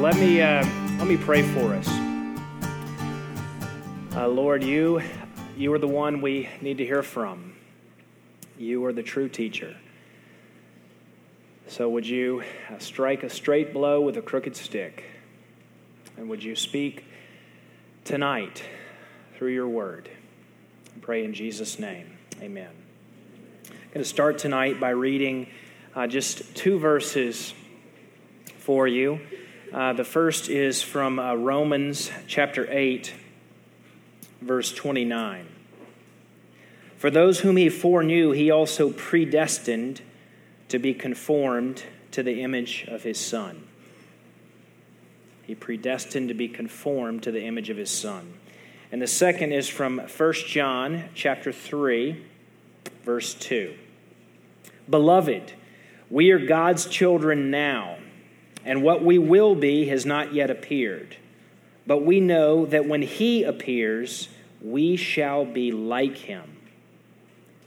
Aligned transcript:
let 0.00 0.16
me 0.16 0.40
uh, 0.40 0.64
let 0.96 1.06
me 1.06 1.18
pray 1.18 1.42
for 1.42 1.74
us. 1.74 1.86
Uh, 4.16 4.26
Lord, 4.28 4.64
you 4.64 5.02
you 5.58 5.70
are 5.74 5.78
the 5.78 5.86
one 5.86 6.22
we 6.22 6.48
need 6.62 6.78
to 6.78 6.86
hear 6.86 7.02
from. 7.02 7.52
You 8.56 8.82
are 8.86 8.94
the 8.94 9.02
true 9.02 9.28
teacher. 9.28 9.76
So 11.66 11.90
would 11.90 12.06
you 12.06 12.42
uh, 12.70 12.78
strike 12.78 13.24
a 13.24 13.28
straight 13.28 13.74
blow 13.74 14.00
with 14.00 14.16
a 14.16 14.22
crooked 14.22 14.56
stick, 14.56 15.04
and 16.16 16.30
would 16.30 16.42
you 16.42 16.56
speak 16.56 17.04
tonight 18.04 18.64
through 19.36 19.52
your 19.52 19.68
word? 19.68 20.08
I 20.96 21.00
pray 21.00 21.26
in 21.26 21.34
Jesus' 21.34 21.78
name. 21.78 22.16
Amen. 22.40 22.70
I'm 23.68 23.88
going 23.92 24.02
to 24.02 24.04
start 24.04 24.38
tonight 24.38 24.80
by 24.80 24.90
reading 24.90 25.48
uh, 25.94 26.06
just 26.06 26.56
two 26.56 26.78
verses 26.78 27.52
for 28.56 28.88
you. 28.88 29.20
Uh, 29.72 29.92
the 29.92 30.04
first 30.04 30.48
is 30.48 30.82
from 30.82 31.20
uh, 31.20 31.32
Romans 31.34 32.10
chapter 32.26 32.66
8, 32.68 33.14
verse 34.40 34.72
29. 34.72 35.46
For 36.96 37.08
those 37.08 37.40
whom 37.40 37.56
he 37.56 37.68
foreknew, 37.68 38.32
he 38.32 38.50
also 38.50 38.90
predestined 38.90 40.02
to 40.68 40.80
be 40.80 40.92
conformed 40.92 41.84
to 42.10 42.24
the 42.24 42.42
image 42.42 42.84
of 42.88 43.04
his 43.04 43.20
Son. 43.20 43.62
He 45.46 45.54
predestined 45.54 46.26
to 46.28 46.34
be 46.34 46.48
conformed 46.48 47.22
to 47.22 47.30
the 47.30 47.44
image 47.44 47.70
of 47.70 47.76
his 47.76 47.90
Son. 47.90 48.34
And 48.90 49.00
the 49.00 49.06
second 49.06 49.52
is 49.52 49.68
from 49.68 49.98
1 49.98 50.32
John 50.48 51.04
chapter 51.14 51.52
3, 51.52 52.20
verse 53.04 53.34
2. 53.34 53.76
Beloved, 54.88 55.52
we 56.10 56.32
are 56.32 56.44
God's 56.44 56.86
children 56.86 57.52
now 57.52 57.98
and 58.64 58.82
what 58.82 59.04
we 59.04 59.18
will 59.18 59.54
be 59.54 59.86
has 59.86 60.04
not 60.04 60.34
yet 60.34 60.50
appeared. 60.50 61.16
But 61.86 62.04
we 62.04 62.20
know 62.20 62.66
that 62.66 62.86
when 62.86 63.02
he 63.02 63.42
appears, 63.42 64.28
we 64.60 64.96
shall 64.96 65.44
be 65.44 65.72
like 65.72 66.16
him, 66.16 66.58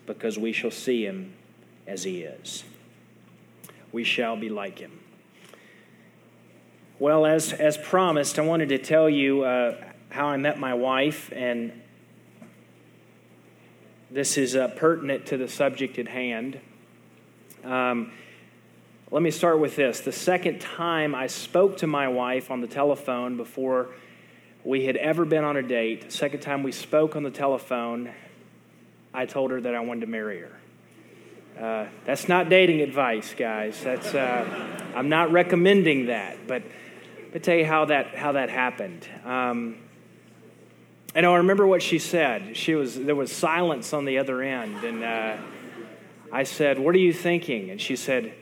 because 0.06 0.38
we 0.38 0.54
shall 0.54 0.72
see 0.72 1.06
him 1.06 1.34
as 1.88 2.04
he 2.04 2.22
is. 2.22 2.64
We 3.92 4.04
shall 4.04 4.36
be 4.36 4.50
like 4.50 4.80
him. 4.80 5.00
Well, 7.00 7.26
as, 7.26 7.52
as 7.52 7.78
promised, 7.78 8.40
I 8.40 8.44
wanted 8.44 8.70
to 8.70 8.78
tell 8.78 9.10
you 9.10 9.44
uh, 9.44 9.76
how 10.10 10.28
I 10.28 10.38
met 10.38 10.60
my 10.60 10.74
wife, 10.74 11.32
and 11.36 11.82
this 14.10 14.38
is 14.38 14.56
uh, 14.56 14.68
pertinent 14.70 15.26
to 15.26 15.38
the 15.38 15.48
subject 15.48 15.98
at 15.98 16.08
hand. 16.08 16.60
Um, 17.64 18.12
let 19.14 19.22
me 19.22 19.30
start 19.30 19.60
with 19.60 19.76
this. 19.76 20.00
The 20.00 20.12
second 20.12 20.60
time 20.60 21.14
I 21.14 21.28
spoke 21.28 21.78
to 21.78 21.88
my 21.88 22.08
wife 22.08 22.50
on 22.50 22.62
the 22.62 22.68
telephone 22.68 23.38
before 23.38 23.90
we 24.64 24.86
had 24.86 24.98
ever 24.98 25.24
been 25.24 25.44
on 25.44 25.56
a 25.56 25.62
date, 25.62 26.12
second 26.12 26.40
time 26.40 26.64
we 26.64 26.72
spoke 26.72 27.16
on 27.16 27.22
the 27.22 27.30
telephone, 27.30 28.12
I 29.14 29.28
told 29.28 29.52
her 29.52 29.62
that 29.62 29.76
I 29.76 29.82
wanted 29.82 30.02
to 30.02 30.08
marry 30.08 30.40
her. 30.40 31.64
Uh, 31.64 31.90
that's 32.06 32.28
not 32.28 32.50
dating 32.50 32.82
advice, 32.82 33.36
guys. 33.38 33.80
That's 33.84 34.16
uh, 34.16 34.80
I'm 34.96 35.10
not 35.10 35.32
recommending 35.32 36.08
that, 36.08 36.48
but 36.48 36.64
me 37.34 37.40
tell 37.40 37.56
you 37.56 37.68
how 37.68 37.86
that 37.86 38.16
how 38.16 38.32
that 38.32 38.50
happened. 38.50 39.08
Um, 39.24 39.78
and 41.14 41.24
I 41.24 41.36
remember 41.36 41.68
what 41.68 41.84
she 41.84 42.00
said. 42.00 42.58
She 42.58 42.74
was 42.74 42.96
there 42.96 43.16
was 43.16 43.32
silence 43.32 43.94
on 43.94 44.06
the 44.06 44.18
other 44.18 44.42
end, 44.42 44.84
and 44.84 45.04
uh, 45.04 45.38
I 46.32 46.46
said, 46.46 46.80
"What 46.80 46.96
are 46.96 47.00
you 47.00 47.14
thinking?" 47.14 47.70
And 47.70 47.80
she 47.80 47.96
said, 47.96 48.34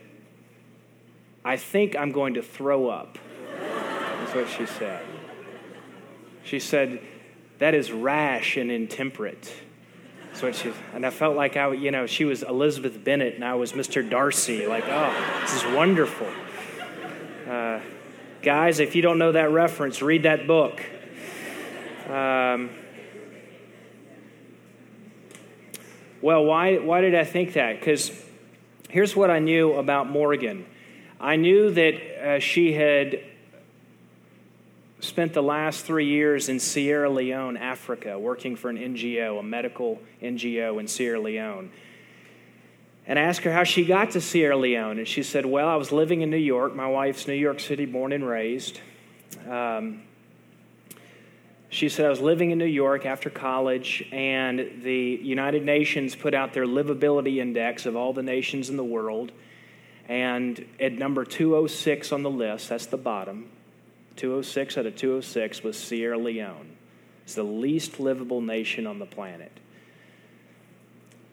I 1.44 1.56
think 1.56 1.96
I'm 1.96 2.12
going 2.12 2.34
to 2.34 2.42
throw 2.42 2.88
up. 2.88 3.18
That's 3.58 4.34
what 4.34 4.48
she 4.48 4.66
said. 4.66 5.04
She 6.44 6.58
said, 6.58 7.00
That 7.58 7.74
is 7.74 7.90
rash 7.90 8.56
and 8.56 8.70
intemperate. 8.70 9.52
That's 10.32 10.42
what 10.42 10.54
she, 10.56 10.72
and 10.94 11.04
I 11.04 11.10
felt 11.10 11.36
like 11.36 11.58
I, 11.58 11.72
you 11.72 11.90
know, 11.90 12.06
she 12.06 12.24
was 12.24 12.42
Elizabeth 12.42 13.04
Bennet 13.04 13.34
and 13.34 13.44
I 13.44 13.54
was 13.54 13.72
Mr. 13.72 14.08
Darcy. 14.08 14.66
Like, 14.66 14.84
oh, 14.86 15.38
this 15.42 15.56
is 15.56 15.74
wonderful. 15.74 16.28
Uh, 17.46 17.80
guys, 18.40 18.80
if 18.80 18.96
you 18.96 19.02
don't 19.02 19.18
know 19.18 19.32
that 19.32 19.50
reference, 19.50 20.00
read 20.00 20.22
that 20.22 20.46
book. 20.46 20.80
Um, 22.08 22.70
well, 26.22 26.44
why, 26.44 26.78
why 26.78 27.02
did 27.02 27.14
I 27.14 27.24
think 27.24 27.52
that? 27.52 27.78
Because 27.78 28.10
here's 28.88 29.14
what 29.14 29.30
I 29.30 29.38
knew 29.38 29.74
about 29.74 30.08
Morgan. 30.08 30.64
I 31.22 31.36
knew 31.36 31.70
that 31.70 31.94
uh, 31.94 32.38
she 32.40 32.72
had 32.72 33.20
spent 34.98 35.34
the 35.34 35.42
last 35.42 35.84
three 35.84 36.06
years 36.06 36.48
in 36.48 36.58
Sierra 36.58 37.08
Leone, 37.08 37.56
Africa, 37.56 38.18
working 38.18 38.56
for 38.56 38.70
an 38.70 38.76
NGO, 38.76 39.38
a 39.38 39.42
medical 39.42 40.02
NGO 40.20 40.80
in 40.80 40.88
Sierra 40.88 41.20
Leone. 41.20 41.70
And 43.06 43.20
I 43.20 43.22
asked 43.22 43.42
her 43.42 43.52
how 43.52 43.62
she 43.62 43.84
got 43.84 44.10
to 44.12 44.20
Sierra 44.20 44.56
Leone. 44.56 44.98
And 44.98 45.06
she 45.06 45.22
said, 45.22 45.46
Well, 45.46 45.68
I 45.68 45.76
was 45.76 45.92
living 45.92 46.22
in 46.22 46.30
New 46.30 46.36
York. 46.36 46.74
My 46.74 46.88
wife's 46.88 47.28
New 47.28 47.34
York 47.34 47.60
City 47.60 47.86
born 47.86 48.12
and 48.12 48.26
raised. 48.26 48.80
Um, 49.48 50.02
she 51.68 51.88
said, 51.88 52.06
I 52.06 52.10
was 52.10 52.20
living 52.20 52.50
in 52.50 52.58
New 52.58 52.64
York 52.64 53.06
after 53.06 53.30
college, 53.30 54.06
and 54.10 54.82
the 54.82 55.20
United 55.22 55.64
Nations 55.64 56.16
put 56.16 56.34
out 56.34 56.52
their 56.52 56.66
livability 56.66 57.36
index 57.36 57.86
of 57.86 57.94
all 57.94 58.12
the 58.12 58.24
nations 58.24 58.70
in 58.70 58.76
the 58.76 58.84
world. 58.84 59.30
And 60.08 60.64
at 60.80 60.92
number 60.92 61.24
206 61.24 62.12
on 62.12 62.22
the 62.22 62.30
list, 62.30 62.68
that's 62.68 62.86
the 62.86 62.96
bottom, 62.96 63.50
206 64.16 64.78
out 64.78 64.86
of 64.86 64.96
206 64.96 65.62
was 65.62 65.78
Sierra 65.78 66.18
Leone. 66.18 66.76
It's 67.24 67.34
the 67.34 67.42
least 67.42 68.00
livable 68.00 68.40
nation 68.40 68.86
on 68.86 68.98
the 68.98 69.06
planet. 69.06 69.52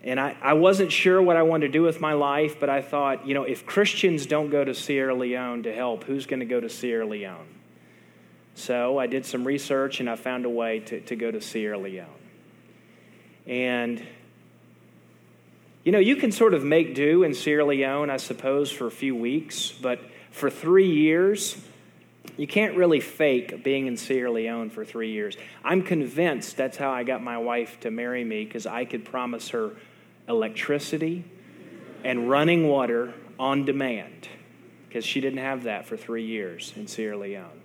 And 0.03 0.19
I, 0.19 0.37
I 0.41 0.53
wasn't 0.53 0.91
sure 0.91 1.21
what 1.21 1.35
I 1.35 1.43
wanted 1.43 1.67
to 1.67 1.71
do 1.73 1.81
with 1.81 1.99
my 1.99 2.13
life, 2.13 2.59
but 2.59 2.69
I 2.69 2.81
thought, 2.81 3.27
you 3.27 3.33
know, 3.33 3.43
if 3.43 3.65
Christians 3.65 4.25
don't 4.25 4.49
go 4.49 4.63
to 4.63 4.73
Sierra 4.73 5.13
Leone 5.13 5.63
to 5.63 5.73
help, 5.73 6.05
who's 6.05 6.25
going 6.25 6.39
to 6.39 6.45
go 6.45 6.59
to 6.59 6.69
Sierra 6.69 7.05
Leone? 7.05 7.55
So 8.55 8.97
I 8.97 9.07
did 9.07 9.25
some 9.25 9.45
research 9.45 9.99
and 9.99 10.09
I 10.09 10.15
found 10.15 10.45
a 10.45 10.49
way 10.49 10.79
to, 10.81 11.01
to 11.01 11.15
go 11.15 11.31
to 11.31 11.41
Sierra 11.41 11.77
Leone. 11.77 12.07
And 13.45 14.05
you 15.83 15.91
know, 15.91 15.99
you 15.99 16.15
can 16.15 16.31
sort 16.31 16.53
of 16.53 16.63
make 16.63 16.93
do 16.93 17.23
in 17.23 17.33
Sierra 17.33 17.65
Leone, 17.65 18.09
I 18.09 18.17
suppose, 18.17 18.71
for 18.71 18.87
a 18.87 18.91
few 18.91 19.15
weeks, 19.15 19.71
but 19.71 19.99
for 20.31 20.49
three 20.49 20.89
years, 20.89 21.57
you 22.37 22.47
can't 22.47 22.75
really 22.75 22.99
fake 22.99 23.63
being 23.63 23.87
in 23.87 23.97
Sierra 23.97 24.31
Leone 24.31 24.69
for 24.69 24.85
three 24.85 25.11
years. 25.11 25.37
I'm 25.63 25.81
convinced 25.81 26.57
that's 26.57 26.77
how 26.77 26.91
I 26.91 27.03
got 27.03 27.23
my 27.23 27.37
wife 27.37 27.79
to 27.81 27.91
marry 27.91 28.23
me 28.23 28.45
because 28.45 28.65
I 28.65 28.85
could 28.85 29.05
promise 29.05 29.49
her 29.49 29.71
electricity 30.27 31.23
and 32.03 32.29
running 32.29 32.67
water 32.67 33.13
on 33.37 33.65
demand 33.65 34.27
because 34.87 35.05
she 35.05 35.21
didn't 35.21 35.39
have 35.39 35.63
that 35.63 35.85
for 35.85 35.97
three 35.97 36.25
years 36.25 36.73
in 36.75 36.87
Sierra 36.87 37.17
Leone. 37.17 37.61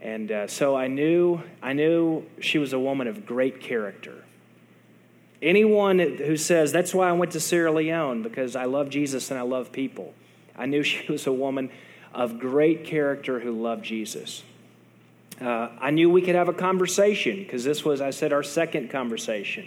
And 0.00 0.32
uh, 0.32 0.46
so 0.48 0.74
I 0.74 0.88
knew, 0.88 1.40
I 1.62 1.72
knew 1.72 2.24
she 2.40 2.58
was 2.58 2.72
a 2.72 2.78
woman 2.78 3.06
of 3.06 3.24
great 3.24 3.60
character. 3.60 4.24
Anyone 5.42 5.98
who 5.98 6.36
says, 6.36 6.70
that's 6.70 6.94
why 6.94 7.08
I 7.08 7.12
went 7.12 7.32
to 7.32 7.40
Sierra 7.40 7.72
Leone, 7.72 8.22
because 8.22 8.54
I 8.54 8.64
love 8.64 8.88
Jesus 8.88 9.30
and 9.32 9.40
I 9.40 9.42
love 9.42 9.72
people. 9.72 10.14
I 10.56 10.66
knew 10.66 10.82
she 10.84 11.10
was 11.10 11.26
a 11.26 11.32
woman 11.32 11.70
of 12.14 12.38
great 12.38 12.84
character 12.84 13.40
who 13.40 13.50
loved 13.50 13.84
Jesus. 13.84 14.44
Uh, 15.40 15.70
I 15.80 15.90
knew 15.90 16.08
we 16.08 16.22
could 16.22 16.36
have 16.36 16.48
a 16.48 16.52
conversation, 16.52 17.38
because 17.38 17.64
this 17.64 17.84
was, 17.84 18.00
I 18.00 18.10
said, 18.10 18.32
our 18.32 18.44
second 18.44 18.90
conversation. 18.90 19.66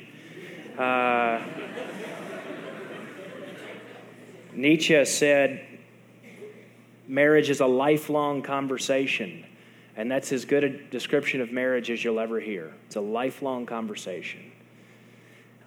Uh, 0.78 1.42
Nietzsche 4.54 5.04
said, 5.04 5.66
marriage 7.08 7.50
is 7.50 7.60
a 7.60 7.66
lifelong 7.66 8.42
conversation. 8.42 9.44
And 9.98 10.12
that's 10.12 10.32
as 10.32 10.46
good 10.46 10.64
a 10.64 10.70
description 10.70 11.42
of 11.42 11.52
marriage 11.52 11.90
as 11.90 12.04
you'll 12.04 12.20
ever 12.20 12.40
hear. 12.40 12.74
It's 12.88 12.96
a 12.96 13.02
lifelong 13.02 13.66
conversation. 13.66 14.52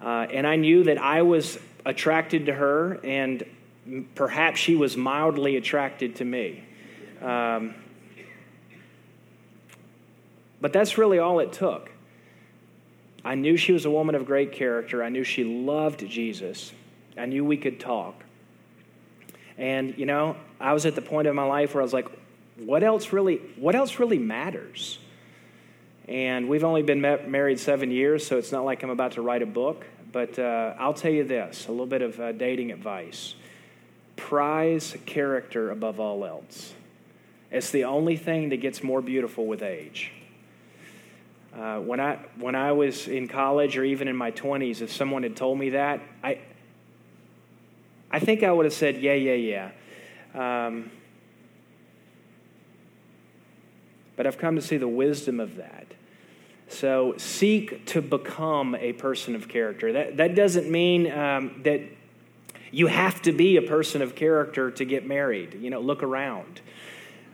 Uh, 0.01 0.27
and 0.31 0.47
I 0.47 0.55
knew 0.55 0.83
that 0.85 0.97
I 0.97 1.21
was 1.23 1.59
attracted 1.85 2.45
to 2.45 2.53
her, 2.53 2.99
and 3.03 3.43
perhaps 4.15 4.59
she 4.59 4.75
was 4.75 4.95
mildly 4.95 5.57
attracted 5.57 6.15
to 6.17 6.25
me. 6.25 6.63
Um, 7.21 7.75
but 10.61 10.73
that's 10.73 10.97
really 10.97 11.19
all 11.19 11.39
it 11.39 11.53
took. 11.53 11.91
I 13.23 13.35
knew 13.35 13.57
she 13.57 13.73
was 13.73 13.85
a 13.85 13.91
woman 13.91 14.15
of 14.15 14.25
great 14.25 14.53
character. 14.53 15.03
I 15.03 15.09
knew 15.09 15.23
she 15.23 15.43
loved 15.43 16.07
Jesus. 16.07 16.71
I 17.17 17.25
knew 17.25 17.43
we 17.43 17.57
could 17.57 17.79
talk. 17.79 18.23
And, 19.57 19.97
you 19.97 20.05
know, 20.05 20.37
I 20.59 20.73
was 20.73 20.85
at 20.85 20.95
the 20.95 21.01
point 21.01 21.27
of 21.27 21.35
my 21.35 21.43
life 21.43 21.73
where 21.73 21.81
I 21.81 21.83
was 21.83 21.93
like, 21.93 22.07
what 22.57 22.83
else 22.83 23.11
really, 23.11 23.37
what 23.57 23.75
else 23.75 23.99
really 23.99 24.17
matters? 24.17 24.99
And 26.09 26.49
we've 26.49 26.63
only 26.63 26.81
been 26.81 27.01
married 27.01 27.59
seven 27.59 27.91
years, 27.91 28.25
so 28.25 28.39
it's 28.39 28.51
not 28.51 28.65
like 28.65 28.81
I'm 28.81 28.89
about 28.89 29.11
to 29.11 29.21
write 29.21 29.43
a 29.43 29.45
book. 29.45 29.85
But 30.11 30.39
uh, 30.39 30.73
I'll 30.79 30.95
tell 30.95 31.11
you 31.11 31.23
this 31.23 31.67
a 31.67 31.71
little 31.71 31.85
bit 31.85 32.01
of 32.01 32.19
uh, 32.19 32.31
dating 32.31 32.71
advice 32.71 33.35
prize 34.15 34.97
character 35.05 35.69
above 35.69 35.99
all 35.99 36.25
else. 36.25 36.73
It's 37.51 37.69
the 37.69 37.85
only 37.85 38.17
thing 38.17 38.49
that 38.49 38.57
gets 38.57 38.83
more 38.83 39.01
beautiful 39.01 39.45
with 39.45 39.61
age. 39.61 40.11
Uh, 41.55 41.79
when, 41.79 41.99
I, 41.99 42.17
when 42.37 42.53
I 42.53 42.73
was 42.73 43.07
in 43.07 43.27
college 43.27 43.77
or 43.77 43.83
even 43.83 44.07
in 44.07 44.15
my 44.15 44.31
20s, 44.31 44.81
if 44.81 44.91
someone 44.91 45.23
had 45.23 45.37
told 45.37 45.57
me 45.57 45.69
that, 45.69 46.01
I, 46.23 46.39
I 48.11 48.19
think 48.19 48.43
I 48.43 48.51
would 48.51 48.65
have 48.65 48.73
said, 48.73 48.97
yeah, 49.01 49.13
yeah, 49.13 49.71
yeah. 50.33 50.67
Um, 50.67 50.91
but 54.17 54.27
I've 54.27 54.37
come 54.37 54.55
to 54.55 54.61
see 54.61 54.77
the 54.77 54.87
wisdom 54.87 55.39
of 55.39 55.55
that. 55.55 55.85
So 56.69 57.15
seek 57.17 57.85
to 57.87 58.01
become 58.01 58.75
a 58.75 58.93
person 58.93 59.35
of 59.35 59.47
character. 59.47 59.91
That, 59.91 60.17
that 60.17 60.35
doesn't 60.35 60.69
mean 60.69 61.11
um, 61.11 61.61
that 61.63 61.81
you 62.71 62.87
have 62.87 63.21
to 63.23 63.31
be 63.31 63.57
a 63.57 63.61
person 63.61 64.01
of 64.01 64.15
character 64.15 64.69
to 64.71 64.85
get 64.85 65.05
married. 65.05 65.55
You 65.59 65.71
know, 65.71 65.81
look 65.81 66.03
around. 66.03 66.61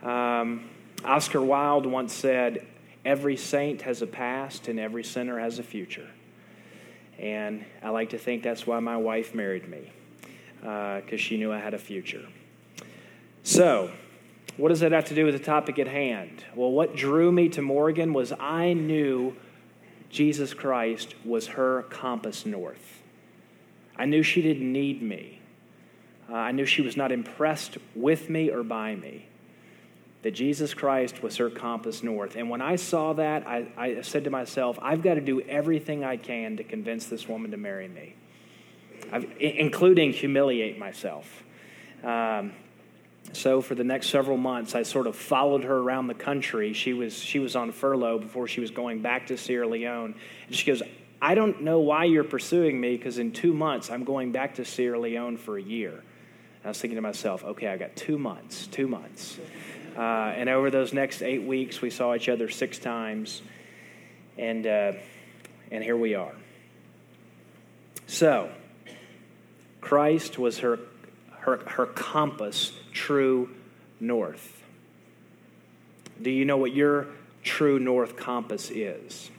Um, 0.01 0.69
Oscar 1.03 1.41
Wilde 1.41 1.85
once 1.85 2.13
said, 2.13 2.65
Every 3.03 3.37
saint 3.37 3.83
has 3.83 4.01
a 4.01 4.07
past 4.07 4.67
and 4.67 4.79
every 4.79 5.03
sinner 5.03 5.37
has 5.37 5.59
a 5.59 5.63
future. 5.63 6.07
And 7.19 7.63
I 7.83 7.89
like 7.89 8.09
to 8.09 8.17
think 8.17 8.41
that's 8.41 8.65
why 8.65 8.79
my 8.79 8.97
wife 8.97 9.35
married 9.35 9.69
me, 9.69 9.91
because 10.61 11.13
uh, 11.13 11.17
she 11.17 11.37
knew 11.37 11.53
I 11.53 11.59
had 11.59 11.75
a 11.75 11.77
future. 11.77 12.25
So, 13.43 13.91
what 14.57 14.69
does 14.69 14.79
that 14.79 14.91
have 14.91 15.05
to 15.05 15.15
do 15.15 15.25
with 15.25 15.37
the 15.37 15.43
topic 15.43 15.79
at 15.79 15.87
hand? 15.87 16.43
Well, 16.55 16.71
what 16.71 16.95
drew 16.95 17.31
me 17.31 17.49
to 17.49 17.61
Morgan 17.61 18.13
was 18.13 18.31
I 18.39 18.73
knew 18.73 19.35
Jesus 20.09 20.53
Christ 20.53 21.15
was 21.25 21.47
her 21.47 21.83
compass 21.89 22.45
north. 22.45 23.01
I 23.97 24.05
knew 24.05 24.23
she 24.23 24.41
didn't 24.41 24.71
need 24.71 25.01
me. 25.01 25.41
Uh, 26.29 26.35
I 26.35 26.51
knew 26.51 26.65
she 26.65 26.81
was 26.81 26.95
not 26.95 27.11
impressed 27.11 27.77
with 27.95 28.29
me 28.29 28.49
or 28.49 28.63
by 28.63 28.95
me. 28.95 29.27
That 30.23 30.31
Jesus 30.31 30.73
Christ 30.73 31.21
was 31.21 31.37
her 31.37 31.49
compass 31.49 32.01
north. 32.01 32.35
And 32.35 32.49
when 32.49 32.61
I 32.61 32.77
saw 32.77 33.13
that, 33.13 33.45
I, 33.45 33.67
I 33.77 34.01
said 34.01 34.23
to 34.23 34.29
myself, 34.29 34.79
I've 34.81 35.03
got 35.03 35.15
to 35.15 35.21
do 35.21 35.41
everything 35.41 36.03
I 36.03 36.17
can 36.17 36.57
to 36.57 36.63
convince 36.63 37.05
this 37.05 37.27
woman 37.27 37.51
to 37.51 37.57
marry 37.57 37.87
me, 37.87 38.15
I've, 39.11 39.25
including 39.39 40.13
humiliate 40.13 40.79
myself. 40.79 41.43
Um, 42.03 42.53
so 43.33 43.61
for 43.61 43.75
the 43.75 43.83
next 43.83 44.09
several 44.09 44.37
months, 44.37 44.75
I 44.75 44.83
sort 44.83 45.07
of 45.07 45.15
followed 45.15 45.63
her 45.63 45.77
around 45.77 46.07
the 46.07 46.13
country. 46.13 46.73
She 46.73 46.93
was 46.93 47.17
she 47.17 47.39
was 47.39 47.55
on 47.55 47.71
furlough 47.71 48.19
before 48.19 48.47
she 48.47 48.61
was 48.61 48.71
going 48.71 49.01
back 49.01 49.27
to 49.27 49.37
Sierra 49.37 49.67
Leone, 49.67 50.15
and 50.47 50.55
she 50.55 50.65
goes, 50.65 50.81
"I 51.21 51.35
don't 51.35 51.61
know 51.61 51.79
why 51.79 52.05
you're 52.05 52.23
pursuing 52.23 52.79
me 52.79 52.95
because 52.95 53.17
in 53.17 53.31
two 53.31 53.53
months 53.53 53.89
I'm 53.89 54.03
going 54.03 54.31
back 54.31 54.55
to 54.55 54.65
Sierra 54.65 54.99
Leone 54.99 55.37
for 55.37 55.57
a 55.57 55.61
year." 55.61 55.91
And 55.91 56.65
I 56.65 56.67
was 56.69 56.79
thinking 56.79 56.95
to 56.95 57.01
myself, 57.01 57.43
"Okay, 57.43 57.67
I 57.67 57.77
got 57.77 57.95
two 57.95 58.17
months, 58.17 58.67
two 58.67 58.87
months." 58.87 59.37
Uh, 59.97 60.01
and 60.01 60.49
over 60.49 60.69
those 60.69 60.93
next 60.93 61.21
eight 61.21 61.43
weeks, 61.43 61.81
we 61.81 61.89
saw 61.89 62.13
each 62.15 62.29
other 62.29 62.49
six 62.49 62.79
times, 62.79 63.41
and 64.37 64.65
uh, 64.67 64.93
and 65.71 65.83
here 65.83 65.97
we 65.97 66.15
are. 66.15 66.33
So, 68.07 68.49
Christ 69.81 70.37
was 70.37 70.59
her 70.59 70.79
her, 71.45 71.57
her 71.67 71.85
compass 71.85 72.71
true 72.95 73.49
north. 73.99 74.63
Do 76.19 76.31
you 76.31 76.45
know 76.45 76.57
what 76.57 76.73
your 76.73 77.07
true 77.43 77.77
north 77.77 78.15
compass 78.15 78.71
is? 78.71 79.29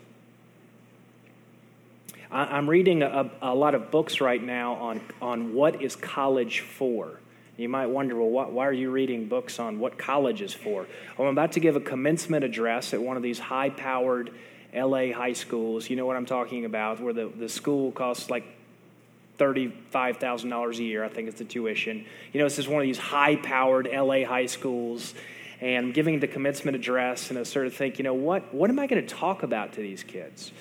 I'm 2.31 2.69
reading 2.69 3.03
a, 3.03 3.31
a, 3.41 3.55
lot 3.55 3.75
of 3.75 3.91
books 3.91 4.21
right 4.21 4.43
now 4.43 4.75
on, 4.75 5.01
on 5.23 5.55
what 5.55 5.81
is 5.81 5.97
college 5.97 6.61
for. 6.61 7.21
You 7.57 7.69
might 7.69 7.87
wonder, 7.87 8.17
well, 8.17 8.29
what, 8.29 8.53
why 8.53 8.67
are 8.67 8.73
you 8.73 8.91
reading 8.91 9.27
books 9.27 9.59
on 9.59 9.79
what 9.79 9.97
college 9.97 10.43
is 10.43 10.53
for? 10.53 10.87
Well, 11.17 11.29
I'm 11.29 11.33
about 11.33 11.53
to 11.53 11.61
give 11.61 11.77
a 11.77 11.81
commencement 11.81 12.45
address 12.45 12.93
at 12.93 13.01
one 13.01 13.17
of 13.17 13.23
these 13.23 13.39
high 13.39 13.71
powered 13.71 14.33
LA 14.75 15.13
high 15.13 15.33
schools. 15.33 15.89
You 15.89 15.97
know 15.97 16.05
what 16.05 16.17
I'm 16.17 16.27
talking 16.27 16.65
about, 16.65 17.01
where 17.01 17.15
the, 17.15 17.29
the 17.29 17.49
school 17.49 17.93
costs 17.93 18.29
like 18.29 18.45
$35,000 19.39 20.79
a 20.79 20.83
year, 20.83 21.05
I 21.05 21.09
think 21.09 21.29
it's 21.29 21.39
the 21.39 21.45
tuition. 21.45 22.05
You 22.33 22.41
know, 22.41 22.47
this 22.47 22.59
is 22.59 22.69
one 22.69 22.81
of 22.81 22.87
these 22.87 22.99
high 22.99 23.37
powered 23.37 23.89
LA 23.93 24.25
high 24.25 24.47
schools. 24.47 25.15
And 25.61 25.87
I'm 25.87 25.93
giving 25.93 26.21
the 26.21 26.27
commencement 26.27 26.75
address, 26.75 27.31
and 27.31 27.39
I 27.39 27.43
sort 27.45 27.67
of 27.67 27.75
think, 27.75 27.99
you 27.99 28.05
know, 28.05 28.13
what, 28.13 28.53
what 28.53 28.69
am 28.69 28.79
I 28.79 28.87
going 28.87 29.05
to 29.05 29.15
talk 29.15 29.43
about 29.43 29.73
to 29.75 29.81
these 29.81 30.03
kids? 30.03 30.53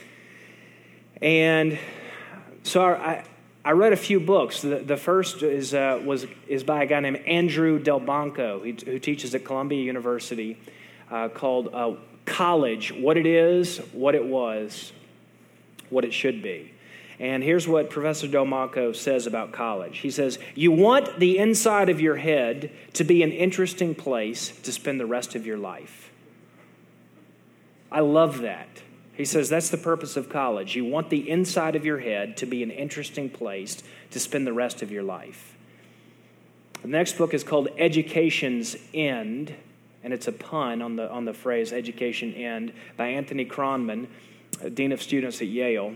And 1.21 1.77
so 2.63 2.83
I, 2.85 3.25
I 3.65 3.71
read 3.71 3.93
a 3.93 3.97
few 3.97 4.19
books. 4.19 4.61
The, 4.61 4.77
the 4.77 4.95
first 4.95 5.43
is, 5.43 5.73
uh, 5.73 6.01
was, 6.05 6.27
is 6.47 6.63
by 6.63 6.83
a 6.83 6.85
guy 6.85 7.01
named 7.01 7.17
Andrew 7.25 7.81
Delbanco, 7.81 8.61
who, 8.61 8.91
who 8.91 8.99
teaches 8.99 9.35
at 9.35 9.43
Columbia 9.43 9.83
University, 9.83 10.57
uh, 11.11 11.27
called 11.27 11.69
uh, 11.73 11.95
College 12.25 12.93
What 12.93 13.17
It 13.17 13.25
Is, 13.25 13.79
What 13.91 14.15
It 14.15 14.25
Was, 14.25 14.93
What 15.89 16.05
It 16.05 16.13
Should 16.13 16.41
Be. 16.41 16.74
And 17.19 17.43
here's 17.43 17.67
what 17.67 17.89
Professor 17.89 18.27
Delbanco 18.27 18.95
says 18.95 19.25
about 19.25 19.53
college. 19.53 19.99
He 19.99 20.11
says, 20.11 20.37
You 20.53 20.71
want 20.71 21.19
the 21.19 21.37
inside 21.37 21.89
of 21.89 22.01
your 22.01 22.17
head 22.17 22.71
to 22.93 23.03
be 23.03 23.23
an 23.23 23.31
interesting 23.31 23.95
place 23.95 24.49
to 24.63 24.71
spend 24.71 24.99
the 24.99 25.05
rest 25.05 25.35
of 25.35 25.45
your 25.45 25.57
life. 25.57 26.11
I 27.91 28.01
love 28.01 28.41
that. 28.41 28.67
He 29.13 29.23
says 29.23 29.47
that's 29.47 29.69
the 29.69 29.77
purpose 29.77 30.17
of 30.17 30.27
college. 30.27 30.75
You 30.75 30.83
want 30.83 31.09
the 31.09 31.29
inside 31.29 31.77
of 31.77 31.85
your 31.85 31.99
head 31.99 32.35
to 32.37 32.45
be 32.45 32.63
an 32.63 32.71
interesting 32.71 33.29
place 33.29 33.81
to 34.11 34.19
spend 34.19 34.45
the 34.45 34.53
rest 34.53 34.81
of 34.81 34.91
your 34.91 35.03
life. 35.03 35.55
The 36.81 36.89
next 36.89 37.17
book 37.17 37.33
is 37.33 37.43
called 37.43 37.69
Education's 37.77 38.75
End, 38.93 39.55
and 40.03 40.13
it's 40.13 40.27
a 40.27 40.33
pun 40.33 40.81
on 40.81 40.97
the, 40.97 41.09
on 41.09 41.23
the 41.23 41.33
phrase 41.33 41.71
education 41.71 42.33
end 42.33 42.73
by 42.97 43.07
Anthony 43.07 43.45
Kronman, 43.45 44.07
Dean 44.73 44.91
of 44.91 45.01
Students 45.01 45.41
at 45.41 45.47
Yale. 45.47 45.95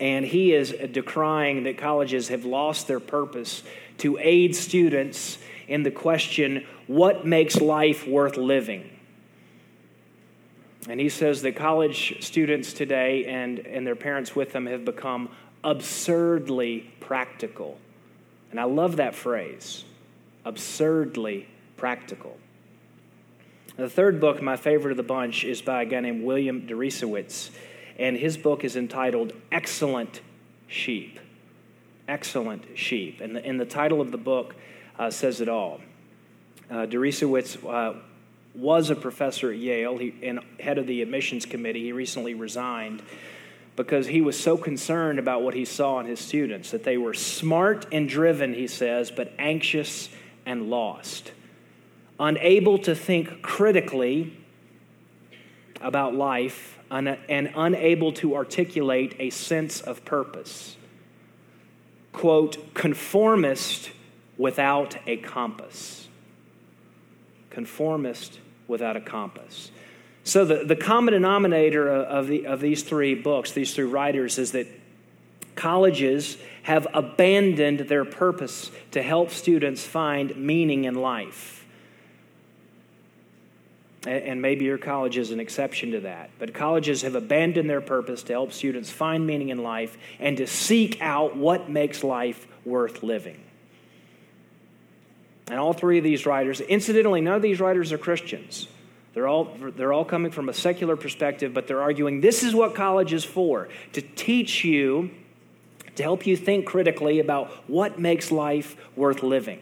And 0.00 0.24
he 0.24 0.54
is 0.54 0.72
decrying 0.72 1.64
that 1.64 1.76
colleges 1.76 2.28
have 2.28 2.44
lost 2.44 2.88
their 2.88 3.00
purpose 3.00 3.62
to 3.98 4.18
aid 4.18 4.56
students 4.56 5.38
in 5.68 5.82
the 5.82 5.90
question 5.90 6.66
what 6.86 7.26
makes 7.26 7.60
life 7.60 8.06
worth 8.08 8.36
living? 8.36 8.90
And 10.88 10.98
he 10.98 11.10
says 11.10 11.42
that 11.42 11.54
college 11.54 12.24
students 12.24 12.72
today 12.72 13.26
and, 13.26 13.58
and 13.60 13.86
their 13.86 13.94
parents 13.94 14.34
with 14.34 14.52
them 14.52 14.66
have 14.66 14.84
become 14.84 15.28
absurdly 15.62 16.90
practical. 17.00 17.78
And 18.50 18.58
I 18.58 18.64
love 18.64 18.96
that 18.96 19.14
phrase 19.14 19.84
absurdly 20.44 21.46
practical. 21.76 22.38
The 23.76 23.90
third 23.90 24.20
book, 24.20 24.42
my 24.42 24.56
favorite 24.56 24.90
of 24.90 24.96
the 24.96 25.02
bunch, 25.02 25.44
is 25.44 25.62
by 25.62 25.82
a 25.82 25.84
guy 25.84 26.00
named 26.00 26.24
William 26.24 26.62
Deresiewicz 26.66 27.50
and 27.98 28.16
his 28.16 28.36
book 28.36 28.64
is 28.64 28.76
entitled 28.76 29.32
Excellent 29.52 30.20
Sheep. 30.66 31.18
Excellent 32.08 32.64
Sheep. 32.74 33.20
And 33.20 33.36
the, 33.36 33.44
and 33.44 33.60
the 33.60 33.66
title 33.66 34.00
of 34.00 34.10
the 34.10 34.18
book 34.18 34.54
uh, 34.98 35.10
says 35.10 35.40
it 35.40 35.48
all. 35.48 35.80
Uh, 36.70 36.86
Deresiewicz 36.86 37.64
uh, 37.68 37.98
was 38.54 38.90
a 38.90 38.96
professor 38.96 39.50
at 39.52 39.58
Yale 39.58 39.98
he, 39.98 40.14
and 40.22 40.40
head 40.58 40.78
of 40.78 40.86
the 40.86 41.02
admissions 41.02 41.46
committee. 41.46 41.84
He 41.84 41.92
recently 41.92 42.34
resigned 42.34 43.02
because 43.76 44.06
he 44.06 44.20
was 44.20 44.38
so 44.38 44.56
concerned 44.56 45.18
about 45.18 45.42
what 45.42 45.54
he 45.54 45.64
saw 45.64 46.00
in 46.00 46.06
his 46.06 46.20
students 46.20 46.70
that 46.70 46.84
they 46.84 46.98
were 46.98 47.14
smart 47.14 47.86
and 47.92 48.08
driven, 48.08 48.52
he 48.52 48.66
says, 48.66 49.10
but 49.10 49.32
anxious 49.38 50.10
and 50.44 50.68
lost, 50.68 51.32
unable 52.18 52.78
to 52.78 52.94
think 52.94 53.40
critically 53.40 54.36
about 55.80 56.14
life 56.14 56.78
and 56.90 57.52
unable 57.54 58.12
to 58.14 58.34
articulate 58.34 59.14
a 59.18 59.30
sense 59.30 59.80
of 59.80 60.04
purpose. 60.04 60.76
Quote, 62.12 62.74
conformist 62.74 63.92
without 64.36 64.96
a 65.06 65.16
compass. 65.18 66.08
Conformist 67.50 68.40
without 68.66 68.96
a 68.96 69.00
compass. 69.00 69.70
So, 70.24 70.44
the, 70.44 70.64
the 70.64 70.76
common 70.76 71.12
denominator 71.14 71.88
of, 71.88 72.26
the, 72.26 72.46
of 72.46 72.60
these 72.60 72.82
three 72.82 73.14
books, 73.14 73.52
these 73.52 73.74
three 73.74 73.84
writers, 73.84 74.38
is 74.38 74.52
that 74.52 74.66
colleges 75.54 76.36
have 76.64 76.86
abandoned 76.92 77.80
their 77.80 78.04
purpose 78.04 78.70
to 78.90 79.02
help 79.02 79.30
students 79.30 79.84
find 79.84 80.36
meaning 80.36 80.84
in 80.84 80.94
life 80.94 81.59
and 84.06 84.40
maybe 84.40 84.64
your 84.64 84.78
college 84.78 85.18
is 85.18 85.30
an 85.30 85.40
exception 85.40 85.92
to 85.92 86.00
that. 86.00 86.30
But 86.38 86.54
colleges 86.54 87.02
have 87.02 87.14
abandoned 87.14 87.68
their 87.68 87.82
purpose 87.82 88.22
to 88.24 88.32
help 88.32 88.52
students 88.52 88.90
find 88.90 89.26
meaning 89.26 89.50
in 89.50 89.62
life 89.62 89.98
and 90.18 90.36
to 90.38 90.46
seek 90.46 91.00
out 91.02 91.36
what 91.36 91.68
makes 91.68 92.02
life 92.02 92.46
worth 92.64 93.02
living. 93.02 93.40
And 95.48 95.58
all 95.58 95.72
three 95.72 95.98
of 95.98 96.04
these 96.04 96.24
writers, 96.24 96.60
incidentally, 96.60 97.20
none 97.20 97.34
of 97.34 97.42
these 97.42 97.60
writers 97.60 97.92
are 97.92 97.98
Christians. 97.98 98.68
They're 99.12 99.26
all, 99.26 99.56
they're 99.76 99.92
all 99.92 100.04
coming 100.04 100.30
from 100.30 100.48
a 100.48 100.54
secular 100.54 100.96
perspective, 100.96 101.52
but 101.52 101.66
they're 101.66 101.82
arguing 101.82 102.20
this 102.20 102.42
is 102.42 102.54
what 102.54 102.74
college 102.74 103.12
is 103.12 103.24
for 103.24 103.68
to 103.92 104.00
teach 104.00 104.64
you, 104.64 105.10
to 105.96 106.02
help 106.02 106.26
you 106.26 106.36
think 106.36 106.64
critically 106.64 107.18
about 107.18 107.50
what 107.68 107.98
makes 107.98 108.30
life 108.30 108.76
worth 108.96 109.22
living. 109.22 109.60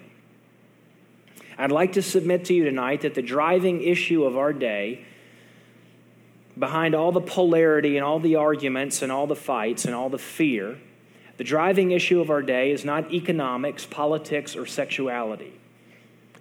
I'd 1.61 1.73
like 1.73 1.95
to 1.95 2.03
submit 2.03 2.45
to 2.47 2.55
you 2.55 2.65
tonight 2.65 3.01
that 3.01 3.15
the 3.15 3.23
driving 3.23 3.83
issue 3.83 4.25
of 4.25 4.37
our 4.37 4.53
day, 4.53 5.05
behind 6.57 6.95
all 6.95 7.11
the 7.11 7.21
polarity 7.21 7.97
and 7.97 8.05
all 8.05 8.21
the 8.21 8.37
arguments 8.37 9.03
and 9.03 9.11
all 9.11 9.27
the 9.27 9.35
fights 9.35 9.85
and 9.85 9.93
all 9.93 10.09
the 10.09 10.19
fear, 10.19 10.79
the 11.37 11.45
driving 11.45 11.91
issue 11.91 12.21
of 12.21 12.31
our 12.31 12.43
day 12.43 12.71
is 12.71 12.85
not 12.85 13.13
economics, 13.13 13.87
politics, 13.87 14.55
or 14.55 14.67
sexuality. 14.67 15.53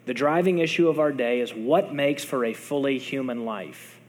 The 0.05 0.13
driving 0.13 0.59
issue 0.59 0.88
of 0.88 1.00
our 1.00 1.12
day 1.12 1.41
is 1.41 1.51
what 1.53 1.93
makes 1.93 2.24
for 2.24 2.45
a 2.45 2.53
fully 2.53 3.00
human 3.00 3.43
life. 3.43 4.00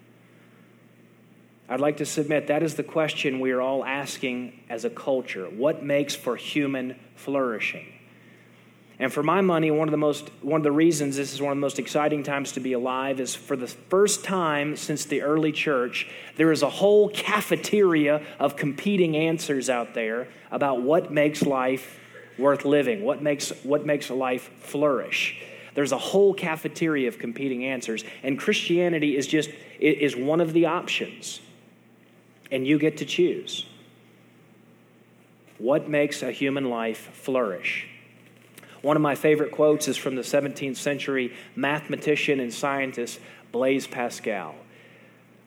I'd 1.70 1.80
like 1.80 1.98
to 1.98 2.06
submit 2.06 2.46
that 2.46 2.62
is 2.62 2.76
the 2.76 2.82
question 2.82 3.40
we 3.40 3.52
are 3.52 3.60
all 3.60 3.84
asking 3.84 4.60
as 4.70 4.84
a 4.84 4.90
culture. 4.90 5.46
What 5.46 5.82
makes 5.82 6.14
for 6.14 6.36
human 6.36 6.96
flourishing? 7.16 7.97
And 9.00 9.12
for 9.12 9.22
my 9.22 9.40
money, 9.40 9.70
one 9.70 9.86
of 9.86 9.92
the 9.92 9.98
most 9.98 10.28
one 10.42 10.60
of 10.60 10.64
the 10.64 10.72
reasons 10.72 11.16
this 11.16 11.32
is 11.32 11.40
one 11.40 11.52
of 11.52 11.56
the 11.56 11.60
most 11.60 11.78
exciting 11.78 12.24
times 12.24 12.52
to 12.52 12.60
be 12.60 12.72
alive 12.72 13.20
is 13.20 13.34
for 13.34 13.56
the 13.56 13.68
first 13.68 14.24
time 14.24 14.76
since 14.76 15.04
the 15.04 15.22
early 15.22 15.52
church, 15.52 16.10
there 16.36 16.50
is 16.50 16.62
a 16.62 16.70
whole 16.70 17.08
cafeteria 17.10 18.22
of 18.40 18.56
competing 18.56 19.16
answers 19.16 19.70
out 19.70 19.94
there 19.94 20.26
about 20.50 20.82
what 20.82 21.12
makes 21.12 21.42
life 21.42 22.00
worth 22.38 22.64
living, 22.64 23.04
what 23.04 23.22
makes 23.22 23.50
what 23.62 23.86
makes 23.86 24.10
life 24.10 24.50
flourish. 24.58 25.42
There's 25.74 25.92
a 25.92 25.98
whole 25.98 26.34
cafeteria 26.34 27.06
of 27.06 27.20
competing 27.20 27.64
answers, 27.64 28.02
and 28.24 28.36
Christianity 28.36 29.16
is 29.16 29.28
just 29.28 29.50
is 29.78 30.16
one 30.16 30.40
of 30.40 30.52
the 30.52 30.66
options. 30.66 31.40
And 32.50 32.66
you 32.66 32.78
get 32.80 32.96
to 32.96 33.04
choose. 33.04 33.66
What 35.58 35.88
makes 35.88 36.22
a 36.22 36.32
human 36.32 36.70
life 36.70 37.10
flourish? 37.12 37.86
One 38.82 38.96
of 38.96 39.02
my 39.02 39.14
favorite 39.14 39.50
quotes 39.50 39.88
is 39.88 39.96
from 39.96 40.14
the 40.14 40.22
17th 40.22 40.76
century 40.76 41.34
mathematician 41.56 42.40
and 42.40 42.52
scientist 42.52 43.18
Blaise 43.50 43.86
Pascal. 43.86 44.54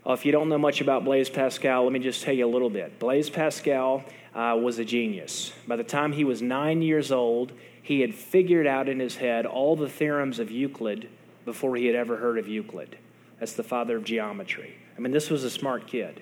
Uh, 0.06 0.14
if 0.14 0.26
you 0.26 0.32
don't 0.32 0.50
know 0.50 0.58
much 0.58 0.82
about 0.82 1.06
Blaise 1.06 1.30
Pascal, 1.30 1.84
let 1.84 1.94
me 1.94 2.00
just 2.00 2.24
tell 2.24 2.34
you 2.34 2.46
a 2.46 2.50
little 2.50 2.70
bit. 2.70 3.00
Blaise 3.00 3.30
Pascal 3.30 4.04
uh, 4.34 4.58
was 4.60 4.80
a 4.80 4.86
genius. 4.86 5.54
By 5.68 5.76
the 5.76 5.84
time 5.84 6.12
he 6.12 6.24
was 6.24 6.42
nine 6.42 6.82
years 6.82 7.12
old, 7.12 7.52
he 7.82 8.02
had 8.02 8.14
figured 8.16 8.68
out 8.68 8.90
in 8.90 9.00
his 9.00 9.18
head 9.18 9.46
all 9.46 9.76
the 9.76 9.90
theorems 9.90 10.40
of 10.40 10.52
Euclid 10.52 11.08
before 11.46 11.76
he 11.76 11.86
had 11.86 11.96
ever 11.96 12.18
heard 12.18 12.38
of 12.38 12.48
Euclid. 12.48 12.98
That's 13.40 13.54
the 13.54 13.64
father 13.64 13.98
of 13.98 14.04
geometry. 14.04 14.76
I 14.98 15.02
mean, 15.02 15.12
this 15.12 15.30
was 15.30 15.44
a 15.44 15.50
smart 15.50 15.88
kid. 15.88 16.22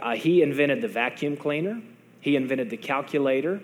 Uh, 0.00 0.14
he 0.14 0.42
invented 0.42 0.82
the 0.82 0.88
vacuum 0.88 1.36
cleaner, 1.36 1.80
he 2.20 2.36
invented 2.36 2.70
the 2.70 2.76
calculator, 2.76 3.60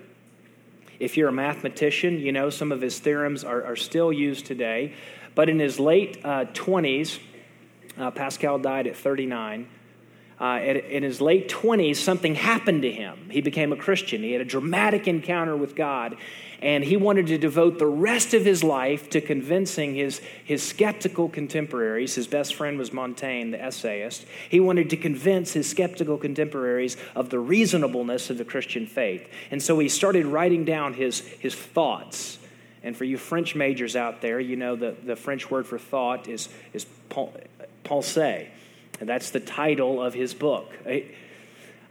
if 1.03 1.17
you're 1.17 1.29
a 1.29 1.33
mathematician, 1.33 2.21
you 2.21 2.31
know 2.31 2.49
some 2.49 2.71
of 2.71 2.81
his 2.81 3.01
theorems 3.01 3.43
are, 3.43 3.65
are 3.65 3.75
still 3.75 4.13
used 4.13 4.47
today. 4.47 4.95
But 5.35 5.49
in 5.49 5.59
his 5.59 5.81
late 5.81 6.21
uh, 6.25 6.45
20s, 6.45 7.19
uh, 7.99 8.13
Pascal 8.13 8.61
died 8.61 8.87
at 8.87 8.97
39. 8.97 9.67
Uh, 10.43 10.59
in 10.59 11.05
his 11.05 11.21
late 11.21 11.49
20s, 11.49 11.95
something 11.95 12.35
happened 12.35 12.83
to 12.83 12.91
him. 12.91 13.31
He 13.31 13.41
became 13.41 13.73
a 13.73 13.77
Christian. 13.77 14.25
He 14.25 14.33
had 14.33 14.41
a 14.41 14.45
dramatic 14.45 15.07
encounter 15.07 15.57
with 15.57 15.77
God, 15.77 16.17
and 16.61 16.83
he 16.83 16.97
wanted 16.97 17.29
to 17.29 17.39
devote 17.39 17.79
the 17.79 17.87
rest 17.87 18.35
of 18.35 18.45
his 18.45 18.65
life 18.65 19.09
to 19.11 19.21
convincing 19.21 19.95
his, 19.95 20.21
his 20.45 20.61
skeptical 20.61 21.29
contemporaries. 21.29 22.17
His 22.17 22.27
best 22.27 22.57
friend 22.57 22.77
was 22.77 22.93
Montaigne, 22.93 23.53
the 23.53 23.63
essayist. 23.63 24.27
He 24.49 24.59
wanted 24.59 24.91
to 24.91 24.97
convince 24.97 25.53
his 25.53 25.71
skeptical 25.71 26.19
contemporaries 26.19 26.97
of 27.15 27.31
the 27.31 27.39
reasonableness 27.39 28.29
of 28.29 28.37
the 28.37 28.45
Christian 28.45 28.89
faith. 28.89 29.25
And 29.53 29.63
so 29.63 29.79
he 29.79 29.89
started 29.89 30.27
writing 30.27 30.65
down 30.65 30.95
his, 30.95 31.21
his 31.21 31.55
thoughts. 31.55 32.41
And 32.83 32.97
for 32.97 33.05
you 33.05 33.17
French 33.17 33.55
majors 33.55 33.95
out 33.95 34.21
there, 34.21 34.41
you 34.41 34.57
know 34.57 34.75
the, 34.75 34.97
the 35.05 35.15
French 35.15 35.53
word 35.53 35.69
for 35.69 35.79
thought 35.79 36.27
is, 36.27 36.49
is 36.73 36.85
pensée. 37.85 38.49
And 39.03 39.09
that's 39.09 39.31
the 39.31 39.41
title 39.41 40.01
of 40.01 40.15
his 40.15 40.33
book. 40.33 40.73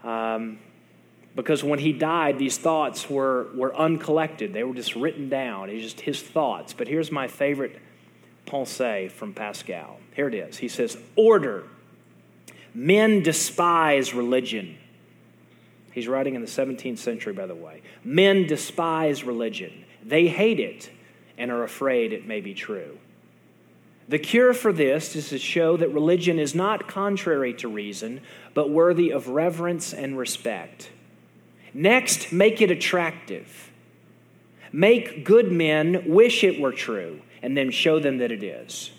Um, 0.02 0.60
because 1.36 1.62
when 1.62 1.78
he 1.78 1.92
died, 1.92 2.40
these 2.40 2.58
thoughts 2.58 3.10
were, 3.10 3.48
were 3.54 3.76
uncollected. 3.76 4.54
They 4.54 4.64
were 4.64 4.74
just 4.74 4.96
written 4.96 5.28
down. 5.28 5.70
It's 5.70 5.84
just 5.84 6.00
his 6.00 6.22
thoughts. 6.22 6.72
But 6.72 6.88
here's 6.88 7.12
my 7.12 7.28
favorite 7.28 7.78
pensée 8.48 9.12
from 9.12 9.34
Pascal. 9.34 10.00
Here 10.16 10.30
it 10.30 10.34
is. 10.34 10.56
He 10.56 10.70
says, 10.70 10.98
Order. 11.18 11.66
Men 12.74 13.24
despise 13.24 14.14
religion. 14.14 14.78
He's 15.92 16.08
writing 16.08 16.36
in 16.36 16.42
the 16.42 16.48
17th 16.48 17.00
century, 17.00 17.34
by 17.34 17.46
the 17.46 17.56
way. 17.56 17.82
Men 18.06 18.48
despise 18.48 19.26
religion. 19.26 19.84
They 20.02 20.30
hate 20.30 20.62
it 20.62 20.90
and 21.38 21.52
are 21.52 21.66
afraid 21.66 22.14
it 22.14 22.26
may 22.26 22.40
be 22.40 22.54
true. 22.54 22.98
The 24.12 24.20
cure 24.20 24.54
for 24.54 24.74
this 24.74 25.16
is 25.16 25.30
to 25.30 25.38
show 25.38 25.78
that 25.78 25.94
religion 25.94 26.38
is 26.38 26.54
not 26.54 26.86
contrary 26.86 27.54
to 27.54 27.70
reason, 27.70 28.20
but 28.54 28.70
worthy 28.70 29.10
of 29.10 29.30
reverence 29.30 29.94
and 29.94 30.18
respect. 30.18 30.90
Next, 31.74 32.34
make 32.34 32.62
it 32.62 32.70
attractive. 32.70 33.72
Make 34.74 35.24
good 35.24 35.50
men 35.50 36.04
wish 36.08 36.44
it 36.44 36.60
were 36.60 36.74
true, 36.74 37.22
and 37.42 37.56
then 37.56 37.72
show 37.72 38.00
them 38.00 38.18
that 38.18 38.34
it 38.34 38.44
is. 38.44 38.92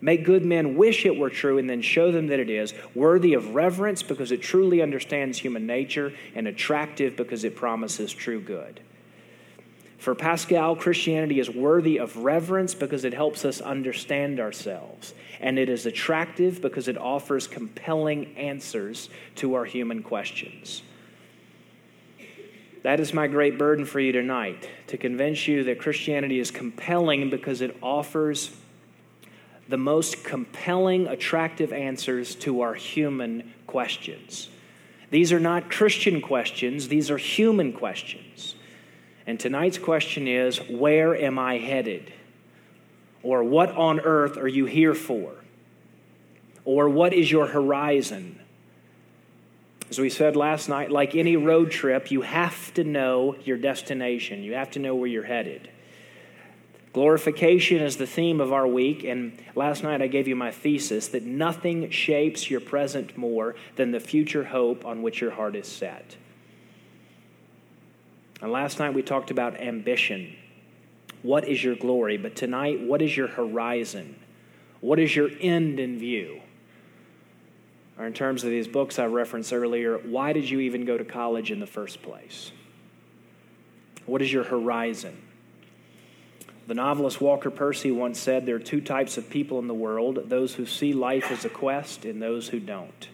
Make 0.00 0.24
good 0.24 0.44
men 0.44 0.74
wish 0.76 1.06
it 1.06 1.16
were 1.16 1.30
true, 1.30 1.58
and 1.58 1.70
then 1.70 1.80
show 1.80 2.10
them 2.10 2.26
that 2.26 2.40
it 2.40 2.50
is, 2.50 2.74
worthy 2.96 3.34
of 3.34 3.54
reverence 3.54 4.02
because 4.02 4.32
it 4.32 4.42
truly 4.42 4.82
understands 4.82 5.38
human 5.38 5.64
nature, 5.64 6.12
and 6.34 6.48
attractive 6.48 7.14
because 7.14 7.44
it 7.44 7.54
promises 7.54 8.12
true 8.12 8.40
good. 8.40 8.80
For 10.02 10.16
Pascal, 10.16 10.74
Christianity 10.74 11.38
is 11.38 11.48
worthy 11.48 11.98
of 11.98 12.16
reverence 12.16 12.74
because 12.74 13.04
it 13.04 13.14
helps 13.14 13.44
us 13.44 13.60
understand 13.60 14.40
ourselves. 14.40 15.14
And 15.38 15.60
it 15.60 15.68
is 15.68 15.86
attractive 15.86 16.60
because 16.60 16.88
it 16.88 16.98
offers 16.98 17.46
compelling 17.46 18.36
answers 18.36 19.10
to 19.36 19.54
our 19.54 19.64
human 19.64 20.02
questions. 20.02 20.82
That 22.82 22.98
is 22.98 23.14
my 23.14 23.28
great 23.28 23.56
burden 23.56 23.84
for 23.84 24.00
you 24.00 24.10
tonight 24.10 24.68
to 24.88 24.96
convince 24.98 25.46
you 25.46 25.62
that 25.62 25.78
Christianity 25.78 26.40
is 26.40 26.50
compelling 26.50 27.30
because 27.30 27.60
it 27.60 27.76
offers 27.80 28.56
the 29.68 29.78
most 29.78 30.24
compelling, 30.24 31.06
attractive 31.06 31.72
answers 31.72 32.34
to 32.34 32.62
our 32.62 32.74
human 32.74 33.52
questions. 33.68 34.48
These 35.10 35.32
are 35.32 35.38
not 35.38 35.70
Christian 35.70 36.20
questions, 36.20 36.88
these 36.88 37.08
are 37.08 37.18
human 37.18 37.72
questions. 37.72 38.56
And 39.26 39.38
tonight's 39.38 39.78
question 39.78 40.26
is 40.26 40.58
Where 40.58 41.16
am 41.16 41.38
I 41.38 41.58
headed? 41.58 42.12
Or 43.22 43.44
what 43.44 43.70
on 43.70 44.00
earth 44.00 44.36
are 44.36 44.48
you 44.48 44.66
here 44.66 44.94
for? 44.94 45.32
Or 46.64 46.88
what 46.88 47.12
is 47.12 47.30
your 47.30 47.46
horizon? 47.46 48.38
As 49.90 49.98
we 49.98 50.10
said 50.10 50.36
last 50.36 50.68
night, 50.68 50.90
like 50.90 51.14
any 51.14 51.36
road 51.36 51.70
trip, 51.70 52.10
you 52.10 52.22
have 52.22 52.72
to 52.74 52.84
know 52.84 53.36
your 53.44 53.58
destination, 53.58 54.42
you 54.42 54.54
have 54.54 54.70
to 54.72 54.78
know 54.78 54.94
where 54.94 55.08
you're 55.08 55.24
headed. 55.24 55.68
Glorification 56.92 57.78
is 57.78 57.96
the 57.96 58.06
theme 58.06 58.40
of 58.40 58.52
our 58.52 58.66
week, 58.66 59.02
and 59.02 59.38
last 59.54 59.82
night 59.82 60.02
I 60.02 60.08
gave 60.08 60.28
you 60.28 60.36
my 60.36 60.50
thesis 60.50 61.08
that 61.08 61.24
nothing 61.24 61.90
shapes 61.90 62.50
your 62.50 62.60
present 62.60 63.16
more 63.16 63.54
than 63.76 63.92
the 63.92 64.00
future 64.00 64.44
hope 64.44 64.84
on 64.84 65.02
which 65.02 65.20
your 65.20 65.30
heart 65.30 65.56
is 65.56 65.66
set. 65.66 66.16
And 68.42 68.50
last 68.50 68.80
night 68.80 68.92
we 68.92 69.02
talked 69.02 69.30
about 69.30 69.60
ambition. 69.60 70.34
What 71.22 71.46
is 71.48 71.62
your 71.62 71.76
glory? 71.76 72.16
But 72.18 72.34
tonight, 72.34 72.80
what 72.80 73.00
is 73.00 73.16
your 73.16 73.28
horizon? 73.28 74.16
What 74.80 74.98
is 74.98 75.14
your 75.14 75.30
end 75.40 75.78
in 75.78 75.98
view? 75.98 76.40
Or, 77.96 78.04
in 78.04 78.12
terms 78.12 78.42
of 78.42 78.50
these 78.50 78.66
books 78.66 78.98
I 78.98 79.06
referenced 79.06 79.52
earlier, 79.52 79.96
why 79.98 80.32
did 80.32 80.50
you 80.50 80.58
even 80.60 80.84
go 80.84 80.98
to 80.98 81.04
college 81.04 81.52
in 81.52 81.60
the 81.60 81.66
first 81.66 82.02
place? 82.02 82.50
What 84.06 84.20
is 84.22 84.32
your 84.32 84.42
horizon? 84.42 85.22
The 86.66 86.74
novelist 86.74 87.20
Walker 87.20 87.50
Percy 87.50 87.92
once 87.92 88.18
said 88.18 88.44
there 88.44 88.56
are 88.56 88.60
two 88.60 88.80
types 88.80 89.16
of 89.18 89.30
people 89.30 89.60
in 89.60 89.68
the 89.68 89.74
world 89.74 90.18
those 90.26 90.54
who 90.54 90.66
see 90.66 90.92
life 90.92 91.30
as 91.30 91.44
a 91.44 91.48
quest 91.48 92.04
and 92.04 92.20
those 92.20 92.48
who 92.48 92.58
don't. 92.58 93.08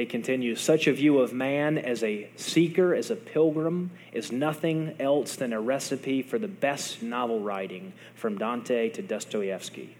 He 0.00 0.06
continues 0.06 0.62
Such 0.62 0.86
a 0.86 0.94
view 0.94 1.18
of 1.18 1.34
man 1.34 1.76
as 1.76 2.02
a 2.02 2.30
seeker, 2.36 2.94
as 2.94 3.10
a 3.10 3.16
pilgrim, 3.16 3.90
is 4.14 4.32
nothing 4.32 4.94
else 4.98 5.36
than 5.36 5.52
a 5.52 5.60
recipe 5.60 6.22
for 6.22 6.38
the 6.38 6.48
best 6.48 7.02
novel 7.02 7.40
writing 7.40 7.92
from 8.14 8.38
Dante 8.38 8.88
to 8.88 9.02
Dostoevsky. 9.02 9.94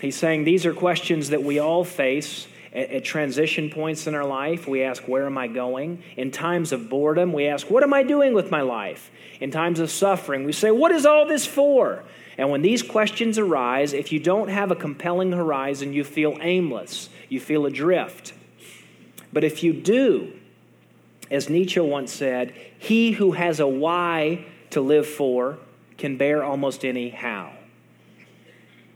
He's 0.00 0.16
saying 0.16 0.42
these 0.42 0.66
are 0.66 0.74
questions 0.74 1.28
that 1.28 1.44
we 1.44 1.60
all 1.60 1.84
face 1.84 2.48
at, 2.74 2.90
at, 2.90 3.04
transition 3.04 3.70
points 3.70 4.08
in 4.08 4.14
our 4.16 4.26
life. 4.26 4.66
We 4.66 4.82
ask, 4.82 5.04
Where 5.04 5.26
am 5.26 5.38
I 5.38 5.46
going? 5.46 6.02
In 6.16 6.32
times 6.32 6.72
of 6.72 6.88
boredom, 6.88 7.32
we 7.32 7.46
ask, 7.46 7.70
What 7.70 7.84
am 7.84 7.94
I 7.94 8.02
doing 8.02 8.34
with 8.34 8.50
my 8.50 8.62
life? 8.62 9.12
In 9.40 9.52
times 9.52 9.78
of 9.78 9.88
suffering, 9.88 10.42
we 10.42 10.52
say, 10.52 10.72
What 10.72 10.90
is 10.90 11.06
all 11.06 11.28
this 11.28 11.46
for? 11.46 12.02
And 12.36 12.50
when 12.50 12.62
these 12.62 12.82
questions 12.82 13.38
arise, 13.38 13.92
if 13.92 14.10
you 14.10 14.18
don't 14.18 14.48
have 14.48 14.72
a 14.72 14.74
compelling 14.74 15.30
horizon, 15.30 15.92
you 15.92 16.02
feel 16.02 16.38
aimless 16.40 17.08
you 17.32 17.40
feel 17.40 17.64
adrift. 17.66 18.31
But 19.32 19.44
if 19.44 19.62
you 19.62 19.72
do, 19.72 20.32
as 21.30 21.48
Nietzsche 21.48 21.80
once 21.80 22.12
said, 22.12 22.54
he 22.78 23.12
who 23.12 23.32
has 23.32 23.60
a 23.60 23.66
why 23.66 24.44
to 24.70 24.80
live 24.80 25.06
for 25.06 25.58
can 25.96 26.16
bear 26.16 26.42
almost 26.44 26.84
any 26.84 27.08
how. 27.10 27.52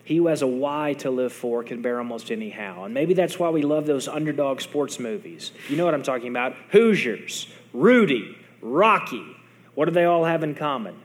He 0.04 0.16
who 0.16 0.28
has 0.28 0.42
a 0.42 0.46
why 0.46 0.92
to 0.98 1.10
live 1.10 1.32
for 1.32 1.64
can 1.64 1.82
bear 1.82 1.98
almost 1.98 2.30
any 2.30 2.50
how. 2.50 2.84
And 2.84 2.94
maybe 2.94 3.14
that's 3.14 3.38
why 3.38 3.50
we 3.50 3.62
love 3.62 3.86
those 3.86 4.06
underdog 4.06 4.60
sports 4.60 5.00
movies. 5.00 5.50
You 5.68 5.76
know 5.76 5.84
what 5.84 5.94
I'm 5.94 6.02
talking 6.02 6.28
about 6.28 6.54
Hoosiers, 6.70 7.48
Rudy, 7.72 8.36
Rocky. 8.60 9.36
What 9.74 9.86
do 9.86 9.90
they 9.90 10.04
all 10.04 10.24
have 10.24 10.44
in 10.44 10.54
common? 10.54 10.96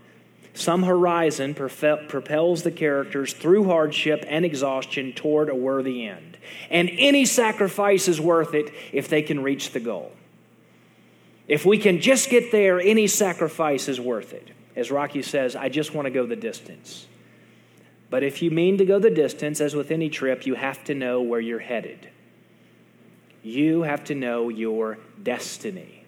Some 0.54 0.84
horizon 0.84 1.56
propels 1.56 2.64
the 2.64 2.72
characters 2.72 3.34
through 3.34 3.66
hardship 3.66 4.24
and 4.28 4.46
exhaustion 4.46 5.14
toward 5.14 5.50
a 5.50 5.56
worthy 5.56 6.06
end. 6.06 6.31
And 6.70 6.90
any 6.94 7.26
sacrifice 7.26 8.08
is 8.08 8.20
worth 8.20 8.54
it 8.54 8.74
if 8.92 9.08
they 9.08 9.22
can 9.22 9.44
reach 9.44 9.72
the 9.72 9.80
goal. 9.80 10.12
If 11.48 11.66
we 11.66 11.78
can 11.78 12.00
just 12.00 12.30
get 12.30 12.52
there, 12.52 12.80
any 12.80 13.08
sacrifice 13.08 13.88
is 13.88 14.00
worth 14.00 14.34
it. 14.34 14.50
As 14.76 14.90
Rocky 14.90 15.22
says, 15.22 15.56
I 15.56 15.70
just 15.70 15.94
want 15.94 16.06
to 16.06 16.12
go 16.12 16.26
the 16.26 16.36
distance. 16.36 17.08
But 18.10 18.24
if 18.24 18.42
you 18.42 18.52
mean 18.52 18.78
to 18.78 18.86
go 18.86 19.00
the 19.00 19.10
distance, 19.10 19.62
as 19.62 19.76
with 19.76 19.92
any 19.92 20.10
trip, 20.10 20.46
you 20.46 20.56
have 20.56 20.84
to 20.86 20.96
know 20.96 21.22
where 21.22 21.40
you're 21.40 21.60
headed. 21.60 22.10
You 23.44 23.84
have 23.84 24.04
to 24.06 24.16
know 24.16 24.50
your 24.50 24.98
destiny. 25.22 26.06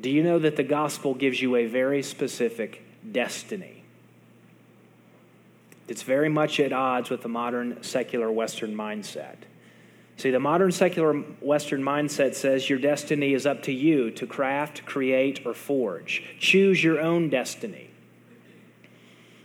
Do 0.00 0.10
you 0.10 0.22
know 0.22 0.38
that 0.38 0.56
the 0.56 0.62
gospel 0.62 1.14
gives 1.14 1.40
you 1.40 1.56
a 1.56 1.66
very 1.66 2.02
specific 2.02 2.84
destiny? 3.10 3.77
It's 5.88 6.02
very 6.02 6.28
much 6.28 6.60
at 6.60 6.72
odds 6.72 7.10
with 7.10 7.22
the 7.22 7.28
modern 7.28 7.82
secular 7.82 8.30
Western 8.30 8.74
mindset. 8.74 9.36
See, 10.16 10.30
the 10.30 10.40
modern 10.40 10.72
secular 10.72 11.14
Western 11.14 11.82
mindset 11.82 12.34
says 12.34 12.68
your 12.68 12.78
destiny 12.78 13.34
is 13.34 13.46
up 13.46 13.62
to 13.64 13.72
you 13.72 14.10
to 14.12 14.26
craft, 14.26 14.84
create, 14.84 15.46
or 15.46 15.54
forge. 15.54 16.22
Choose 16.38 16.82
your 16.82 17.00
own 17.00 17.30
destiny. 17.30 17.90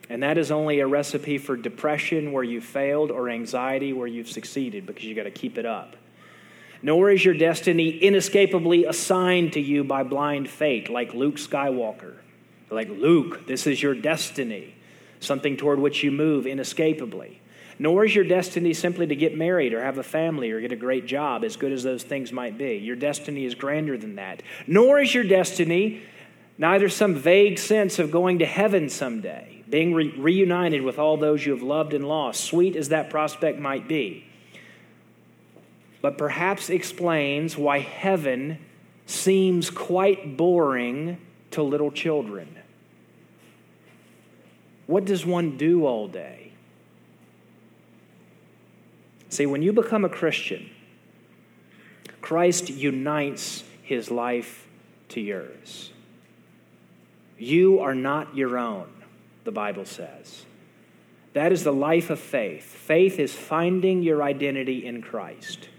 And 0.09 0.21
that 0.21 0.37
is 0.37 0.51
only 0.51 0.79
a 0.79 0.87
recipe 0.87 1.37
for 1.37 1.55
depression 1.55 2.31
where 2.31 2.43
you 2.43 2.59
failed 2.59 3.09
or 3.09 3.29
anxiety 3.29 3.93
where 3.93 4.07
you've 4.07 4.29
succeeded 4.29 4.85
because 4.85 5.05
you've 5.05 5.15
got 5.15 5.23
to 5.23 5.31
keep 5.31 5.57
it 5.57 5.65
up 5.65 5.95
nor 6.83 7.09
is 7.09 7.23
your 7.23 7.33
destiny 7.33 7.89
inescapably 7.91 8.83
assigned 8.83 9.53
to 9.53 9.61
you 9.61 9.85
by 9.85 10.03
blind 10.03 10.49
fate, 10.49 10.89
like 10.89 11.13
Luke 11.13 11.37
Skywalker. 11.37 12.15
Like, 12.69 12.89
Luke, 12.89 13.47
this 13.47 13.65
is 13.65 13.81
your 13.81 13.95
destiny, 13.95 14.75
something 15.23 15.57
toward 15.57 15.79
which 15.79 16.03
you 16.03 16.11
move 16.11 16.45
inescapably. 16.45 17.41
Nor 17.79 18.05
is 18.05 18.13
your 18.13 18.23
destiny 18.23 18.73
simply 18.73 19.07
to 19.07 19.15
get 19.15 19.37
married 19.37 19.73
or 19.73 19.83
have 19.83 19.97
a 19.97 20.03
family 20.03 20.51
or 20.51 20.61
get 20.61 20.71
a 20.71 20.75
great 20.75 21.07
job, 21.07 21.43
as 21.43 21.55
good 21.55 21.71
as 21.71 21.83
those 21.83 22.03
things 22.03 22.31
might 22.31 22.57
be. 22.57 22.75
Your 22.75 22.95
destiny 22.95 23.45
is 23.45 23.55
grander 23.55 23.97
than 23.97 24.15
that. 24.15 24.43
Nor 24.67 24.99
is 24.99 25.13
your 25.13 25.23
destiny 25.23 26.03
neither 26.57 26.87
some 26.87 27.15
vague 27.15 27.57
sense 27.57 27.97
of 27.97 28.11
going 28.11 28.39
to 28.39 28.45
heaven 28.45 28.87
someday, 28.89 29.63
being 29.67 29.93
re- 29.93 30.13
reunited 30.17 30.83
with 30.83 30.99
all 30.99 31.17
those 31.17 31.43
you 31.43 31.51
have 31.51 31.63
loved 31.63 31.93
and 31.93 32.07
lost, 32.07 32.43
sweet 32.43 32.75
as 32.75 32.89
that 32.89 33.09
prospect 33.09 33.59
might 33.59 33.87
be 33.87 34.27
but 36.03 36.17
perhaps 36.17 36.69
explains 36.69 37.57
why 37.57 37.79
heaven 37.79 38.59
seems 39.05 39.69
quite 39.69 40.35
boring 40.35 41.17
to 41.49 41.63
little 41.63 41.91
children. 41.91 42.57
What 44.87 45.05
does 45.05 45.25
one 45.25 45.57
do 45.57 45.85
all 45.85 46.07
day? 46.07 46.51
See, 49.29 49.45
when 49.45 49.61
you 49.61 49.73
become 49.73 50.05
a 50.05 50.09
Christian, 50.09 50.69
Christ 52.21 52.69
unites 52.69 53.63
his 53.81 54.11
life 54.11 54.67
to 55.09 55.21
yours. 55.21 55.91
You 57.37 57.79
are 57.79 57.95
not 57.95 58.35
your 58.35 58.57
own, 58.57 58.87
the 59.43 59.51
Bible 59.51 59.85
says. 59.85 60.45
That 61.33 61.51
is 61.51 61.63
the 61.63 61.73
life 61.73 62.09
of 62.09 62.19
faith. 62.19 62.63
Faith 62.63 63.19
is 63.19 63.33
finding 63.33 64.03
your 64.03 64.21
identity 64.21 64.85
in 64.85 65.01
Christ 65.01 65.69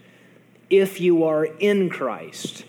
if 0.69 1.01
you 1.01 1.25
are 1.25 1.45
in 1.45 1.89
Christ. 1.89 2.65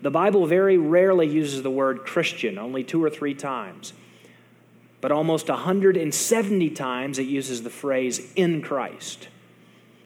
The 0.00 0.10
Bible 0.10 0.46
very 0.46 0.78
rarely 0.78 1.28
uses 1.28 1.62
the 1.62 1.70
word 1.70 2.00
Christian, 2.00 2.58
only 2.58 2.82
two 2.82 3.02
or 3.02 3.10
three 3.10 3.34
times. 3.34 3.92
But 5.02 5.12
almost 5.12 5.50
170 5.50 6.70
times 6.70 7.18
it 7.18 7.26
uses 7.26 7.62
the 7.62 7.70
phrase 7.70 8.32
in 8.34 8.62
Christ. 8.62 9.28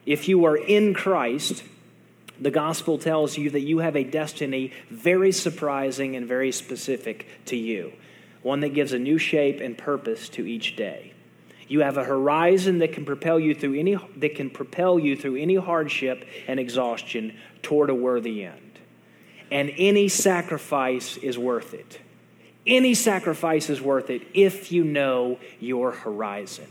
If 0.05 0.27
you 0.27 0.43
are 0.45 0.57
in 0.57 0.93
Christ, 0.93 1.63
the 2.41 2.51
gospel 2.51 2.97
tells 2.97 3.37
you 3.37 3.51
that 3.51 3.61
you 3.61 3.77
have 3.77 3.95
a 3.95 4.03
destiny 4.03 4.73
very 4.89 5.31
surprising 5.31 6.15
and 6.15 6.27
very 6.27 6.51
specific 6.51 7.27
to 7.45 7.55
you, 7.55 7.93
one 8.41 8.61
that 8.61 8.73
gives 8.73 8.91
a 8.91 8.99
new 8.99 9.19
shape 9.19 9.61
and 9.61 9.77
purpose 9.77 10.29
to 10.29 10.47
each 10.47 10.75
day. 10.75 11.13
You 11.67 11.81
have 11.81 11.97
a 11.97 12.03
horizon 12.03 12.79
that 12.79 12.93
can 12.93 13.05
propel 13.05 13.39
you 13.39 13.53
through 13.53 13.77
any 13.77 13.97
that 14.17 14.35
can 14.35 14.49
propel 14.49 14.97
you 14.97 15.15
through 15.15 15.35
any 15.35 15.55
hardship 15.55 16.25
and 16.47 16.59
exhaustion 16.59 17.37
toward 17.61 17.91
a 17.91 17.95
worthy 17.95 18.45
end. 18.45 18.79
And 19.51 19.71
any 19.77 20.07
sacrifice 20.07 21.17
is 21.17 21.37
worth 21.37 21.73
it. 21.73 21.99
Any 22.67 22.93
sacrifice 22.93 23.69
is 23.69 23.81
worth 23.81 24.09
it 24.09 24.21
if 24.33 24.71
you 24.71 24.83
know 24.83 25.39
your 25.59 25.91
horizon, 25.91 26.67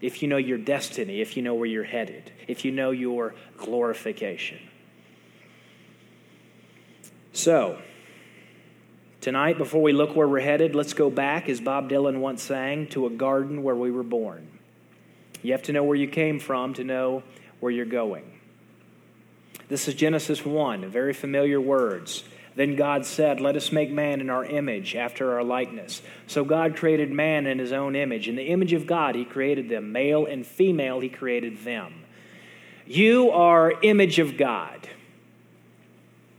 if 0.00 0.22
you 0.22 0.28
know 0.28 0.36
your 0.36 0.58
destiny, 0.58 1.20
if 1.20 1.36
you 1.36 1.42
know 1.42 1.54
where 1.54 1.66
you're 1.66 1.84
headed, 1.84 2.30
if 2.46 2.64
you 2.64 2.70
know 2.70 2.92
your 2.92 3.34
glorification. 3.58 4.60
So, 7.32 7.78
Tonight, 9.24 9.56
before 9.56 9.80
we 9.80 9.94
look 9.94 10.14
where 10.14 10.28
we're 10.28 10.40
headed, 10.40 10.74
let's 10.74 10.92
go 10.92 11.08
back, 11.08 11.48
as 11.48 11.58
Bob 11.58 11.88
Dylan 11.88 12.18
once 12.18 12.42
sang, 12.42 12.88
to 12.88 13.06
a 13.06 13.10
garden 13.10 13.62
where 13.62 13.74
we 13.74 13.90
were 13.90 14.02
born. 14.02 14.46
You 15.40 15.52
have 15.52 15.62
to 15.62 15.72
know 15.72 15.82
where 15.82 15.96
you 15.96 16.08
came 16.08 16.38
from 16.38 16.74
to 16.74 16.84
know 16.84 17.22
where 17.58 17.72
you're 17.72 17.86
going. 17.86 18.38
This 19.70 19.88
is 19.88 19.94
Genesis 19.94 20.44
1, 20.44 20.90
very 20.90 21.14
familiar 21.14 21.58
words. 21.58 22.24
Then 22.56 22.76
God 22.76 23.04
said, 23.04 23.40
Let 23.40 23.56
us 23.56 23.72
make 23.72 23.90
man 23.90 24.20
in 24.20 24.30
our 24.30 24.44
image, 24.44 24.94
after 24.94 25.32
our 25.32 25.42
likeness. 25.42 26.02
So 26.26 26.44
God 26.44 26.76
created 26.76 27.10
man 27.10 27.46
in 27.46 27.58
his 27.58 27.72
own 27.72 27.96
image. 27.96 28.28
In 28.28 28.36
the 28.36 28.46
image 28.46 28.72
of 28.72 28.86
God, 28.86 29.14
he 29.14 29.24
created 29.24 29.68
them. 29.68 29.92
Male 29.92 30.26
and 30.26 30.46
female, 30.46 31.00
he 31.00 31.08
created 31.08 31.64
them. 31.64 32.04
You 32.86 33.30
are 33.30 33.72
image 33.82 34.18
of 34.18 34.36
God. 34.36 34.88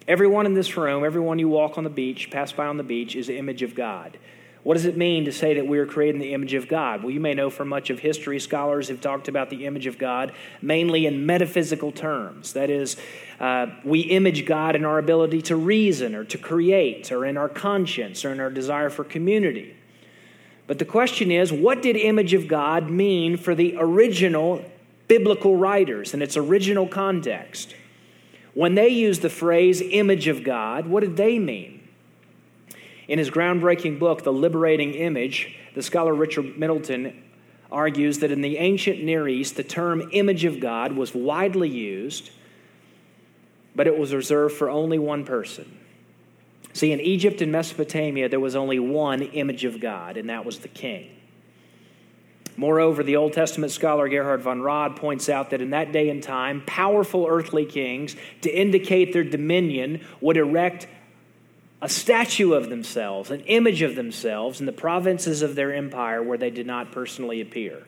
Everyone 0.08 0.46
in 0.46 0.54
this 0.54 0.78
room, 0.78 1.04
everyone 1.04 1.40
you 1.40 1.50
walk 1.50 1.78
on 1.78 1.84
the 1.84 1.90
beach, 1.90 2.30
pass 2.30 2.52
by 2.52 2.68
on 2.68 2.78
the 2.78 2.84
beach, 2.84 3.16
is 3.16 3.28
image 3.28 3.64
of 3.64 3.74
God. 3.74 4.18
What 4.66 4.74
does 4.74 4.86
it 4.86 4.98
mean 4.98 5.26
to 5.26 5.32
say 5.32 5.54
that 5.54 5.68
we 5.68 5.78
are 5.78 5.86
created 5.86 6.16
in 6.16 6.22
the 6.22 6.34
image 6.34 6.56
of 6.56 6.68
God? 6.68 7.04
Well, 7.04 7.12
you 7.12 7.20
may 7.20 7.36
know 7.36 7.52
from 7.52 7.68
much 7.68 7.92
of 7.92 8.00
history, 8.00 8.40
scholars 8.40 8.88
have 8.88 9.00
talked 9.00 9.28
about 9.28 9.52
the 9.52 9.68
image 9.68 9.86
of 9.86 10.00
God 10.00 10.32
mainly 10.60 11.06
in 11.06 11.24
metaphysical 11.24 11.92
terms. 11.92 12.54
That 12.54 12.72
is, 12.72 12.98
uh, 13.40 13.68
we 13.84 14.00
image 14.00 14.48
God 14.48 14.76
in 14.76 14.84
our 14.84 14.98
ability 14.98 15.44
to 15.44 15.56
reason 15.56 16.16
or 16.16 16.24
to 16.24 16.40
create, 16.40 17.12
or 17.12 17.28
in 17.28 17.38
our 17.38 17.48
conscience, 17.48 18.26
or 18.26 18.32
in 18.32 18.40
our 18.40 18.50
desire 18.50 18.90
for 18.90 19.04
community. 19.04 19.78
But 20.66 20.80
the 20.80 20.86
question 20.86 21.30
is, 21.30 21.54
what 21.54 21.84
did 21.84 21.96
image 21.96 22.34
of 22.34 22.48
God 22.48 22.90
mean 22.90 23.38
for 23.38 23.54
the 23.54 23.76
original 23.78 24.66
biblical 25.08 25.56
writers 25.58 26.12
in 26.12 26.24
its 26.24 26.36
original 26.36 26.88
context? 26.88 27.76
When 28.56 28.74
they 28.74 28.88
used 28.88 29.22
the 29.22 29.30
phrase 29.30 29.84
image 29.84 30.28
of 30.28 30.44
God, 30.44 30.88
what 30.88 31.02
did 31.02 31.18
they 31.18 31.38
mean? 31.38 31.75
In 33.08 33.20
his 33.20 33.30
groundbreaking 33.30 34.00
book, 34.00 34.24
The 34.24 34.34
Liberating 34.34 34.94
Image, 34.94 35.56
the 35.76 35.84
scholar 35.84 36.14
Richard 36.14 36.58
Middleton 36.58 37.24
argues 37.72 38.20
that 38.20 38.32
in 38.32 38.42
the 38.42 38.58
ancient 38.58 39.04
Near 39.04 39.28
East, 39.28 39.58
the 39.58 39.64
term 39.64 40.10
image 40.12 40.46
of 40.46 40.60
God 40.60 40.94
was 40.94 41.14
widely 41.14 41.70
used, 41.70 42.32
but 43.76 43.88
it 43.88 43.98
was 43.98 44.14
reserved 44.14 44.56
for 44.56 44.70
only 44.70 44.98
one 44.98 45.26
person. 45.26 45.80
See, 46.74 46.92
in 46.92 47.00
Egypt 47.00 47.42
and 47.42 47.52
Mesopotamia, 47.52 48.30
there 48.30 48.40
was 48.40 48.56
only 48.56 48.80
one 48.80 49.22
image 49.22 49.66
of 49.66 49.80
God, 49.80 50.18
and 50.18 50.30
that 50.30 50.46
was 50.46 50.60
the 50.60 50.68
king. 50.68 51.10
Moreover, 52.58 53.04
the 53.04 53.18
Old 53.18 53.34
Testament 53.34 53.72
scholar 53.72 54.08
Gerhard 54.08 54.42
von 54.42 54.62
Rad 54.62 54.96
points 54.96 55.28
out 55.28 55.50
that 55.50 55.62
in 55.62 55.72
that 55.72 55.92
day 55.92 56.10
and 56.10 56.24
time, 56.24 56.64
powerful 56.66 57.28
earthly 57.30 57.66
kings, 57.66 58.16
to 58.42 58.50
indicate 58.50 59.12
their 59.12 59.24
dominion, 59.24 60.02
would 60.22 60.38
erect 60.38 60.88
a 61.86 61.90
statue 61.90 62.54
of 62.54 62.70
themselves, 62.70 63.30
an 63.30 63.42
image 63.42 63.84
of 63.84 63.96
themselves 63.96 64.60
in 64.60 64.66
the 64.66 64.72
provinces 64.72 65.44
of 65.44 65.54
their 65.54 65.72
empire 65.72 66.24
where 66.24 66.38
they 66.38 66.50
did 66.50 66.66
not 66.66 66.92
personally 66.92 67.42
appear. 67.42 67.84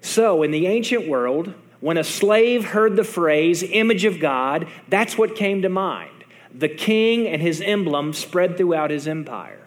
So, 0.00 0.42
in 0.42 0.50
the 0.50 0.66
ancient 0.66 1.06
world, 1.06 1.54
when 1.78 1.96
a 1.96 2.02
slave 2.02 2.64
heard 2.64 2.96
the 2.96 3.04
phrase 3.04 3.62
image 3.62 4.04
of 4.04 4.18
God, 4.18 4.66
that's 4.88 5.16
what 5.16 5.36
came 5.36 5.62
to 5.62 5.68
mind. 5.68 6.24
The 6.52 6.68
king 6.68 7.28
and 7.28 7.40
his 7.40 7.60
emblem 7.60 8.12
spread 8.12 8.56
throughout 8.56 8.90
his 8.90 9.06
empire 9.06 9.62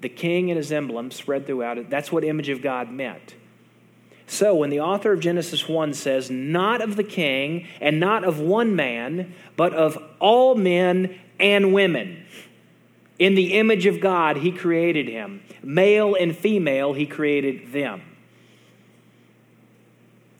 the 0.00 0.08
king 0.08 0.50
and 0.50 0.56
his 0.56 0.72
emblem 0.72 1.10
spread 1.10 1.46
throughout 1.46 1.78
it. 1.78 1.90
That's 1.90 2.12
what 2.12 2.24
image 2.24 2.48
of 2.48 2.62
God 2.62 2.90
meant. 2.90 3.34
So, 4.26 4.54
when 4.54 4.70
the 4.70 4.80
author 4.80 5.12
of 5.12 5.20
Genesis 5.20 5.66
1 5.66 5.94
says, 5.94 6.30
not 6.30 6.82
of 6.82 6.96
the 6.96 7.04
king 7.04 7.66
and 7.80 7.98
not 7.98 8.24
of 8.24 8.38
one 8.38 8.76
man, 8.76 9.34
but 9.56 9.72
of 9.72 9.96
all 10.20 10.54
men 10.54 11.18
and 11.38 11.72
women, 11.72 12.24
In 13.18 13.34
the 13.34 13.54
image 13.54 13.86
of 13.86 14.00
God, 14.00 14.38
He 14.38 14.52
created 14.52 15.08
him. 15.08 15.42
Male 15.62 16.14
and 16.14 16.36
female, 16.36 16.92
He 16.92 17.06
created 17.06 17.72
them. 17.72 18.02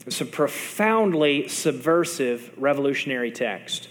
It's 0.06 0.20
a 0.20 0.24
profoundly 0.24 1.48
subversive, 1.48 2.50
revolutionary 2.56 3.30
text. 3.30 3.88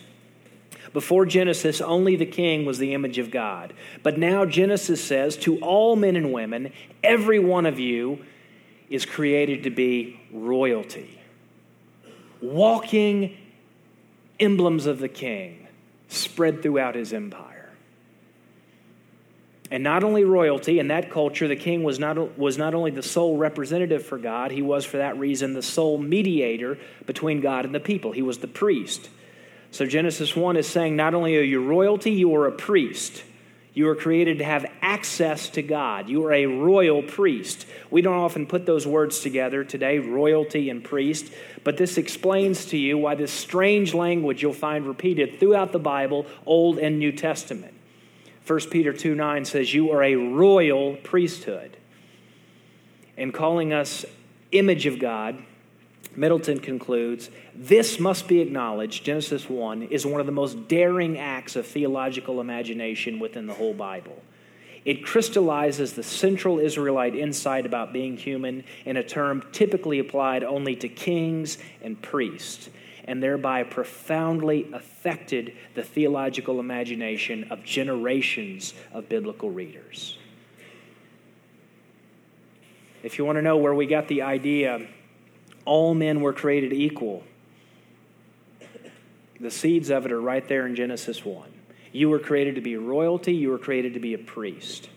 Before 0.94 1.26
Genesis, 1.26 1.80
only 1.80 2.16
the 2.16 2.26
king 2.26 2.66
was 2.66 2.80
the 2.80 2.94
image 2.94 3.20
of 3.20 3.30
God. 3.30 3.74
But 4.02 4.18
now 4.18 4.46
Genesis 4.46 5.04
says 5.04 5.38
to 5.38 5.60
all 5.60 5.96
men 5.96 6.16
and 6.16 6.34
women, 6.34 6.74
every 7.04 7.38
one 7.38 7.66
of 7.66 7.78
you 7.78 8.26
is 8.90 9.06
created 9.06 9.64
to 9.64 9.70
be 9.70 10.20
royalty, 10.32 11.20
walking 12.42 13.38
emblems 14.40 14.86
of 14.86 15.00
the 15.00 15.10
king 15.10 15.57
spread 16.08 16.62
throughout 16.62 16.96
his 16.96 17.14
empire. 17.14 17.58
And 19.70 19.84
not 19.84 20.04
only 20.04 20.24
royalty, 20.24 20.80
in 20.80 20.88
that 20.88 21.12
culture, 21.12 21.48
the 21.48 21.56
king 21.56 21.84
was 21.84 22.00
not, 22.00 22.38
was 22.38 22.58
not 22.58 22.74
only 22.74 22.92
the 22.92 23.04
sole 23.04 23.38
representative 23.38 24.06
for 24.06 24.18
God, 24.18 24.52
he 24.52 24.62
was, 24.62 24.86
for 24.86 24.98
that 24.98 25.18
reason, 25.18 25.54
the 25.54 25.62
sole 25.62 25.98
mediator 25.98 26.78
between 27.06 27.42
God 27.42 27.66
and 27.66 27.76
the 27.76 27.80
people. 27.80 28.14
He 28.14 28.22
was 28.22 28.38
the 28.38 28.48
priest. 28.48 29.10
So 29.72 29.86
Genesis 29.86 30.36
1 30.36 30.56
is 30.56 30.68
saying 30.68 30.96
not 30.96 31.14
only 31.14 31.38
are 31.38 31.42
you 31.42 31.62
royalty, 31.62 32.12
you 32.12 32.34
are 32.36 32.48
a 32.48 32.52
priest. 32.52 33.24
You 33.78 33.90
are 33.90 33.96
created 33.96 34.40
to 34.40 34.44
have 34.44 34.66
access 34.82 35.50
to 35.50 35.62
God. 35.62 36.10
You 36.10 36.26
are 36.26 36.34
a 36.34 36.48
royal 36.48 37.04
priest. 37.04 37.68
We 37.92 38.02
don't 38.02 38.18
often 38.18 38.48
put 38.48 38.66
those 38.66 38.88
words 38.88 39.20
together 39.20 39.64
today, 39.64 40.00
royalty 40.00 40.72
and 40.72 40.84
priest, 40.84 41.32
but 41.64 41.78
this 41.78 42.00
explains 42.00 42.66
to 42.66 42.78
you 42.80 42.98
why 42.98 43.14
this 43.14 43.32
strange 43.32 43.94
language 43.94 44.42
you'll 44.42 44.54
find 44.54 44.88
repeated 44.88 45.40
throughout 45.40 45.74
the 45.74 45.80
Bible, 45.80 46.26
Old 46.44 46.80
and 46.80 46.98
New 46.98 47.12
Testament. 47.12 47.76
1 48.48 48.60
Peter 48.72 48.94
2 48.94 49.14
9 49.14 49.46
says, 49.46 49.72
You 49.72 49.92
are 49.92 50.02
a 50.02 50.16
royal 50.16 50.96
priesthood. 50.96 51.78
And 53.16 53.32
calling 53.32 53.74
us 53.74 54.08
image 54.52 54.88
of 54.88 54.98
God, 54.98 55.38
Middleton 56.18 56.60
concludes, 56.60 57.30
this 57.54 58.00
must 58.00 58.28
be 58.28 58.42
acknowledged, 58.42 59.06
Genesis 59.06 59.48
1 59.48 59.84
is 59.84 60.04
one 60.04 60.20
of 60.20 60.26
the 60.26 60.32
most 60.32 60.68
daring 60.68 61.20
acts 61.20 61.56
of 61.56 61.68
theological 61.68 62.42
imagination 62.42 63.20
within 63.20 63.46
the 63.46 63.54
whole 63.54 63.76
Bible. 63.76 64.20
It 64.84 65.06
crystallizes 65.06 65.94
the 65.94 66.02
central 66.02 66.58
Israelite 66.58 67.14
insight 67.14 67.68
about 67.68 67.94
being 67.94 68.18
human 68.18 68.64
in 68.84 68.98
a 68.98 69.04
term 69.04 69.44
typically 69.52 70.00
applied 70.00 70.44
only 70.44 70.76
to 70.78 70.90
kings 70.90 71.60
and 71.84 72.02
priests 72.02 72.70
and 73.04 73.22
thereby 73.22 73.62
profoundly 73.64 74.68
affected 74.74 75.54
the 75.76 75.84
theological 75.84 76.60
imagination 76.60 77.46
of 77.52 77.64
generations 77.64 78.74
of 78.92 79.08
biblical 79.08 79.52
readers. 79.52 80.18
If 83.04 83.20
you 83.20 83.26
want 83.26 83.38
to 83.38 83.44
know 83.44 83.58
where 83.58 83.74
we 83.74 83.86
got 83.86 84.08
the 84.08 84.24
idea, 84.24 84.88
all 85.68 85.94
men 85.94 86.22
were 86.22 86.34
created 86.34 86.74
equal, 86.74 87.24
the 89.40 89.52
seeds 89.52 89.92
of 89.92 90.06
it 90.06 90.12
are 90.12 90.22
right 90.22 90.48
there 90.48 90.66
in 90.66 90.76
Genesis 90.76 91.24
1. 91.24 91.52
You 91.92 92.10
were 92.10 92.20
created 92.20 92.56
to 92.56 92.62
be 92.62 92.76
royalty, 92.76 93.34
you 93.34 93.50
were 93.50 93.60
created 93.60 93.94
to 93.94 94.00
be 94.00 94.14
a 94.14 94.18
priest. 94.18 94.90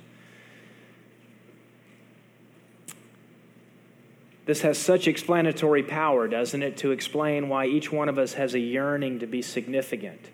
This 4.47 4.63
has 4.63 4.79
such 4.79 5.07
explanatory 5.07 5.83
power, 5.83 6.27
doesn't 6.27 6.63
it, 6.63 6.79
to 6.79 6.91
explain 6.91 7.49
why 7.49 7.67
each 7.67 7.93
one 7.93 8.09
of 8.09 8.19
us 8.19 8.33
has 8.35 8.55
a 8.55 8.59
yearning 8.59 9.21
to 9.21 9.27
be 9.27 9.43
significant. 9.43 10.31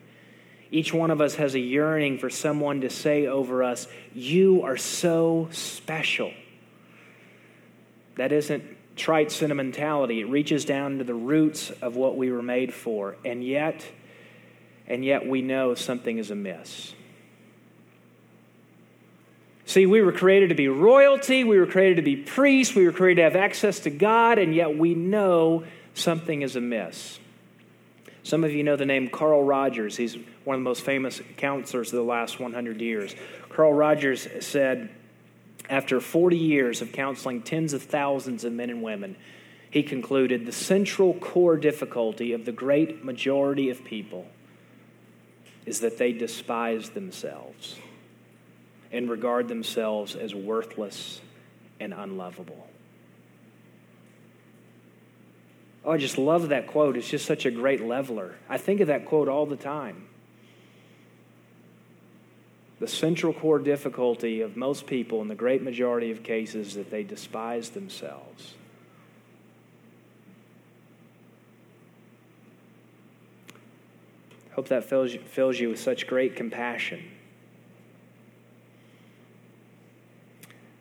Each 0.71 0.93
one 0.93 1.11
of 1.11 1.21
us 1.21 1.35
has 1.37 1.55
a 1.55 1.61
yearning 1.61 2.19
for 2.19 2.31
someone 2.31 2.81
to 2.81 2.91
say 2.91 3.27
over 3.27 3.63
us, 3.63 3.87
You 4.15 4.63
are 4.63 4.77
so 4.77 5.49
special. 5.51 6.33
That 8.17 8.33
isn't 8.33 8.76
trite 8.97 9.31
sentimentality. 9.31 10.21
It 10.21 10.29
reaches 10.29 10.65
down 10.65 10.99
to 10.99 11.05
the 11.05 11.15
roots 11.15 11.71
of 11.71 11.97
what 11.97 12.17
we 12.17 12.33
were 12.33 12.43
made 12.43 12.73
for. 12.73 13.17
And 13.25 13.45
yet, 13.45 13.87
and 14.87 15.05
yet 15.05 15.27
we 15.27 15.43
know 15.43 15.75
something 15.75 16.19
is 16.19 16.31
amiss. 16.31 16.95
See, 19.67 19.85
we 19.85 20.01
were 20.01 20.13
created 20.13 20.51
to 20.51 20.55
be 20.55 20.69
royalty, 20.69 21.43
we 21.43 21.59
were 21.59 21.67
created 21.67 21.97
to 21.97 22.03
be 22.03 22.17
priests, 22.17 22.75
we 22.75 22.85
were 22.85 22.93
created 22.93 23.17
to 23.17 23.25
have 23.25 23.37
access 23.37 23.81
to 23.81 23.91
God, 23.91 24.39
and 24.39 24.55
yet 24.55 24.79
we 24.79 24.95
know 24.95 25.65
something 25.93 26.43
is 26.43 26.55
amiss. 26.55 27.19
Some 28.23 28.45
of 28.45 28.53
you 28.53 28.63
know 28.63 28.77
the 28.77 28.87
name 28.87 29.09
Carl 29.09 29.43
Rogers. 29.43 29.97
He's 29.97 30.17
one 30.45 30.55
of 30.55 30.61
the 30.61 30.65
most 30.65 30.83
famous 30.83 31.21
counselors 31.37 31.93
of 31.93 31.97
the 31.97 32.05
last 32.05 32.39
100 32.39 32.81
years. 32.81 33.15
Carl 33.49 33.73
Rogers 33.73 34.29
said, 34.41 34.91
after 35.69 36.01
40 36.01 36.37
years 36.37 36.83
of 36.83 36.93
counseling 36.93 37.43
tens 37.43 37.73
of 37.73 37.83
thousands 37.83 38.45
of 38.45 38.53
men 38.53 38.71
and 38.71 38.83
women, 38.83 39.17
he 39.71 39.83
concluded 39.83 40.47
the 40.47 40.53
central 40.53 41.15
core 41.15 41.57
difficulty 41.57 42.33
of 42.33 42.45
the 42.45 42.53
great 42.53 43.05
majority 43.05 43.71
of 43.71 43.85
people 43.85 44.27
is 45.67 45.81
that 45.81 45.99
they 45.99 46.13
despise 46.13 46.91
themselves 46.91 47.77
and 48.93 49.11
regard 49.11 49.49
themselves 49.49 50.15
as 50.15 50.35
worthless 50.35 51.21
and 51.81 51.93
unlovable. 51.93 52.69
Oh, 55.85 55.93
I 55.93 55.99
just 55.99 56.19
love 56.19 56.49
that 56.49 56.69
quote. 56.69 56.97
It's 56.97 57.09
just 57.09 57.27
such 57.27 57.47
a 57.47 57.51
great 57.51 57.81
leveler. 57.81 58.37
I 58.49 58.59
think 58.59 58.81
of 58.81 58.89
that 58.89 59.07
quote 59.07 59.29
all 59.29 59.47
the 59.47 59.57
time. 59.57 60.06
The 62.79 62.89
central 62.89 63.33
core 63.33 63.59
difficulty 63.59 64.43
of 64.43 64.57
most 64.57 64.87
people, 64.87 65.23
in 65.23 65.29
the 65.29 65.35
great 65.35 65.63
majority 65.63 66.11
of 66.11 66.23
cases, 66.23 66.75
that 66.75 66.91
they 66.91 67.03
despise 67.03 67.71
themselves. 67.71 68.55
Hope 74.53 74.69
that 74.69 74.85
fills 74.85 75.15
you, 75.15 75.21
fills 75.21 75.59
you 75.59 75.71
with 75.71 75.81
such 75.81 76.07
great 76.07 76.35
compassion 76.35 77.11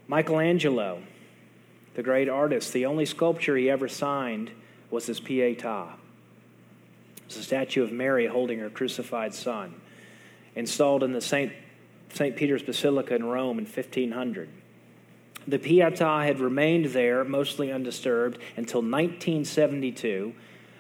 Michelangelo, 0.08 1.02
the 1.96 2.04
great 2.04 2.30
artist, 2.30 2.74
the 2.74 2.86
only 2.86 3.06
sculpture 3.06 3.58
he 3.58 3.70
ever 3.70 3.88
signed 3.88 4.52
was 4.92 5.08
his 5.08 5.20
Pietà. 5.20 5.94
It's 7.26 7.38
a 7.38 7.44
statue 7.44 7.84
of 7.84 7.92
Mary 7.92 8.28
holding 8.28 8.60
her 8.60 8.70
crucified 8.70 9.34
son, 9.34 9.82
installed 10.56 11.04
in 11.04 11.14
the 11.14 11.22
St. 11.22 11.52
St. 12.14 12.36
Peter's 12.36 12.64
Basilica 12.64 13.16
in 13.16 13.26
Rome 13.26 13.60
in 13.60 13.66
1500. 13.66 14.50
The 15.48 15.60
Pietà 15.60 16.26
had 16.26 16.40
remained 16.40 16.86
there, 16.88 17.24
mostly 17.24 17.72
undisturbed, 17.72 18.40
until 18.58 18.82
1972, 18.82 20.34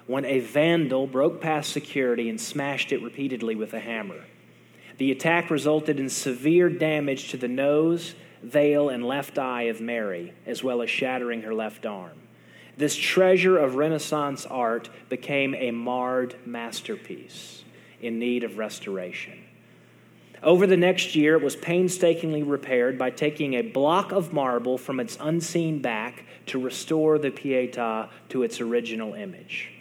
when 0.08 0.26
a 0.26 0.40
vandal 0.40 1.08
broke 1.08 1.42
past 1.42 1.72
security 1.72 2.30
and 2.30 2.40
smashed 2.40 2.92
it 2.92 3.02
repeatedly 3.02 3.56
with 3.56 3.74
a 3.74 3.80
hammer. 3.80 4.24
The 4.98 5.12
attack 5.12 5.50
resulted 5.50 6.00
in 6.00 6.10
severe 6.10 6.70
damage 6.70 7.30
to 7.30 7.38
the 7.38 7.48
nose 7.48 8.16
veil, 8.46 8.90
and 8.90 9.04
left 9.04 9.38
eye 9.38 9.64
of 9.64 9.82
Mary, 9.82 10.34
as 10.46 10.64
well 10.64 10.82
as 10.82 10.90
shattering 10.90 11.42
her 11.42 11.54
left 11.54 11.86
arm. 11.86 12.18
This 12.78 12.96
treasure 12.96 13.58
of 13.58 13.76
Renaissance 13.76 14.46
art 14.46 14.90
became 15.10 15.56
a 15.56 15.72
marred 15.72 16.36
masterpiece 16.46 17.64
in 18.02 18.20
need 18.20 18.44
of 18.44 18.58
restoration. 18.58 19.45
Over 20.46 20.68
the 20.68 20.78
next 20.78 21.16
year, 21.16 21.36
it 21.36 21.42
was 21.42 21.56
painstakingly 21.56 22.44
repaired 22.44 23.00
by 23.00 23.10
taking 23.10 23.56
a 23.56 23.64
block 23.64 24.12
of 24.12 24.32
marble 24.32 24.78
from 24.78 25.00
its 25.00 25.18
unseen 25.20 25.82
back 25.82 26.24
to 26.46 26.60
restore 26.60 27.18
the 27.18 27.32
Pietà 27.32 28.10
to 28.30 28.44
its 28.44 28.62
original 28.62 29.16
image. 29.16 29.72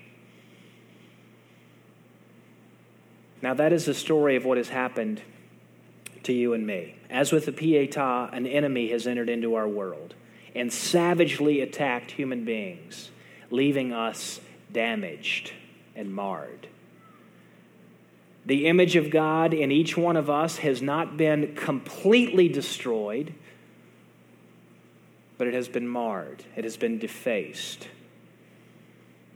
Now, 3.43 3.53
that 3.53 3.75
is 3.75 3.85
the 3.85 3.93
story 3.93 4.37
of 4.37 4.47
what 4.47 4.57
has 4.57 4.71
happened 4.71 5.21
to 6.23 6.33
you 6.33 6.55
and 6.55 6.67
me. 6.67 6.97
As 7.11 7.31
with 7.31 7.45
the 7.45 7.53
Pietà, 7.53 8.33
an 8.33 8.47
enemy 8.47 8.89
has 8.89 9.07
entered 9.07 9.29
into 9.29 9.57
our 9.57 9.69
world 9.69 10.15
and 10.55 10.73
savagely 10.73 11.61
attacked 11.61 12.13
human 12.13 12.47
beings, 12.47 13.11
leaving 13.51 13.93
us 13.93 14.41
damaged 14.73 15.53
and 15.95 16.15
marred. 16.15 16.69
The 18.47 18.67
image 18.67 18.97
of 18.97 19.11
God 19.11 19.55
in 19.55 19.73
each 19.73 19.97
one 19.97 20.17
of 20.17 20.29
us 20.29 20.59
has 20.59 20.83
not 20.83 21.17
been 21.17 21.55
completely 21.55 22.49
destroyed, 22.49 23.33
but 25.39 25.47
it 25.47 25.55
has 25.55 25.69
been 25.69 25.89
marred, 25.89 26.45
it 26.55 26.65
has 26.65 26.77
been 26.77 26.99
defaced. 26.99 27.89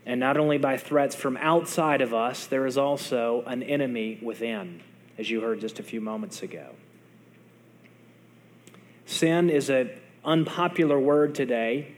And 0.05 0.21
not 0.21 0.37
only 0.37 0.59
by 0.59 0.77
threats 0.79 1.15
from 1.15 1.37
outside 1.37 2.01
of 2.01 2.15
us, 2.15 2.47
there 2.47 2.67
is 2.67 2.79
also 2.79 3.43
an 3.47 3.63
enemy 3.63 4.19
within 4.23 4.81
as 5.19 5.29
you 5.29 5.41
heard 5.41 5.61
just 5.61 5.81
a 5.81 5.83
few 5.83 6.01
moments 6.01 6.43
ago. 6.43 6.71
Sin 9.05 9.51
is 9.51 9.69
an 9.69 9.91
unpopular 10.25 10.99
word 10.99 11.35
today. 11.35 11.95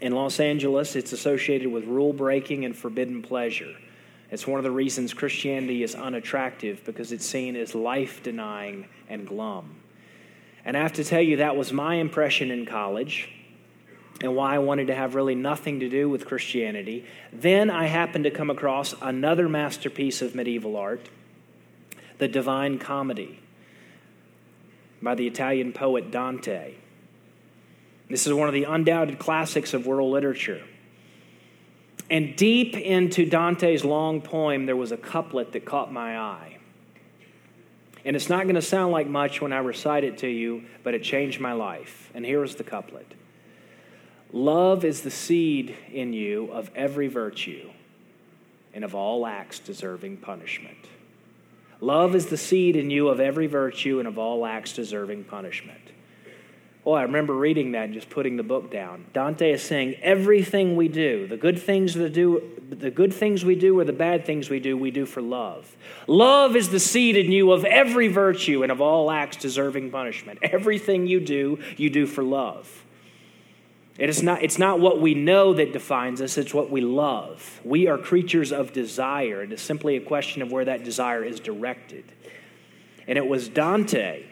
In 0.00 0.12
Los 0.12 0.40
Angeles, 0.40 0.96
it's 0.96 1.12
associated 1.12 1.70
with 1.70 1.84
rule 1.84 2.12
breaking 2.12 2.64
and 2.64 2.74
forbidden 2.74 3.22
pleasure. 3.22 3.76
It's 4.34 4.48
one 4.48 4.58
of 4.58 4.64
the 4.64 4.70
reasons 4.72 5.14
Christianity 5.14 5.84
is 5.84 5.94
unattractive 5.94 6.84
because 6.84 7.12
it's 7.12 7.24
seen 7.24 7.54
as 7.54 7.72
life 7.72 8.20
denying 8.20 8.88
and 9.08 9.24
glum. 9.28 9.76
And 10.64 10.76
I 10.76 10.82
have 10.82 10.94
to 10.94 11.04
tell 11.04 11.20
you, 11.20 11.36
that 11.36 11.54
was 11.54 11.72
my 11.72 11.94
impression 11.94 12.50
in 12.50 12.66
college 12.66 13.30
and 14.20 14.34
why 14.34 14.56
I 14.56 14.58
wanted 14.58 14.88
to 14.88 14.94
have 14.94 15.14
really 15.14 15.36
nothing 15.36 15.78
to 15.80 15.88
do 15.88 16.08
with 16.08 16.26
Christianity. 16.26 17.06
Then 17.32 17.70
I 17.70 17.86
happened 17.86 18.24
to 18.24 18.32
come 18.32 18.50
across 18.50 18.92
another 19.00 19.48
masterpiece 19.48 20.20
of 20.20 20.34
medieval 20.34 20.76
art, 20.76 21.08
The 22.18 22.26
Divine 22.26 22.80
Comedy, 22.80 23.38
by 25.00 25.14
the 25.14 25.28
Italian 25.28 25.72
poet 25.72 26.10
Dante. 26.10 26.74
This 28.10 28.26
is 28.26 28.32
one 28.32 28.48
of 28.48 28.54
the 28.54 28.64
undoubted 28.64 29.20
classics 29.20 29.74
of 29.74 29.86
world 29.86 30.12
literature. 30.12 30.64
And 32.10 32.36
deep 32.36 32.76
into 32.76 33.24
Dante's 33.24 33.84
long 33.84 34.20
poem, 34.20 34.66
there 34.66 34.76
was 34.76 34.92
a 34.92 34.96
couplet 34.96 35.52
that 35.52 35.64
caught 35.64 35.92
my 35.92 36.18
eye. 36.18 36.58
And 38.04 38.14
it's 38.14 38.28
not 38.28 38.42
going 38.42 38.56
to 38.56 38.62
sound 38.62 38.92
like 38.92 39.06
much 39.06 39.40
when 39.40 39.52
I 39.52 39.58
recite 39.58 40.04
it 40.04 40.18
to 40.18 40.28
you, 40.28 40.64
but 40.82 40.94
it 40.94 41.02
changed 41.02 41.40
my 41.40 41.52
life. 41.52 42.10
And 42.14 42.24
here 42.24 42.44
is 42.44 42.56
the 42.56 42.64
couplet 42.64 43.14
Love 44.32 44.84
is 44.84 45.02
the 45.02 45.10
seed 45.10 45.76
in 45.92 46.12
you 46.12 46.50
of 46.50 46.70
every 46.74 47.06
virtue 47.06 47.70
and 48.74 48.84
of 48.84 48.94
all 48.94 49.26
acts 49.26 49.60
deserving 49.60 50.16
punishment. 50.16 50.76
Love 51.80 52.14
is 52.14 52.26
the 52.26 52.36
seed 52.36 52.76
in 52.76 52.90
you 52.90 53.08
of 53.08 53.20
every 53.20 53.46
virtue 53.46 54.00
and 54.00 54.08
of 54.08 54.18
all 54.18 54.44
acts 54.44 54.72
deserving 54.72 55.22
punishment. 55.24 55.80
Oh, 56.86 56.92
I 56.92 57.02
remember 57.02 57.32
reading 57.32 57.72
that 57.72 57.84
and 57.84 57.94
just 57.94 58.10
putting 58.10 58.36
the 58.36 58.42
book 58.42 58.70
down. 58.70 59.06
Dante 59.14 59.52
is 59.52 59.62
saying 59.62 59.94
everything 60.02 60.76
we 60.76 60.88
do, 60.88 61.26
the 61.26 61.36
good 61.36 61.58
things 61.58 61.94
that 61.94 62.12
do, 62.12 62.42
the 62.68 62.90
good 62.90 63.12
things 63.12 63.42
we 63.42 63.54
do 63.54 63.78
or 63.78 63.84
the 63.84 63.92
bad 63.92 64.26
things 64.26 64.50
we 64.50 64.60
do, 64.60 64.76
we 64.76 64.90
do 64.90 65.06
for 65.06 65.22
love. 65.22 65.76
Love 66.06 66.56
is 66.56 66.68
the 66.68 66.80
seed 66.80 67.16
in 67.16 67.32
you 67.32 67.52
of 67.52 67.64
every 67.64 68.08
virtue 68.08 68.62
and 68.62 68.70
of 68.70 68.82
all 68.82 69.10
acts 69.10 69.38
deserving 69.38 69.90
punishment. 69.90 70.38
Everything 70.42 71.06
you 71.06 71.20
do, 71.20 71.58
you 71.78 71.88
do 71.88 72.04
for 72.06 72.22
love. 72.22 72.84
It 73.96 74.10
is 74.10 74.22
not, 74.22 74.42
it's 74.42 74.58
not 74.58 74.78
what 74.78 75.00
we 75.00 75.14
know 75.14 75.54
that 75.54 75.72
defines 75.72 76.20
us, 76.20 76.36
it's 76.36 76.52
what 76.52 76.68
we 76.68 76.82
love. 76.82 77.60
We 77.64 77.86
are 77.86 77.96
creatures 77.96 78.52
of 78.52 78.74
desire. 78.74 79.42
It 79.42 79.52
is 79.52 79.62
simply 79.62 79.96
a 79.96 80.00
question 80.00 80.42
of 80.42 80.52
where 80.52 80.64
that 80.64 80.84
desire 80.84 81.24
is 81.24 81.40
directed. 81.40 82.04
And 83.06 83.16
it 83.16 83.26
was 83.26 83.48
Dante 83.48 84.24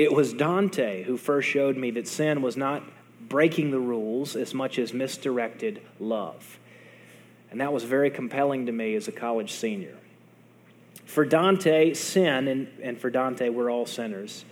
it 0.00 0.10
was 0.10 0.32
Dante 0.32 1.02
who 1.02 1.18
first 1.18 1.46
showed 1.46 1.76
me 1.76 1.90
that 1.90 2.08
sin 2.08 2.40
was 2.40 2.56
not 2.56 2.82
breaking 3.28 3.70
the 3.70 3.78
rules 3.78 4.34
as 4.34 4.54
much 4.54 4.78
as 4.78 4.94
misdirected 4.94 5.82
love. 5.98 6.58
And 7.50 7.60
that 7.60 7.70
was 7.70 7.84
very 7.84 8.10
compelling 8.10 8.64
to 8.64 8.72
me 8.72 8.94
as 8.94 9.08
a 9.08 9.12
college 9.12 9.52
senior. 9.52 9.98
For 11.04 11.26
Dante, 11.26 11.92
sin, 11.92 12.48
and, 12.48 12.68
and 12.82 12.98
for 12.98 13.10
Dante, 13.10 13.50
we're 13.50 13.70
all 13.70 13.84
sinners, 13.84 14.46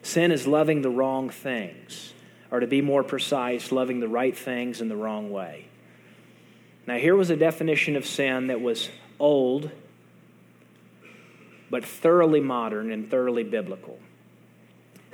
sin 0.00 0.32
is 0.32 0.46
loving 0.46 0.80
the 0.80 0.88
wrong 0.88 1.28
things, 1.28 2.14
or 2.50 2.60
to 2.60 2.66
be 2.66 2.80
more 2.80 3.04
precise, 3.04 3.70
loving 3.70 4.00
the 4.00 4.08
right 4.08 4.34
things 4.34 4.80
in 4.80 4.88
the 4.88 4.96
wrong 4.96 5.30
way. 5.30 5.66
Now, 6.86 6.96
here 6.96 7.14
was 7.14 7.28
a 7.28 7.36
definition 7.36 7.96
of 7.96 8.06
sin 8.06 8.46
that 8.46 8.62
was 8.62 8.88
old, 9.20 9.70
but 11.68 11.84
thoroughly 11.84 12.40
modern 12.40 12.90
and 12.90 13.10
thoroughly 13.10 13.44
biblical. 13.44 13.98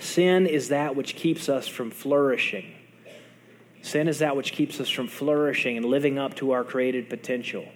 Sin 0.00 0.46
is 0.46 0.68
that 0.70 0.96
which 0.96 1.14
keeps 1.14 1.48
us 1.48 1.68
from 1.68 1.90
flourishing. 1.90 2.72
Sin 3.82 4.08
is 4.08 4.18
that 4.18 4.34
which 4.34 4.52
keeps 4.52 4.80
us 4.80 4.88
from 4.88 5.06
flourishing 5.08 5.76
and 5.76 5.86
living 5.86 6.18
up 6.18 6.34
to 6.36 6.52
our 6.52 6.64
created 6.64 7.08
potential. 7.08 7.66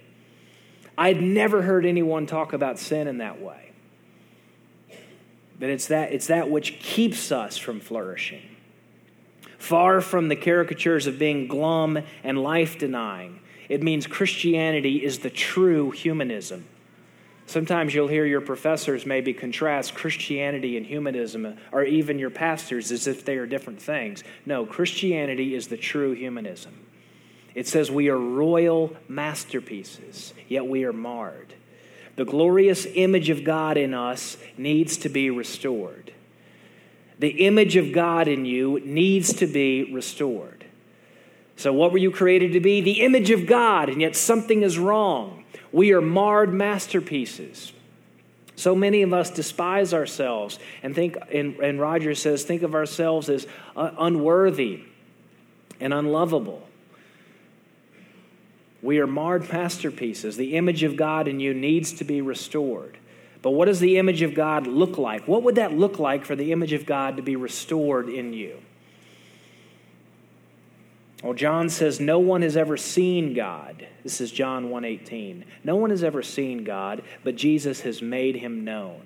I'd 0.97 1.21
never 1.21 1.61
heard 1.61 1.85
anyone 1.85 2.25
talk 2.25 2.53
about 2.53 2.79
sin 2.79 3.07
in 3.07 3.19
that 3.19 3.41
way. 3.41 3.71
But 5.59 5.69
it's 5.69 5.87
that, 5.87 6.13
it's 6.13 6.27
that 6.27 6.49
which 6.49 6.79
keeps 6.79 7.31
us 7.31 7.57
from 7.57 7.79
flourishing. 7.79 8.41
Far 9.59 10.01
from 10.01 10.27
the 10.27 10.35
caricatures 10.35 11.07
of 11.07 11.19
being 11.19 11.47
glum 11.47 11.99
and 12.23 12.41
life 12.41 12.77
denying, 12.77 13.39
it 13.69 13.81
means 13.81 14.07
Christianity 14.07 15.03
is 15.03 15.19
the 15.19 15.29
true 15.29 15.91
humanism. 15.91 16.65
Sometimes 17.47 17.93
you'll 17.93 18.07
hear 18.07 18.25
your 18.25 18.41
professors 18.41 19.05
maybe 19.05 19.33
contrast 19.33 19.93
Christianity 19.93 20.77
and 20.77 20.85
humanism, 20.85 21.57
or 21.71 21.83
even 21.83 22.17
your 22.17 22.31
pastors 22.31 22.91
as 22.91 23.05
if 23.07 23.23
they 23.23 23.37
are 23.37 23.45
different 23.45 23.81
things. 23.81 24.23
No, 24.45 24.65
Christianity 24.65 25.53
is 25.53 25.67
the 25.67 25.77
true 25.77 26.13
humanism. 26.13 26.73
It 27.53 27.67
says 27.67 27.91
we 27.91 28.09
are 28.09 28.17
royal 28.17 28.95
masterpieces, 29.07 30.33
yet 30.47 30.65
we 30.65 30.83
are 30.85 30.93
marred. 30.93 31.53
The 32.15 32.25
glorious 32.25 32.87
image 32.95 33.29
of 33.29 33.43
God 33.43 33.77
in 33.77 33.93
us 33.93 34.37
needs 34.57 34.97
to 34.97 35.09
be 35.09 35.29
restored. 35.29 36.13
The 37.19 37.45
image 37.45 37.75
of 37.75 37.93
God 37.93 38.27
in 38.27 38.45
you 38.45 38.81
needs 38.83 39.33
to 39.33 39.47
be 39.47 39.93
restored. 39.93 40.65
So, 41.57 41.71
what 41.71 41.91
were 41.91 41.97
you 41.97 42.11
created 42.11 42.53
to 42.53 42.59
be? 42.59 42.81
The 42.81 43.01
image 43.01 43.31
of 43.31 43.45
God, 43.45 43.89
and 43.89 44.01
yet 44.01 44.15
something 44.15 44.63
is 44.63 44.77
wrong. 44.77 45.34
We 45.75 45.91
are 45.91 45.99
marred 45.99 46.53
masterpieces. 46.53 47.73
So 48.55 48.77
many 48.77 49.01
of 49.01 49.11
us 49.11 49.29
despise 49.29 49.93
ourselves 49.93 50.57
and 50.81 50.95
think, 50.95 51.17
and, 51.33 51.57
and 51.57 51.81
Roger 51.81 52.15
says, 52.15 52.45
think 52.45 52.61
of 52.61 52.73
ourselves 52.73 53.27
as 53.27 53.45
uh, 53.75 53.91
unworthy 53.99 54.83
and 55.81 55.93
unlovable. 55.93 56.65
We 58.81 58.99
are 58.99 59.05
marred 59.05 59.51
masterpieces. 59.51 60.37
The 60.37 60.55
image 60.55 60.83
of 60.83 60.95
God 60.95 61.27
in 61.27 61.41
you 61.41 61.53
needs 61.53 61.91
to 61.95 62.05
be 62.05 62.21
restored. 62.21 62.97
But 63.41 63.51
what 63.51 63.65
does 63.65 63.81
the 63.81 63.97
image 63.97 64.21
of 64.21 64.33
God 64.33 64.67
look 64.67 64.97
like? 64.97 65.27
What 65.27 65.43
would 65.43 65.55
that 65.55 65.73
look 65.73 65.99
like 65.99 66.23
for 66.23 66.37
the 66.37 66.53
image 66.53 66.71
of 66.71 66.85
God 66.85 67.17
to 67.17 67.21
be 67.21 67.35
restored 67.35 68.07
in 68.07 68.31
you? 68.31 68.61
Well, 71.23 71.33
John 71.33 71.69
says 71.69 71.99
no 71.99 72.19
one 72.19 72.41
has 72.41 72.57
ever 72.57 72.77
seen 72.77 73.33
God. 73.33 73.87
This 74.03 74.21
is 74.21 74.31
John 74.31 74.69
1:18. 74.69 75.45
No 75.63 75.75
one 75.75 75.89
has 75.89 76.03
ever 76.03 76.21
seen 76.21 76.63
God, 76.63 77.01
but 77.23 77.35
Jesus 77.35 77.81
has 77.81 78.01
made 78.01 78.35
him 78.37 78.63
known. 78.63 79.01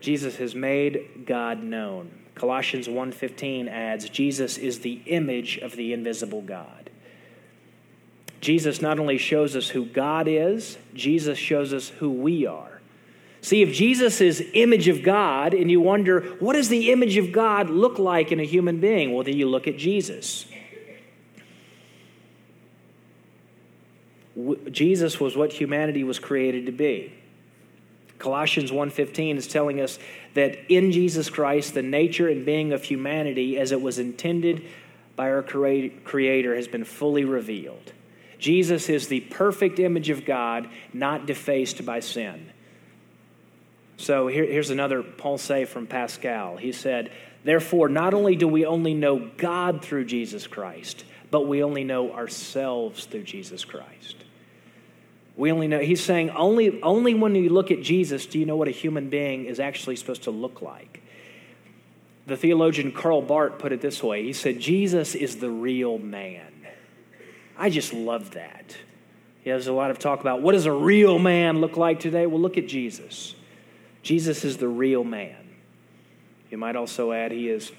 Jesus 0.00 0.36
has 0.36 0.54
made 0.54 1.24
God 1.24 1.62
known. 1.62 2.10
Colossians 2.34 2.88
1:15 2.88 3.68
adds 3.68 4.08
Jesus 4.10 4.58
is 4.58 4.80
the 4.80 5.00
image 5.06 5.58
of 5.58 5.76
the 5.76 5.92
invisible 5.92 6.42
God. 6.42 6.90
Jesus 8.40 8.82
not 8.82 8.98
only 8.98 9.18
shows 9.18 9.56
us 9.56 9.70
who 9.70 9.86
God 9.86 10.28
is, 10.28 10.76
Jesus 10.94 11.38
shows 11.38 11.72
us 11.72 11.88
who 11.88 12.10
we 12.10 12.46
are. 12.46 12.75
See, 13.46 13.62
if 13.62 13.72
Jesus 13.72 14.20
is 14.20 14.44
image 14.54 14.88
of 14.88 15.04
God, 15.04 15.54
and 15.54 15.70
you 15.70 15.80
wonder, 15.80 16.22
what 16.40 16.54
does 16.54 16.68
the 16.68 16.90
image 16.90 17.16
of 17.16 17.30
God 17.30 17.70
look 17.70 17.96
like 17.96 18.32
in 18.32 18.40
a 18.40 18.44
human 18.44 18.80
being? 18.80 19.14
Well, 19.14 19.22
then 19.22 19.36
you 19.36 19.48
look 19.48 19.68
at 19.68 19.76
Jesus. 19.76 20.46
Jesus 24.72 25.20
was 25.20 25.36
what 25.36 25.52
humanity 25.52 26.02
was 26.02 26.18
created 26.18 26.66
to 26.66 26.72
be. 26.72 27.12
Colossians 28.18 28.72
1:15 28.72 29.36
is 29.36 29.46
telling 29.46 29.80
us 29.80 30.00
that 30.34 30.58
in 30.68 30.90
Jesus 30.90 31.30
Christ 31.30 31.72
the 31.74 31.82
nature 31.82 32.28
and 32.28 32.44
being 32.44 32.72
of 32.72 32.82
humanity 32.82 33.56
as 33.56 33.70
it 33.70 33.80
was 33.80 34.00
intended 34.00 34.64
by 35.14 35.30
our 35.30 35.44
creator 35.44 36.56
has 36.56 36.66
been 36.66 36.82
fully 36.82 37.24
revealed. 37.24 37.92
Jesus 38.40 38.88
is 38.88 39.06
the 39.06 39.20
perfect 39.20 39.78
image 39.78 40.10
of 40.10 40.24
God, 40.24 40.68
not 40.92 41.26
defaced 41.26 41.86
by 41.86 42.00
sin. 42.00 42.50
So 43.96 44.28
here, 44.28 44.44
here's 44.44 44.70
another 44.70 45.02
pensée 45.02 45.66
from 45.66 45.86
Pascal. 45.86 46.56
He 46.56 46.72
said, 46.72 47.10
Therefore, 47.44 47.88
not 47.88 48.12
only 48.12 48.36
do 48.36 48.48
we 48.48 48.66
only 48.66 48.94
know 48.94 49.30
God 49.36 49.82
through 49.82 50.04
Jesus 50.06 50.46
Christ, 50.46 51.04
but 51.30 51.46
we 51.46 51.62
only 51.62 51.84
know 51.84 52.12
ourselves 52.12 53.04
through 53.06 53.22
Jesus 53.22 53.64
Christ. 53.64 54.16
We 55.36 55.52
only 55.52 55.68
know, 55.68 55.80
he's 55.80 56.02
saying, 56.02 56.30
only, 56.30 56.80
only 56.82 57.14
when 57.14 57.34
you 57.34 57.50
look 57.50 57.70
at 57.70 57.82
Jesus 57.82 58.26
do 58.26 58.38
you 58.38 58.46
know 58.46 58.56
what 58.56 58.68
a 58.68 58.72
human 58.72 59.10
being 59.10 59.44
is 59.44 59.60
actually 59.60 59.96
supposed 59.96 60.24
to 60.24 60.30
look 60.30 60.62
like. 60.62 61.02
The 62.26 62.36
theologian 62.36 62.90
Karl 62.90 63.22
Barth 63.22 63.58
put 63.58 63.72
it 63.72 63.80
this 63.80 64.02
way 64.02 64.24
He 64.24 64.32
said, 64.32 64.58
Jesus 64.58 65.14
is 65.14 65.36
the 65.36 65.50
real 65.50 65.98
man. 65.98 66.52
I 67.56 67.70
just 67.70 67.92
love 67.92 68.32
that. 68.32 68.76
He 69.42 69.50
has 69.50 69.66
a 69.66 69.72
lot 69.72 69.90
of 69.90 69.98
talk 69.98 70.20
about 70.20 70.42
what 70.42 70.52
does 70.52 70.66
a 70.66 70.72
real 70.72 71.18
man 71.18 71.60
look 71.60 71.76
like 71.76 72.00
today? 72.00 72.26
Well, 72.26 72.40
look 72.40 72.58
at 72.58 72.66
Jesus. 72.66 73.34
Jesus 74.06 74.44
is 74.44 74.58
the 74.58 74.68
real 74.68 75.02
man. 75.02 75.34
You 76.48 76.58
might 76.58 76.76
also 76.76 77.10
add, 77.10 77.32
he 77.32 77.48
is, 77.48 77.72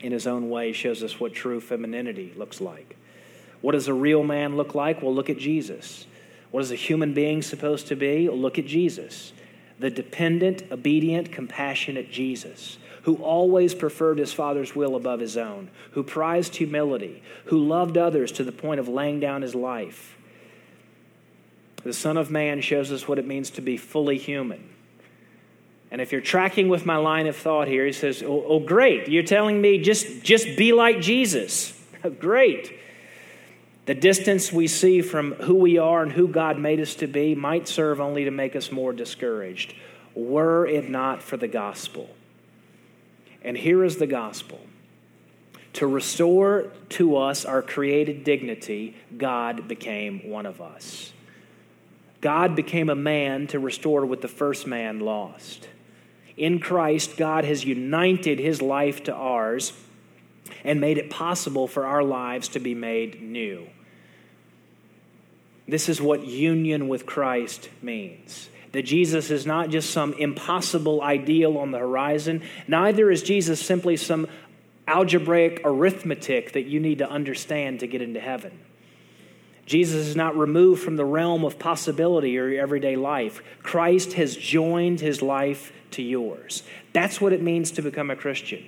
in 0.00 0.12
his 0.12 0.26
own 0.26 0.50
way, 0.50 0.72
shows 0.72 1.02
us 1.02 1.18
what 1.18 1.32
true 1.32 1.62
femininity 1.62 2.34
looks 2.36 2.60
like. 2.60 2.96
What 3.62 3.72
does 3.72 3.88
a 3.88 3.94
real 3.94 4.22
man 4.22 4.58
look 4.58 4.74
like? 4.74 5.00
Well, 5.00 5.14
look 5.14 5.30
at 5.30 5.38
Jesus. 5.38 6.06
What 6.50 6.60
is 6.60 6.70
a 6.70 6.76
human 6.76 7.14
being 7.14 7.40
supposed 7.40 7.86
to 7.86 7.96
be? 7.96 8.28
Well, 8.28 8.36
look 8.36 8.58
at 8.58 8.66
Jesus. 8.66 9.32
The 9.78 9.88
dependent, 9.88 10.64
obedient, 10.70 11.32
compassionate 11.32 12.10
Jesus, 12.10 12.76
who 13.04 13.14
always 13.16 13.74
preferred 13.74 14.18
his 14.18 14.34
Father's 14.34 14.76
will 14.76 14.94
above 14.94 15.20
his 15.20 15.38
own, 15.38 15.70
who 15.92 16.02
prized 16.02 16.56
humility, 16.56 17.22
who 17.46 17.58
loved 17.58 17.96
others 17.96 18.30
to 18.32 18.44
the 18.44 18.52
point 18.52 18.78
of 18.78 18.88
laying 18.88 19.20
down 19.20 19.40
his 19.40 19.54
life 19.54 20.16
the 21.86 21.92
Son 21.92 22.16
of 22.16 22.32
Man 22.32 22.60
shows 22.60 22.90
us 22.90 23.06
what 23.06 23.18
it 23.18 23.26
means 23.26 23.50
to 23.50 23.60
be 23.60 23.76
fully 23.76 24.18
human. 24.18 24.68
And 25.90 26.00
if 26.00 26.12
you're 26.12 26.20
tracking 26.20 26.68
with 26.68 26.84
my 26.84 26.96
line 26.96 27.26
of 27.26 27.36
thought 27.36 27.68
here, 27.68 27.86
he 27.86 27.92
says, 27.92 28.22
Oh, 28.22 28.44
oh 28.46 28.60
great, 28.60 29.08
you're 29.08 29.22
telling 29.22 29.60
me 29.60 29.78
just, 29.78 30.22
just 30.22 30.56
be 30.56 30.72
like 30.72 31.00
Jesus. 31.00 31.78
great. 32.18 32.78
The 33.86 33.94
distance 33.94 34.52
we 34.52 34.66
see 34.66 35.00
from 35.00 35.34
who 35.34 35.54
we 35.54 35.78
are 35.78 36.02
and 36.02 36.10
who 36.10 36.26
God 36.26 36.58
made 36.58 36.80
us 36.80 36.96
to 36.96 37.06
be 37.06 37.34
might 37.34 37.68
serve 37.68 38.00
only 38.00 38.24
to 38.24 38.32
make 38.32 38.56
us 38.56 38.72
more 38.72 38.92
discouraged, 38.92 39.74
were 40.14 40.66
it 40.66 40.90
not 40.90 41.22
for 41.22 41.36
the 41.36 41.48
gospel. 41.48 42.10
And 43.42 43.56
here 43.56 43.84
is 43.84 43.96
the 43.96 44.08
gospel 44.08 44.60
to 45.76 45.86
restore 45.86 46.72
to 46.88 47.18
us 47.18 47.44
our 47.44 47.60
created 47.60 48.24
dignity, 48.24 48.96
God 49.18 49.68
became 49.68 50.30
one 50.30 50.46
of 50.46 50.62
us. 50.62 51.12
God 52.22 52.56
became 52.56 52.88
a 52.88 52.94
man 52.94 53.46
to 53.48 53.58
restore 53.58 54.06
what 54.06 54.22
the 54.22 54.28
first 54.28 54.66
man 54.66 55.00
lost. 55.00 55.68
In 56.36 56.58
Christ, 56.58 57.16
God 57.16 57.44
has 57.44 57.64
united 57.64 58.38
his 58.38 58.60
life 58.60 59.04
to 59.04 59.14
ours 59.14 59.72
and 60.64 60.80
made 60.80 60.98
it 60.98 61.10
possible 61.10 61.66
for 61.66 61.86
our 61.86 62.02
lives 62.02 62.48
to 62.48 62.58
be 62.58 62.74
made 62.74 63.22
new. 63.22 63.66
This 65.68 65.88
is 65.88 66.00
what 66.00 66.26
union 66.26 66.88
with 66.88 67.06
Christ 67.06 67.68
means. 67.82 68.48
That 68.72 68.82
Jesus 68.82 69.30
is 69.30 69.46
not 69.46 69.70
just 69.70 69.90
some 69.90 70.12
impossible 70.12 71.02
ideal 71.02 71.56
on 71.58 71.70
the 71.70 71.78
horizon, 71.78 72.42
neither 72.68 73.10
is 73.10 73.22
Jesus 73.22 73.64
simply 73.64 73.96
some 73.96 74.28
algebraic 74.86 75.62
arithmetic 75.64 76.52
that 76.52 76.66
you 76.66 76.78
need 76.78 76.98
to 76.98 77.08
understand 77.08 77.80
to 77.80 77.86
get 77.86 78.02
into 78.02 78.20
heaven. 78.20 78.52
Jesus 79.66 80.06
is 80.06 80.16
not 80.16 80.36
removed 80.36 80.82
from 80.82 80.96
the 80.96 81.04
realm 81.04 81.44
of 81.44 81.58
possibility 81.58 82.38
or 82.38 82.48
your 82.48 82.62
everyday 82.62 82.94
life. 82.94 83.42
Christ 83.62 84.12
has 84.14 84.36
joined 84.36 85.00
his 85.00 85.20
life 85.20 85.72
to 85.90 86.02
yours. 86.02 86.62
That's 86.92 87.20
what 87.20 87.32
it 87.32 87.42
means 87.42 87.72
to 87.72 87.82
become 87.82 88.10
a 88.10 88.16
Christian. 88.16 88.64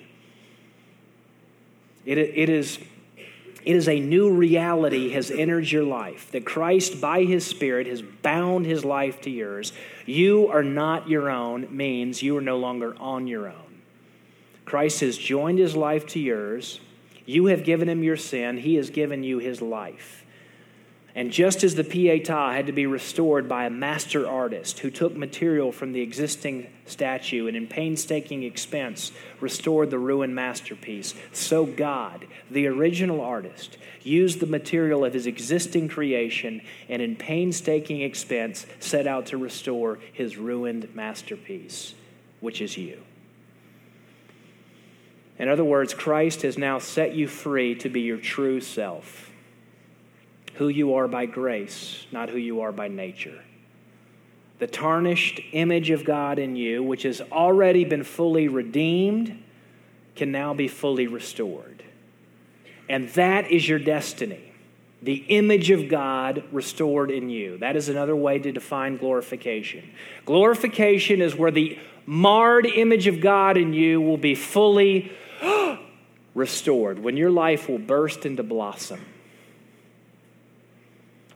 It, 2.04 2.18
it, 2.18 2.48
is, 2.48 2.78
it 3.64 3.76
is 3.76 3.88
a 3.88 4.00
new 4.00 4.32
reality 4.32 5.10
has 5.10 5.30
entered 5.30 5.70
your 5.70 5.84
life, 5.84 6.32
that 6.32 6.44
Christ, 6.44 7.00
by 7.00 7.22
his 7.24 7.46
Spirit, 7.46 7.86
has 7.86 8.02
bound 8.02 8.66
his 8.66 8.84
life 8.84 9.20
to 9.20 9.30
yours. 9.30 9.72
You 10.04 10.48
are 10.48 10.64
not 10.64 11.08
your 11.08 11.30
own, 11.30 11.68
means 11.70 12.22
you 12.22 12.36
are 12.36 12.42
no 12.42 12.58
longer 12.58 12.96
on 12.98 13.28
your 13.28 13.46
own. 13.46 13.82
Christ 14.64 15.00
has 15.00 15.16
joined 15.16 15.58
his 15.58 15.76
life 15.76 16.06
to 16.08 16.18
yours. 16.18 16.80
You 17.24 17.46
have 17.46 17.62
given 17.62 17.88
him 17.88 18.02
your 18.02 18.16
sin, 18.16 18.56
he 18.56 18.74
has 18.76 18.90
given 18.90 19.22
you 19.22 19.38
his 19.38 19.62
life. 19.62 20.17
And 21.14 21.32
just 21.32 21.64
as 21.64 21.74
the 21.74 21.84
Pietà 21.84 22.54
had 22.54 22.66
to 22.66 22.72
be 22.72 22.86
restored 22.86 23.48
by 23.48 23.64
a 23.64 23.70
master 23.70 24.28
artist 24.28 24.80
who 24.80 24.90
took 24.90 25.16
material 25.16 25.72
from 25.72 25.92
the 25.92 26.00
existing 26.00 26.68
statue 26.86 27.46
and 27.46 27.56
in 27.56 27.66
painstaking 27.66 28.42
expense 28.42 29.10
restored 29.40 29.90
the 29.90 29.98
ruined 29.98 30.34
masterpiece, 30.34 31.14
so 31.32 31.64
God, 31.64 32.26
the 32.50 32.66
original 32.66 33.20
artist, 33.20 33.78
used 34.02 34.40
the 34.40 34.46
material 34.46 35.04
of 35.04 35.14
his 35.14 35.26
existing 35.26 35.88
creation 35.88 36.60
and 36.88 37.02
in 37.02 37.16
painstaking 37.16 38.02
expense 38.02 38.66
set 38.78 39.06
out 39.06 39.26
to 39.26 39.38
restore 39.38 39.98
his 40.12 40.36
ruined 40.36 40.94
masterpiece, 40.94 41.94
which 42.40 42.60
is 42.60 42.76
you. 42.76 43.02
In 45.38 45.48
other 45.48 45.64
words, 45.64 45.94
Christ 45.94 46.42
has 46.42 46.58
now 46.58 46.78
set 46.78 47.14
you 47.14 47.28
free 47.28 47.74
to 47.76 47.88
be 47.88 48.02
your 48.02 48.18
true 48.18 48.60
self 48.60 49.27
who 50.58 50.68
you 50.68 50.94
are 50.94 51.06
by 51.06 51.24
grace, 51.24 52.04
not 52.10 52.28
who 52.28 52.36
you 52.36 52.62
are 52.62 52.72
by 52.72 52.88
nature. 52.88 53.44
The 54.58 54.66
tarnished 54.66 55.40
image 55.52 55.90
of 55.90 56.04
God 56.04 56.40
in 56.40 56.56
you, 56.56 56.82
which 56.82 57.04
has 57.04 57.20
already 57.20 57.84
been 57.84 58.02
fully 58.02 58.48
redeemed, 58.48 59.40
can 60.16 60.32
now 60.32 60.54
be 60.54 60.66
fully 60.66 61.06
restored. 61.06 61.84
And 62.88 63.08
that 63.10 63.52
is 63.52 63.68
your 63.68 63.78
destiny. 63.78 64.52
The 65.00 65.24
image 65.28 65.70
of 65.70 65.88
God 65.88 66.42
restored 66.50 67.12
in 67.12 67.30
you. 67.30 67.58
That 67.58 67.76
is 67.76 67.88
another 67.88 68.16
way 68.16 68.40
to 68.40 68.50
define 68.50 68.96
glorification. 68.96 69.88
Glorification 70.26 71.22
is 71.22 71.36
where 71.36 71.52
the 71.52 71.78
marred 72.04 72.66
image 72.66 73.06
of 73.06 73.20
God 73.20 73.56
in 73.56 73.72
you 73.72 74.00
will 74.00 74.16
be 74.16 74.34
fully 74.34 75.12
restored, 76.34 76.98
when 76.98 77.16
your 77.16 77.30
life 77.30 77.68
will 77.68 77.78
burst 77.78 78.26
into 78.26 78.42
blossom. 78.42 79.00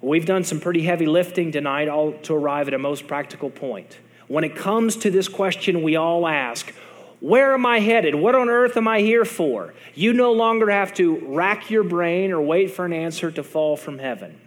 We've 0.03 0.27
done 0.27 0.43
some 0.43 0.59
pretty 0.59 0.83
heavy 0.83 1.07
lifting 1.07 1.53
tonight, 1.53 1.89
all 1.89 2.13
to 2.25 2.35
arrive 2.35 2.67
at 2.67 2.75
a 2.75 2.79
most 2.79 3.07
practical 3.07 3.51
point. 3.51 3.99
When 4.27 4.43
it 4.43 4.57
comes 4.57 4.97
to 4.97 5.11
this 5.11 5.29
question, 5.29 5.83
we 5.83 5.95
all 5.95 6.27
ask, 6.27 6.75
Where 7.21 7.55
am 7.55 7.65
I 7.65 7.79
headed? 7.79 8.17
What 8.17 8.35
on 8.35 8.51
earth 8.51 8.77
am 8.77 8.89
I 8.89 9.01
here 9.01 9.25
for? 9.25 9.75
You 9.95 10.13
no 10.13 10.33
longer 10.33 10.71
have 10.71 10.93
to 10.95 11.25
rack 11.29 11.71
your 11.71 11.85
brain 11.85 12.33
or 12.33 12.43
wait 12.43 12.73
for 12.73 12.85
an 12.85 12.93
answer 12.93 13.31
to 13.31 13.45
fall 13.45 13.77
from 13.77 13.99
heaven. 13.99 14.41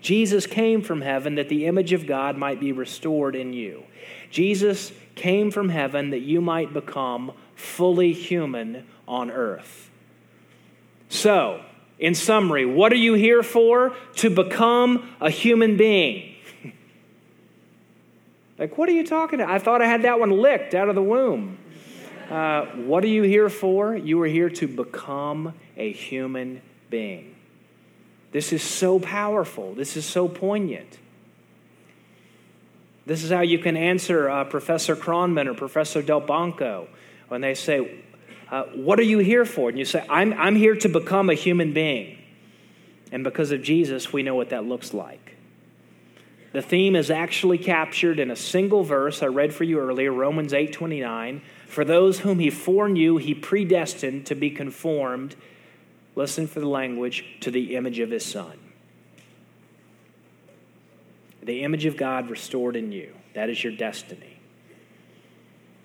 Jesus 0.00 0.46
came 0.46 0.80
from 0.80 1.02
heaven 1.02 1.34
that 1.34 1.50
the 1.50 1.66
image 1.66 1.92
of 1.92 2.06
God 2.06 2.38
might 2.38 2.58
be 2.58 2.72
restored 2.72 3.36
in 3.36 3.52
you. 3.52 3.84
Jesus 4.30 4.92
came 5.14 5.50
from 5.50 5.68
heaven 5.68 6.10
that 6.10 6.20
you 6.20 6.40
might 6.40 6.72
become 6.72 7.32
fully 7.54 8.12
human 8.12 8.86
on 9.06 9.30
earth. 9.30 9.90
So, 11.08 11.62
in 11.98 12.14
summary, 12.14 12.66
what 12.66 12.92
are 12.92 12.96
you 12.96 13.14
here 13.14 13.42
for? 13.42 13.94
To 14.16 14.30
become 14.30 15.14
a 15.20 15.30
human 15.30 15.76
being. 15.76 16.34
like, 18.58 18.76
what 18.76 18.88
are 18.88 18.92
you 18.92 19.06
talking 19.06 19.40
about? 19.40 19.52
I 19.52 19.58
thought 19.58 19.82
I 19.82 19.86
had 19.86 20.02
that 20.02 20.18
one 20.18 20.30
licked 20.30 20.74
out 20.74 20.88
of 20.88 20.94
the 20.94 21.02
womb. 21.02 21.58
Uh, 22.30 22.64
what 22.64 23.04
are 23.04 23.08
you 23.08 23.22
here 23.22 23.48
for? 23.48 23.94
You 23.94 24.20
are 24.22 24.26
here 24.26 24.50
to 24.50 24.66
become 24.66 25.54
a 25.76 25.92
human 25.92 26.62
being. 26.90 27.34
This 28.32 28.52
is 28.52 28.62
so 28.62 28.98
powerful. 28.98 29.74
This 29.74 29.96
is 29.96 30.04
so 30.04 30.26
poignant. 30.26 30.98
This 33.06 33.22
is 33.22 33.30
how 33.30 33.42
you 33.42 33.58
can 33.58 33.76
answer 33.76 34.28
uh, 34.30 34.44
Professor 34.44 34.96
Kronman 34.96 35.46
or 35.46 35.54
Professor 35.54 36.02
Delbanco 36.02 36.86
when 37.28 37.42
they 37.42 37.54
say, 37.54 38.02
uh, 38.50 38.64
What 38.74 38.98
are 38.98 39.04
you 39.04 39.18
here 39.18 39.44
for? 39.44 39.68
And 39.68 39.78
you 39.78 39.84
say, 39.84 40.04
I'm, 40.08 40.32
I'm 40.34 40.56
here 40.56 40.74
to 40.76 40.88
become 40.88 41.30
a 41.30 41.34
human 41.34 41.72
being. 41.72 42.18
And 43.12 43.24
because 43.24 43.52
of 43.52 43.62
Jesus, 43.62 44.12
we 44.12 44.22
know 44.22 44.34
what 44.34 44.50
that 44.50 44.64
looks 44.64 44.92
like. 44.92 45.36
The 46.54 46.62
theme 46.62 46.94
is 46.94 47.10
actually 47.10 47.58
captured 47.58 48.20
in 48.20 48.30
a 48.30 48.36
single 48.36 48.84
verse 48.84 49.24
I 49.24 49.26
read 49.26 49.52
for 49.52 49.64
you 49.64 49.80
earlier, 49.80 50.12
Romans 50.12 50.52
8:29. 50.52 51.40
For 51.66 51.84
those 51.84 52.20
whom 52.20 52.38
he 52.38 52.48
foreknew, 52.48 53.16
he 53.16 53.34
predestined 53.34 54.26
to 54.26 54.36
be 54.36 54.50
conformed, 54.50 55.34
listen 56.14 56.46
for 56.46 56.60
the 56.60 56.68
language, 56.68 57.24
to 57.40 57.50
the 57.50 57.74
image 57.74 57.98
of 57.98 58.12
his 58.12 58.24
son. 58.24 58.56
The 61.42 61.62
image 61.64 61.86
of 61.86 61.96
God 61.96 62.30
restored 62.30 62.76
in 62.76 62.92
you. 62.92 63.12
That 63.34 63.50
is 63.50 63.64
your 63.64 63.72
destiny. 63.72 64.33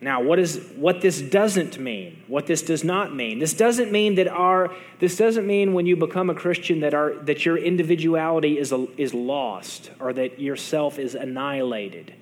Now, 0.02 0.22
what 0.22 0.40
is 0.40 0.58
what 0.78 1.02
this 1.02 1.22
doesn't 1.22 1.78
mean? 1.78 2.24
What 2.28 2.48
this 2.48 2.62
does 2.62 2.86
not 2.86 3.14
mean? 3.14 3.40
This 3.40 3.54
doesn't 3.54 3.92
mean 3.92 4.16
that 4.16 4.30
our 4.30 4.74
this 5.00 5.18
doesn't 5.18 5.46
mean 5.46 5.74
when 5.74 5.86
you 5.86 5.98
become 5.98 6.30
a 6.30 6.36
Christian 6.36 6.80
that 6.82 6.94
our 6.94 7.16
that 7.26 7.46
your 7.46 7.58
individuality 7.58 8.58
is 8.58 8.72
a, 8.72 8.88
is 8.96 9.14
lost 9.14 9.92
or 10.00 10.14
that 10.14 10.40
yourself 10.40 11.00
is 11.00 11.16
annihilated. 11.16 12.14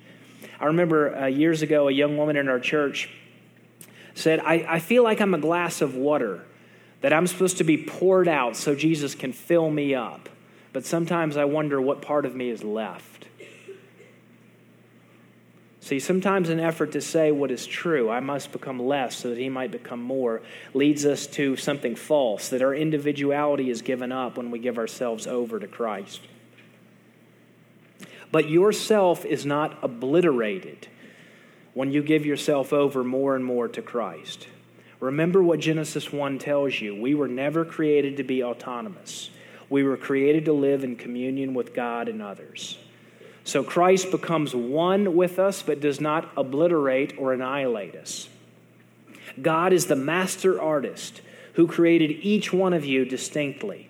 I 0.58 0.66
remember 0.66 1.16
uh, 1.16 1.26
years 1.26 1.62
ago 1.62 1.86
a 1.86 1.92
young 1.92 2.16
woman 2.16 2.36
in 2.36 2.48
our 2.48 2.58
church 2.58 3.10
said, 4.14 4.40
I, 4.40 4.66
"I 4.68 4.78
feel 4.80 5.04
like 5.04 5.20
I'm 5.20 5.34
a 5.34 5.38
glass 5.38 5.80
of 5.80 5.94
water 5.94 6.44
that 7.00 7.12
I'm 7.12 7.28
supposed 7.28 7.58
to 7.58 7.64
be 7.64 7.76
poured 7.76 8.26
out 8.26 8.56
so 8.56 8.74
Jesus 8.74 9.14
can 9.14 9.32
fill 9.32 9.70
me 9.70 9.94
up, 9.94 10.28
but 10.72 10.84
sometimes 10.84 11.36
I 11.36 11.44
wonder 11.44 11.80
what 11.80 12.02
part 12.02 12.26
of 12.26 12.34
me 12.34 12.50
is 12.50 12.64
left." 12.64 13.17
See, 15.88 16.00
sometimes 16.00 16.50
an 16.50 16.60
effort 16.60 16.92
to 16.92 17.00
say 17.00 17.32
what 17.32 17.50
is 17.50 17.66
true, 17.66 18.10
I 18.10 18.20
must 18.20 18.52
become 18.52 18.78
less 18.78 19.16
so 19.16 19.30
that 19.30 19.38
he 19.38 19.48
might 19.48 19.70
become 19.70 20.02
more, 20.02 20.42
leads 20.74 21.06
us 21.06 21.26
to 21.28 21.56
something 21.56 21.96
false, 21.96 22.50
that 22.50 22.60
our 22.60 22.74
individuality 22.74 23.70
is 23.70 23.80
given 23.80 24.12
up 24.12 24.36
when 24.36 24.50
we 24.50 24.58
give 24.58 24.76
ourselves 24.76 25.26
over 25.26 25.58
to 25.58 25.66
Christ. 25.66 26.20
But 28.30 28.50
yourself 28.50 29.24
is 29.24 29.46
not 29.46 29.78
obliterated 29.82 30.88
when 31.72 31.90
you 31.90 32.02
give 32.02 32.26
yourself 32.26 32.74
over 32.74 33.02
more 33.02 33.34
and 33.34 33.42
more 33.42 33.66
to 33.68 33.80
Christ. 33.80 34.46
Remember 35.00 35.42
what 35.42 35.58
Genesis 35.58 36.12
1 36.12 36.38
tells 36.38 36.82
you. 36.82 37.00
We 37.00 37.14
were 37.14 37.28
never 37.28 37.64
created 37.64 38.18
to 38.18 38.24
be 38.24 38.44
autonomous. 38.44 39.30
We 39.70 39.84
were 39.84 39.96
created 39.96 40.44
to 40.44 40.52
live 40.52 40.84
in 40.84 40.96
communion 40.96 41.54
with 41.54 41.72
God 41.72 42.10
and 42.10 42.20
others. 42.20 42.76
So 43.48 43.64
Christ 43.64 44.10
becomes 44.10 44.54
one 44.54 45.16
with 45.16 45.38
us, 45.38 45.62
but 45.62 45.80
does 45.80 46.02
not 46.02 46.30
obliterate 46.36 47.14
or 47.16 47.32
annihilate 47.32 47.96
us. 47.96 48.28
God 49.40 49.72
is 49.72 49.86
the 49.86 49.96
master 49.96 50.60
artist 50.60 51.22
who 51.54 51.66
created 51.66 52.10
each 52.10 52.52
one 52.52 52.74
of 52.74 52.84
you 52.84 53.06
distinctly. 53.06 53.88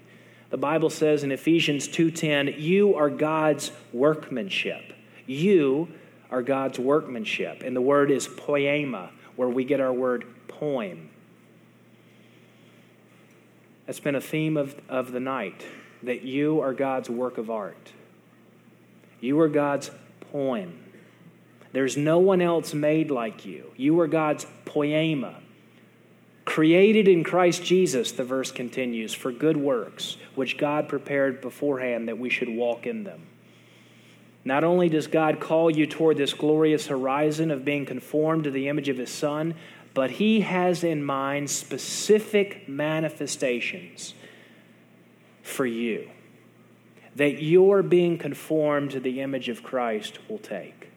The 0.50 0.59
Bible 0.59 0.90
says 0.90 1.24
in 1.24 1.32
Ephesians 1.32 1.88
2:10, 1.88 2.54
"You 2.56 2.94
are 2.94 3.11
God's 3.11 3.72
workmanship." 3.92 4.92
You 5.26 5.88
are 6.30 6.42
God's 6.42 6.78
workmanship. 6.78 7.64
And 7.64 7.74
the 7.74 7.80
word 7.80 8.12
is 8.12 8.28
poema, 8.28 9.11
where 9.34 9.48
we 9.48 9.64
get 9.64 9.80
our 9.80 9.92
word 9.92 10.24
poem. 10.46 11.11
That's 13.86 13.98
been 13.98 14.14
a 14.14 14.20
theme 14.20 14.56
of, 14.56 14.76
of 14.88 15.11
the 15.11 15.20
night 15.20 15.66
that 16.04 16.22
you 16.22 16.61
are 16.61 16.72
God's 16.72 17.11
work 17.11 17.38
of 17.38 17.50
art. 17.50 17.92
You 19.20 19.38
are 19.40 19.48
God's 19.48 19.90
poem. 20.32 20.78
There's 21.72 21.96
no 21.96 22.18
one 22.18 22.40
else 22.40 22.72
made 22.72 23.10
like 23.10 23.44
you. 23.44 23.72
You 23.76 23.98
are 24.00 24.06
God's 24.06 24.46
poema. 24.64 25.36
Created 26.44 27.08
in 27.08 27.24
Christ 27.24 27.62
Jesus, 27.62 28.12
the 28.12 28.24
verse 28.24 28.50
continues, 28.50 29.12
for 29.12 29.30
good 29.30 29.56
works, 29.56 30.16
which 30.34 30.56
God 30.56 30.88
prepared 30.88 31.40
beforehand 31.40 32.08
that 32.08 32.18
we 32.18 32.30
should 32.30 32.48
walk 32.48 32.86
in 32.86 33.04
them. 33.04 33.26
Not 34.44 34.64
only 34.64 34.88
does 34.88 35.08
God 35.08 35.40
call 35.40 35.70
you 35.70 35.86
toward 35.86 36.16
this 36.16 36.32
glorious 36.32 36.86
horizon 36.86 37.50
of 37.50 37.66
being 37.66 37.84
conformed 37.84 38.44
to 38.44 38.50
the 38.50 38.68
image 38.68 38.88
of 38.88 38.96
His 38.96 39.10
Son, 39.10 39.54
but 39.92 40.12
He 40.12 40.40
has 40.40 40.84
in 40.84 41.04
mind 41.04 41.50
specific 41.50 42.66
manifestations 42.66 44.14
for 45.42 45.66
you 45.66 46.08
that 47.18 47.42
your 47.42 47.82
being 47.82 48.16
conformed 48.16 48.92
to 48.92 49.00
the 49.00 49.20
image 49.20 49.48
of 49.48 49.64
Christ 49.64 50.20
will 50.28 50.38
take. 50.38 50.88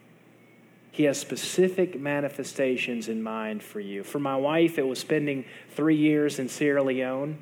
He 0.91 1.05
has 1.05 1.19
specific 1.19 1.99
manifestations 1.99 3.07
in 3.07 3.23
mind 3.23 3.63
for 3.63 3.79
you. 3.79 4.03
For 4.03 4.19
my 4.19 4.35
wife, 4.35 4.77
it 4.77 4.87
was 4.87 4.99
spending 4.99 5.45
three 5.71 5.95
years 5.95 6.37
in 6.37 6.47
Sierra 6.47 6.83
Leone 6.83 7.39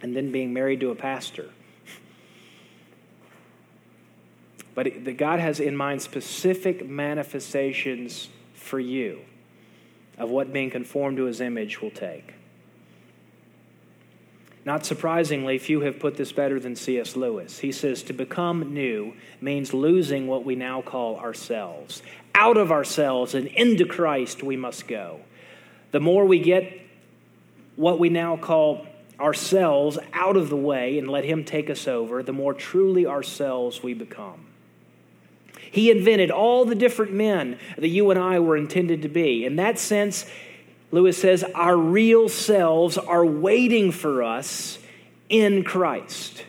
and 0.00 0.16
then 0.16 0.32
being 0.32 0.54
married 0.54 0.80
to 0.80 0.90
a 0.90 0.94
pastor. 0.94 1.50
But 4.74 5.04
that 5.04 5.18
God 5.18 5.38
has 5.38 5.60
in 5.60 5.76
mind 5.76 6.00
specific 6.00 6.88
manifestations 6.88 8.30
for 8.54 8.80
you 8.80 9.20
of 10.16 10.30
what 10.30 10.50
being 10.50 10.70
conformed 10.70 11.18
to 11.18 11.24
his 11.24 11.42
image 11.42 11.82
will 11.82 11.90
take. 11.90 12.37
Not 14.68 14.84
surprisingly, 14.84 15.56
few 15.56 15.80
have 15.80 15.98
put 15.98 16.18
this 16.18 16.30
better 16.30 16.60
than 16.60 16.76
C.S. 16.76 17.16
Lewis. 17.16 17.60
He 17.60 17.72
says, 17.72 18.02
To 18.02 18.12
become 18.12 18.74
new 18.74 19.14
means 19.40 19.72
losing 19.72 20.26
what 20.26 20.44
we 20.44 20.56
now 20.56 20.82
call 20.82 21.16
ourselves. 21.16 22.02
Out 22.34 22.58
of 22.58 22.70
ourselves 22.70 23.34
and 23.34 23.46
into 23.46 23.86
Christ 23.86 24.42
we 24.42 24.58
must 24.58 24.86
go. 24.86 25.20
The 25.90 26.00
more 26.00 26.26
we 26.26 26.40
get 26.40 26.82
what 27.76 27.98
we 27.98 28.10
now 28.10 28.36
call 28.36 28.86
ourselves 29.18 29.98
out 30.12 30.36
of 30.36 30.50
the 30.50 30.56
way 30.56 30.98
and 30.98 31.08
let 31.08 31.24
Him 31.24 31.44
take 31.44 31.70
us 31.70 31.88
over, 31.88 32.22
the 32.22 32.34
more 32.34 32.52
truly 32.52 33.06
ourselves 33.06 33.82
we 33.82 33.94
become. 33.94 34.48
He 35.70 35.90
invented 35.90 36.30
all 36.30 36.66
the 36.66 36.74
different 36.74 37.14
men 37.14 37.58
that 37.78 37.88
you 37.88 38.10
and 38.10 38.20
I 38.20 38.38
were 38.40 38.58
intended 38.58 39.00
to 39.00 39.08
be. 39.08 39.46
In 39.46 39.56
that 39.56 39.78
sense, 39.78 40.26
Lewis 40.90 41.18
says, 41.18 41.44
our 41.54 41.76
real 41.76 42.28
selves 42.28 42.96
are 42.96 43.24
waiting 43.24 43.92
for 43.92 44.22
us 44.22 44.78
in 45.28 45.62
Christ. 45.62 46.44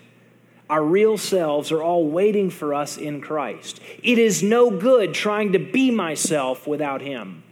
Our 0.69 0.83
real 0.83 1.17
selves 1.17 1.71
are 1.71 1.81
all 1.81 2.07
waiting 2.07 2.49
for 2.49 2.73
us 2.73 2.97
in 2.97 3.21
Christ. 3.21 3.81
It 4.03 4.17
is 4.17 4.43
no 4.43 4.69
good 4.69 5.13
trying 5.13 5.53
to 5.53 5.59
be 5.59 5.91
myself 5.91 6.67
without 6.67 7.01
Him. 7.01 7.43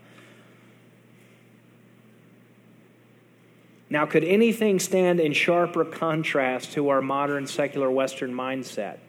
Now, 3.90 4.06
could 4.06 4.24
anything 4.24 4.80
stand 4.80 5.20
in 5.20 5.34
sharper 5.34 5.86
contrast 5.86 6.74
to 6.74 6.90
our 6.90 7.02
modern 7.02 7.48
secular 7.48 7.90
Western 7.90 8.34
mindset? 8.34 9.00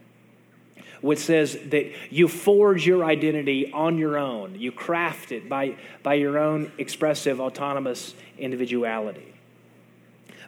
Which 1.01 1.19
says 1.19 1.59
that 1.67 1.93
you 2.11 2.29
forge 2.29 2.87
your 2.87 3.05
identity 3.05 3.73
on 3.73 3.99
your 3.99 4.17
own. 4.17 4.59
You 4.59 4.73
craft 4.73 5.33
it 5.33 5.49
by, 5.49 5.77
by 6.03 6.15
your 6.15 6.39
own 6.39 6.73
expressive, 6.79 7.41
autonomous 7.41 8.15
individuality. 8.39 9.35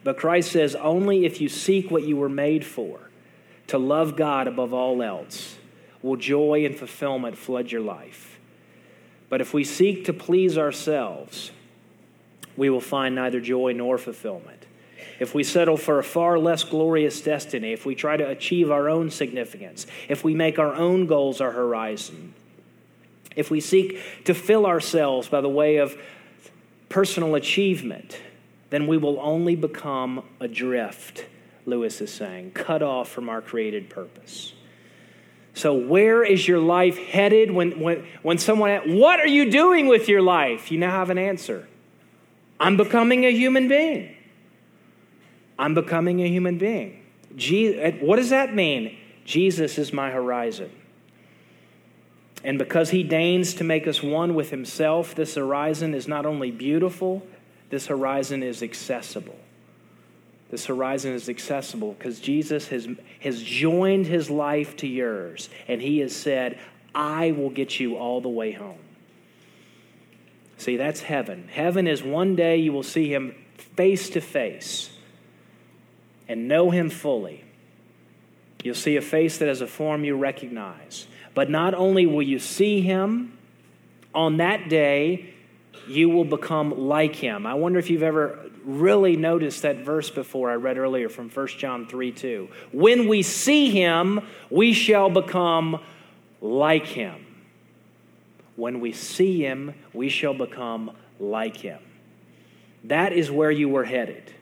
But 0.02 0.16
Christ 0.16 0.52
says 0.52 0.74
only 0.74 1.24
if 1.24 1.40
you 1.40 1.48
seek 1.48 1.90
what 1.90 2.04
you 2.04 2.16
were 2.16 2.28
made 2.28 2.64
for, 2.64 3.00
to 3.68 3.78
love 3.78 4.16
God 4.16 4.48
above 4.48 4.74
all 4.74 5.02
else, 5.02 5.56
will 6.02 6.16
joy 6.16 6.64
and 6.64 6.76
fulfillment 6.76 7.36
flood 7.36 7.70
your 7.70 7.82
life. 7.82 8.38
But 9.28 9.40
if 9.40 9.54
we 9.54 9.62
seek 9.62 10.06
to 10.06 10.12
please 10.12 10.58
ourselves, 10.58 11.52
we 12.56 12.70
will 12.70 12.80
find 12.80 13.14
neither 13.14 13.40
joy 13.40 13.72
nor 13.72 13.98
fulfillment 13.98 14.66
if 15.20 15.34
we 15.34 15.44
settle 15.44 15.76
for 15.76 15.98
a 15.98 16.02
far 16.02 16.38
less 16.38 16.64
glorious 16.64 17.20
destiny, 17.20 17.72
if 17.72 17.84
we 17.84 17.94
try 17.94 18.16
to 18.16 18.26
achieve 18.26 18.70
our 18.70 18.88
own 18.88 19.10
significance, 19.10 19.86
if 20.08 20.24
we 20.24 20.34
make 20.34 20.58
our 20.58 20.74
own 20.74 21.06
goals 21.06 21.42
our 21.42 21.52
horizon, 21.52 22.34
if 23.36 23.50
we 23.50 23.60
seek 23.60 24.24
to 24.24 24.34
fill 24.34 24.66
ourselves 24.66 25.28
by 25.28 25.42
the 25.42 25.48
way 25.48 25.76
of 25.76 25.96
personal 26.88 27.34
achievement, 27.34 28.18
then 28.70 28.86
we 28.86 28.96
will 28.96 29.20
only 29.20 29.54
become 29.54 30.24
adrift, 30.40 31.26
Lewis 31.66 32.00
is 32.00 32.12
saying, 32.12 32.52
cut 32.52 32.82
off 32.82 33.10
from 33.10 33.28
our 33.28 33.42
created 33.42 33.90
purpose. 33.90 34.54
So, 35.52 35.74
where 35.74 36.24
is 36.24 36.48
your 36.48 36.60
life 36.60 36.96
headed 36.96 37.50
when, 37.50 37.80
when, 37.80 38.06
when 38.22 38.38
someone 38.38 38.70
asks, 38.70 38.88
What 38.88 39.20
are 39.20 39.26
you 39.26 39.50
doing 39.50 39.88
with 39.88 40.08
your 40.08 40.22
life? 40.22 40.70
You 40.70 40.78
now 40.78 40.92
have 40.92 41.10
an 41.10 41.18
answer 41.18 41.68
I'm 42.58 42.76
becoming 42.76 43.26
a 43.26 43.32
human 43.32 43.68
being. 43.68 44.16
I'm 45.60 45.74
becoming 45.74 46.22
a 46.22 46.26
human 46.26 46.56
being. 46.56 47.02
what 48.00 48.16
does 48.16 48.30
that 48.30 48.54
mean? 48.54 48.96
Jesus 49.26 49.76
is 49.76 49.92
my 49.92 50.10
horizon. 50.10 50.70
And 52.42 52.58
because 52.58 52.88
he 52.88 53.02
deigns 53.02 53.52
to 53.54 53.64
make 53.64 53.86
us 53.86 54.02
one 54.02 54.34
with 54.34 54.48
himself, 54.48 55.14
this 55.14 55.34
horizon 55.34 55.92
is 55.92 56.08
not 56.08 56.24
only 56.24 56.50
beautiful, 56.50 57.26
this 57.68 57.88
horizon 57.88 58.42
is 58.42 58.62
accessible. 58.62 59.38
This 60.50 60.64
horizon 60.64 61.12
is 61.12 61.28
accessible 61.28 61.92
because 61.92 62.20
Jesus 62.20 62.68
has, 62.68 62.88
has 63.20 63.42
joined 63.42 64.06
his 64.06 64.30
life 64.30 64.76
to 64.78 64.86
yours, 64.86 65.50
and 65.68 65.82
he 65.82 65.98
has 65.98 66.16
said, 66.16 66.58
I 66.94 67.32
will 67.32 67.50
get 67.50 67.78
you 67.78 67.98
all 67.98 68.22
the 68.22 68.30
way 68.30 68.52
home. 68.52 68.80
See, 70.56 70.78
that's 70.78 71.02
heaven. 71.02 71.48
Heaven 71.48 71.86
is 71.86 72.02
one 72.02 72.34
day 72.34 72.56
you 72.56 72.72
will 72.72 72.82
see 72.82 73.12
him 73.12 73.34
face 73.76 74.08
to 74.10 74.22
face 74.22 74.96
and 76.30 76.46
know 76.46 76.70
him 76.70 76.88
fully, 76.88 77.42
you'll 78.62 78.72
see 78.76 78.94
a 78.94 79.00
face 79.00 79.38
that 79.38 79.48
has 79.48 79.62
a 79.62 79.66
form 79.66 80.04
you 80.04 80.16
recognize. 80.16 81.08
But 81.34 81.50
not 81.50 81.74
only 81.74 82.06
will 82.06 82.22
you 82.22 82.38
see 82.38 82.82
him, 82.82 83.36
on 84.14 84.36
that 84.36 84.68
day, 84.68 85.34
you 85.88 86.08
will 86.08 86.24
become 86.24 86.86
like 86.86 87.16
him. 87.16 87.46
I 87.46 87.54
wonder 87.54 87.80
if 87.80 87.90
you've 87.90 88.04
ever 88.04 88.38
really 88.64 89.16
noticed 89.16 89.62
that 89.62 89.78
verse 89.78 90.08
before 90.08 90.52
I 90.52 90.54
read 90.54 90.78
earlier 90.78 91.08
from 91.08 91.30
1 91.30 91.46
John 91.58 91.88
3 91.88 92.12
2. 92.12 92.48
When 92.70 93.08
we 93.08 93.22
see 93.22 93.70
him, 93.70 94.20
we 94.50 94.72
shall 94.72 95.10
become 95.10 95.80
like 96.40 96.86
him. 96.86 97.26
When 98.54 98.78
we 98.78 98.92
see 98.92 99.42
him, 99.42 99.74
we 99.92 100.08
shall 100.08 100.34
become 100.34 100.92
like 101.18 101.56
him. 101.56 101.80
That 102.84 103.12
is 103.12 103.32
where 103.32 103.50
you 103.50 103.68
were 103.68 103.84
headed 103.84 104.32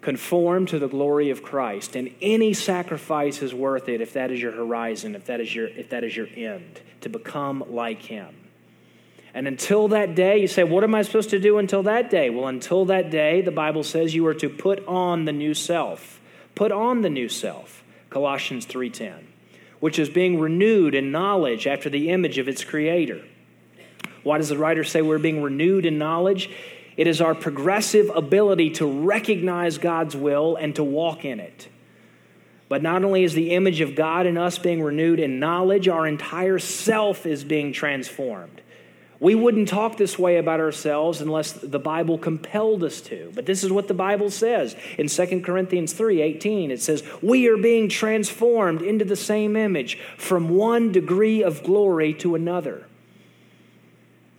conform 0.00 0.66
to 0.66 0.78
the 0.78 0.88
glory 0.88 1.30
of 1.30 1.42
Christ. 1.42 1.96
And 1.96 2.14
any 2.22 2.54
sacrifice 2.54 3.42
is 3.42 3.54
worth 3.54 3.88
it 3.88 4.00
if 4.00 4.14
that 4.14 4.30
is 4.30 4.40
your 4.40 4.52
horizon, 4.52 5.14
if 5.14 5.26
that 5.26 5.40
is 5.40 5.54
your, 5.54 5.66
if 5.68 5.90
that 5.90 6.04
is 6.04 6.16
your 6.16 6.28
end, 6.34 6.80
to 7.02 7.08
become 7.08 7.64
like 7.68 8.02
Him. 8.02 8.34
And 9.32 9.46
until 9.46 9.88
that 9.88 10.14
day, 10.14 10.38
you 10.38 10.48
say, 10.48 10.64
What 10.64 10.84
am 10.84 10.94
I 10.94 11.02
supposed 11.02 11.30
to 11.30 11.38
do 11.38 11.58
until 11.58 11.82
that 11.84 12.10
day? 12.10 12.30
Well, 12.30 12.48
until 12.48 12.86
that 12.86 13.10
day, 13.10 13.42
the 13.42 13.52
Bible 13.52 13.84
says 13.84 14.14
you 14.14 14.26
are 14.26 14.34
to 14.34 14.48
put 14.48 14.84
on 14.86 15.24
the 15.24 15.32
new 15.32 15.54
self. 15.54 16.20
Put 16.54 16.72
on 16.72 17.02
the 17.02 17.10
new 17.10 17.28
self, 17.28 17.84
Colossians 18.10 18.66
3:10, 18.66 19.26
which 19.78 19.98
is 19.98 20.10
being 20.10 20.40
renewed 20.40 20.94
in 20.94 21.12
knowledge 21.12 21.66
after 21.66 21.88
the 21.88 22.10
image 22.10 22.38
of 22.38 22.48
its 22.48 22.64
creator. 22.64 23.22
Why 24.22 24.38
does 24.38 24.48
the 24.48 24.58
writer 24.58 24.84
say 24.84 25.00
we're 25.00 25.18
being 25.18 25.42
renewed 25.42 25.86
in 25.86 25.96
knowledge? 25.96 26.50
It 27.00 27.06
is 27.06 27.22
our 27.22 27.34
progressive 27.34 28.10
ability 28.14 28.72
to 28.72 28.84
recognize 28.84 29.78
God's 29.78 30.14
will 30.14 30.56
and 30.56 30.74
to 30.74 30.84
walk 30.84 31.24
in 31.24 31.40
it. 31.40 31.68
But 32.68 32.82
not 32.82 33.04
only 33.04 33.24
is 33.24 33.32
the 33.32 33.52
image 33.52 33.80
of 33.80 33.94
God 33.94 34.26
in 34.26 34.36
us 34.36 34.58
being 34.58 34.82
renewed 34.82 35.18
in 35.18 35.40
knowledge, 35.40 35.88
our 35.88 36.06
entire 36.06 36.58
self 36.58 37.24
is 37.24 37.42
being 37.42 37.72
transformed. 37.72 38.60
We 39.18 39.34
wouldn't 39.34 39.68
talk 39.68 39.96
this 39.96 40.18
way 40.18 40.36
about 40.36 40.60
ourselves 40.60 41.22
unless 41.22 41.52
the 41.52 41.78
Bible 41.78 42.18
compelled 42.18 42.84
us 42.84 43.00
to. 43.00 43.32
But 43.34 43.46
this 43.46 43.64
is 43.64 43.72
what 43.72 43.88
the 43.88 43.94
Bible 43.94 44.28
says 44.28 44.76
in 44.98 45.08
2 45.08 45.42
Corinthians 45.42 45.94
3:18. 45.94 46.70
It 46.70 46.82
says, 46.82 47.02
"We 47.22 47.48
are 47.48 47.56
being 47.56 47.88
transformed 47.88 48.82
into 48.82 49.06
the 49.06 49.16
same 49.16 49.56
image 49.56 49.96
from 50.18 50.50
one 50.50 50.92
degree 50.92 51.42
of 51.42 51.62
glory 51.62 52.12
to 52.12 52.34
another." 52.34 52.84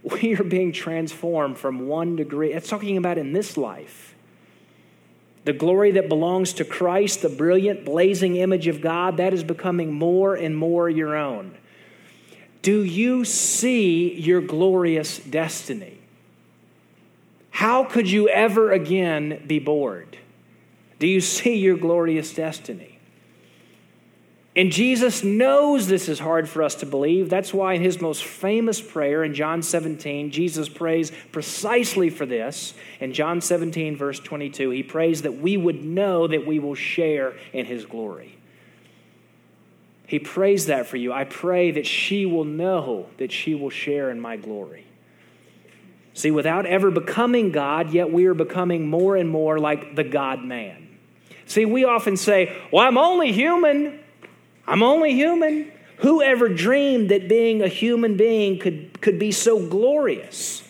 We 0.22 0.36
are 0.36 0.43
being 0.43 0.72
transformed 0.72 1.58
from 1.58 1.88
one 1.88 2.16
degree. 2.16 2.54
It's 2.54 2.70
talking 2.70 2.97
about 2.97 3.18
in 3.18 3.34
this 3.34 3.56
life. 3.56 4.16
The 5.43 5.54
glory 5.54 5.91
that 5.91 6.08
belongs 6.08 6.54
to 6.54 6.66
Christ, 6.66 7.22
the 7.22 7.30
brilliant, 7.30 7.84
blazing 7.86 8.36
image 8.36 8.68
of 8.68 8.82
God, 8.82 9.18
that 9.18 9.34
is 9.34 9.43
becoming 9.43 9.93
more 9.93 10.36
and 10.36 10.56
more 10.56 10.89
your 10.89 11.16
own. 11.16 11.56
Do 12.62 12.84
you 12.84 13.26
see 13.26 14.14
your 14.20 14.41
glorious 14.41 15.18
destiny? 15.18 15.97
How 17.49 17.84
could 17.84 18.10
you 18.10 18.30
ever 18.30 18.72
again 18.72 19.43
be 19.47 19.58
bored? 19.58 20.18
Do 20.99 21.08
you 21.08 21.22
see 21.22 21.56
your 21.56 21.76
glorious 21.76 22.34
destiny? 22.34 22.91
And 24.54 24.70
Jesus 24.70 25.24
knows 25.24 25.88
this 25.88 26.10
is 26.10 26.20
hard 26.20 26.49
for 26.49 26.62
us 26.62 26.76
to 26.76 26.86
believe. 26.86 27.30
That's 27.30 27.54
why, 27.54 27.74
in 27.74 27.82
his 27.82 28.02
most 28.02 28.26
famous 28.26 28.82
prayer 28.82 29.24
in 29.24 29.34
John 29.34 29.62
17, 29.62 30.30
Jesus 30.32 30.68
prays 30.68 31.12
precisely 31.32 32.10
for 32.10 32.26
this. 32.26 32.74
In 32.99 33.14
John 33.14 33.39
17, 33.39 33.95
verse 33.95 34.20
22, 34.20 34.72
he 34.72 34.84
prays 34.84 35.22
that 35.22 35.38
we 35.38 35.56
would 35.56 35.86
know 35.86 36.28
that 36.28 36.45
we 36.45 36.60
will 36.60 36.76
share 36.76 37.34
in 37.54 37.66
his 37.66 37.86
glory. 37.86 38.38
He 40.06 40.20
prays 40.20 40.66
that 40.66 40.88
for 40.88 40.97
you. 40.97 41.14
I 41.14 41.24
pray 41.24 41.72
that 41.72 41.86
she 41.88 42.26
will 42.26 42.43
know 42.43 43.08
that 43.20 43.32
she 43.32 43.56
will 43.56 43.70
share 43.70 44.10
in 44.10 44.20
my 44.20 44.36
glory. 44.36 44.86
See, 46.14 46.32
without 46.32 46.66
ever 46.66 46.91
becoming 46.91 47.54
God, 47.54 47.93
yet 47.93 48.12
we 48.12 48.26
are 48.26 48.34
becoming 48.34 48.89
more 48.89 49.16
and 49.16 49.30
more 49.30 49.58
like 49.58 49.95
the 49.95 50.04
God 50.04 50.43
man. 50.43 50.89
See, 51.45 51.64
we 51.64 51.86
often 51.86 52.18
say, 52.18 52.62
Well, 52.74 52.86
I'm 52.86 52.97
only 52.97 53.32
human. 53.32 54.01
I'm 54.72 54.84
only 54.84 55.13
human. 55.13 55.69
Who 55.97 56.22
ever 56.22 56.47
dreamed 56.47 57.09
that 57.09 57.28
being 57.28 57.61
a 57.61 57.67
human 57.67 58.15
being 58.15 58.57
could, 58.57 59.01
could 59.01 59.19
be 59.19 59.34
so 59.34 59.67
glorious? 59.67 60.63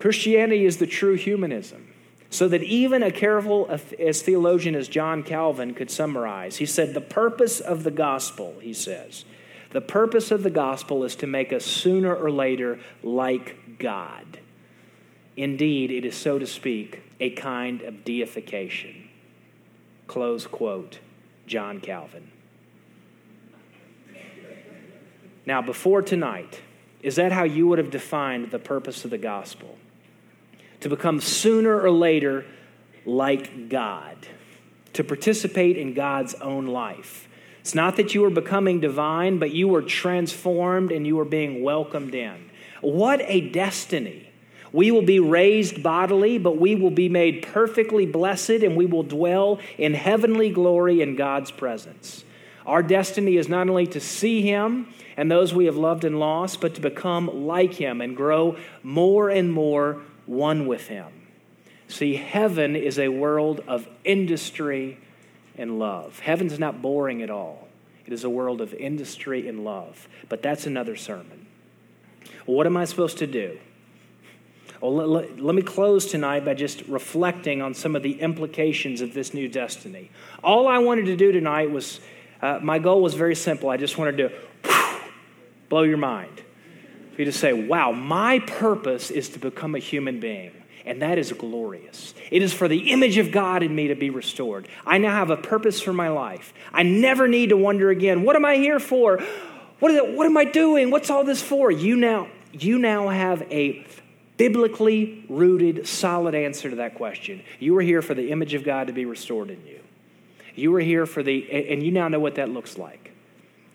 Christianity 0.00 0.64
is 0.64 0.78
the 0.78 0.86
true 0.86 1.14
humanism. 1.14 1.94
So 2.30 2.48
that 2.48 2.64
even 2.64 3.04
a 3.04 3.12
careful 3.12 3.70
as 3.98 4.22
theologian 4.22 4.74
as 4.74 4.88
John 4.88 5.22
Calvin 5.22 5.72
could 5.72 5.88
summarize, 5.88 6.56
he 6.56 6.66
said, 6.66 6.94
The 6.94 7.00
purpose 7.00 7.60
of 7.60 7.84
the 7.84 7.92
gospel, 7.92 8.56
he 8.60 8.74
says, 8.74 9.24
the 9.70 9.80
purpose 9.80 10.30
of 10.30 10.42
the 10.42 10.50
gospel 10.50 11.04
is 11.04 11.14
to 11.16 11.26
make 11.26 11.52
us 11.52 11.64
sooner 11.64 12.14
or 12.14 12.30
later 12.30 12.80
like 13.02 13.78
God. 13.78 14.40
Indeed, 15.36 15.90
it 15.90 16.04
is, 16.04 16.16
so 16.16 16.38
to 16.38 16.46
speak, 16.46 17.02
a 17.20 17.30
kind 17.30 17.82
of 17.82 18.04
deification. 18.04 19.08
Close 20.06 20.46
quote, 20.46 20.98
John 21.46 21.80
Calvin. 21.80 22.30
Now, 25.48 25.62
before 25.62 26.02
tonight, 26.02 26.60
is 27.02 27.16
that 27.16 27.32
how 27.32 27.44
you 27.44 27.66
would 27.68 27.78
have 27.78 27.90
defined 27.90 28.50
the 28.50 28.58
purpose 28.58 29.06
of 29.06 29.10
the 29.10 29.16
gospel? 29.16 29.78
To 30.80 30.90
become 30.90 31.22
sooner 31.22 31.80
or 31.80 31.90
later 31.90 32.44
like 33.06 33.70
God, 33.70 34.18
to 34.92 35.02
participate 35.02 35.78
in 35.78 35.94
God's 35.94 36.34
own 36.34 36.66
life. 36.66 37.28
It's 37.60 37.74
not 37.74 37.96
that 37.96 38.14
you 38.14 38.20
were 38.20 38.28
becoming 38.28 38.80
divine, 38.80 39.38
but 39.38 39.52
you 39.52 39.68
were 39.68 39.80
transformed 39.80 40.92
and 40.92 41.06
you 41.06 41.16
were 41.16 41.24
being 41.24 41.62
welcomed 41.62 42.14
in. 42.14 42.50
What 42.82 43.22
a 43.22 43.40
destiny! 43.40 44.28
We 44.70 44.90
will 44.90 45.00
be 45.00 45.18
raised 45.18 45.82
bodily, 45.82 46.36
but 46.36 46.58
we 46.58 46.74
will 46.74 46.90
be 46.90 47.08
made 47.08 47.40
perfectly 47.40 48.04
blessed 48.04 48.50
and 48.50 48.76
we 48.76 48.84
will 48.84 49.02
dwell 49.02 49.60
in 49.78 49.94
heavenly 49.94 50.50
glory 50.50 51.00
in 51.00 51.16
God's 51.16 51.50
presence. 51.50 52.24
Our 52.68 52.82
destiny 52.82 53.38
is 53.38 53.48
not 53.48 53.70
only 53.70 53.86
to 53.88 53.98
see 53.98 54.42
Him 54.42 54.88
and 55.16 55.30
those 55.30 55.54
we 55.54 55.64
have 55.64 55.78
loved 55.78 56.04
and 56.04 56.20
lost, 56.20 56.60
but 56.60 56.74
to 56.74 56.82
become 56.82 57.46
like 57.46 57.72
Him 57.72 58.02
and 58.02 58.14
grow 58.14 58.58
more 58.82 59.30
and 59.30 59.50
more 59.50 60.02
one 60.26 60.66
with 60.66 60.88
Him. 60.88 61.06
See, 61.88 62.16
heaven 62.16 62.76
is 62.76 62.98
a 62.98 63.08
world 63.08 63.62
of 63.66 63.88
industry 64.04 64.98
and 65.56 65.78
love. 65.78 66.18
Heaven's 66.18 66.58
not 66.58 66.82
boring 66.82 67.22
at 67.22 67.30
all, 67.30 67.68
it 68.06 68.12
is 68.12 68.22
a 68.22 68.30
world 68.30 68.60
of 68.60 68.74
industry 68.74 69.48
and 69.48 69.64
love. 69.64 70.06
But 70.28 70.42
that's 70.42 70.66
another 70.66 70.94
sermon. 70.94 71.46
What 72.44 72.66
am 72.66 72.76
I 72.76 72.84
supposed 72.84 73.16
to 73.18 73.26
do? 73.26 73.58
Well, 74.82 74.94
let, 74.94 75.08
let, 75.08 75.40
let, 75.40 75.54
me 75.54 75.62
close 75.62 76.10
tonight 76.10 76.44
by 76.44 76.54
just 76.54 76.82
reflecting 76.82 77.62
on 77.62 77.72
some 77.72 77.96
of 77.96 78.02
the 78.02 78.20
implications 78.20 79.00
of 79.00 79.14
this 79.14 79.32
new 79.34 79.48
destiny. 79.48 80.10
All 80.44 80.68
I 80.68 80.78
wanted 80.78 81.06
to 81.06 81.16
do 81.16 81.32
tonight 81.32 81.70
was 81.70 82.00
uh, 82.40 82.60
my 82.62 82.78
goal 82.78 83.02
was 83.02 83.14
very 83.14 83.34
simple. 83.34 83.68
I 83.68 83.76
just 83.76 83.98
wanted 83.98 84.16
to 84.18 84.32
whew, 84.64 85.00
blow 85.68 85.82
your 85.82 85.96
mind. 85.96 86.42
For 87.12 87.22
you 87.22 87.24
to 87.24 87.32
say, 87.32 87.52
wow, 87.52 87.90
my 87.92 88.38
purpose 88.38 89.10
is 89.10 89.28
to 89.30 89.38
become 89.38 89.74
a 89.74 89.80
human 89.80 90.20
being. 90.20 90.52
And 90.86 91.02
that 91.02 91.18
is 91.18 91.32
glorious. 91.32 92.14
It 92.30 92.40
is 92.40 92.54
for 92.54 92.66
the 92.66 92.92
image 92.92 93.18
of 93.18 93.30
God 93.30 93.62
in 93.62 93.74
me 93.74 93.88
to 93.88 93.94
be 93.94 94.08
restored. 94.08 94.68
I 94.86 94.98
now 94.98 95.10
have 95.10 95.30
a 95.30 95.36
purpose 95.36 95.80
for 95.80 95.92
my 95.92 96.08
life. 96.08 96.54
I 96.72 96.82
never 96.82 97.28
need 97.28 97.50
to 97.50 97.56
wonder 97.56 97.90
again, 97.90 98.22
what 98.22 98.36
am 98.36 98.44
I 98.44 98.56
here 98.56 98.78
for? 98.78 99.18
What, 99.80 99.90
is 99.90 99.98
it, 99.98 100.14
what 100.14 100.26
am 100.26 100.36
I 100.36 100.44
doing? 100.44 100.90
What's 100.90 101.10
all 101.10 101.24
this 101.24 101.42
for? 101.42 101.70
You 101.70 101.96
now, 101.96 102.28
you 102.52 102.78
now 102.78 103.08
have 103.08 103.42
a 103.50 103.84
biblically 104.38 105.24
rooted, 105.28 105.86
solid 105.86 106.34
answer 106.34 106.70
to 106.70 106.76
that 106.76 106.94
question. 106.94 107.42
You 107.58 107.76
are 107.76 107.82
here 107.82 108.00
for 108.00 108.14
the 108.14 108.30
image 108.30 108.54
of 108.54 108.64
God 108.64 108.86
to 108.86 108.92
be 108.92 109.04
restored 109.04 109.50
in 109.50 109.66
you. 109.66 109.77
You 110.58 110.72
were 110.72 110.80
here 110.80 111.06
for 111.06 111.22
the, 111.22 111.70
and 111.70 111.84
you 111.84 111.92
now 111.92 112.08
know 112.08 112.18
what 112.18 112.34
that 112.34 112.48
looks 112.48 112.76
like. 112.76 113.12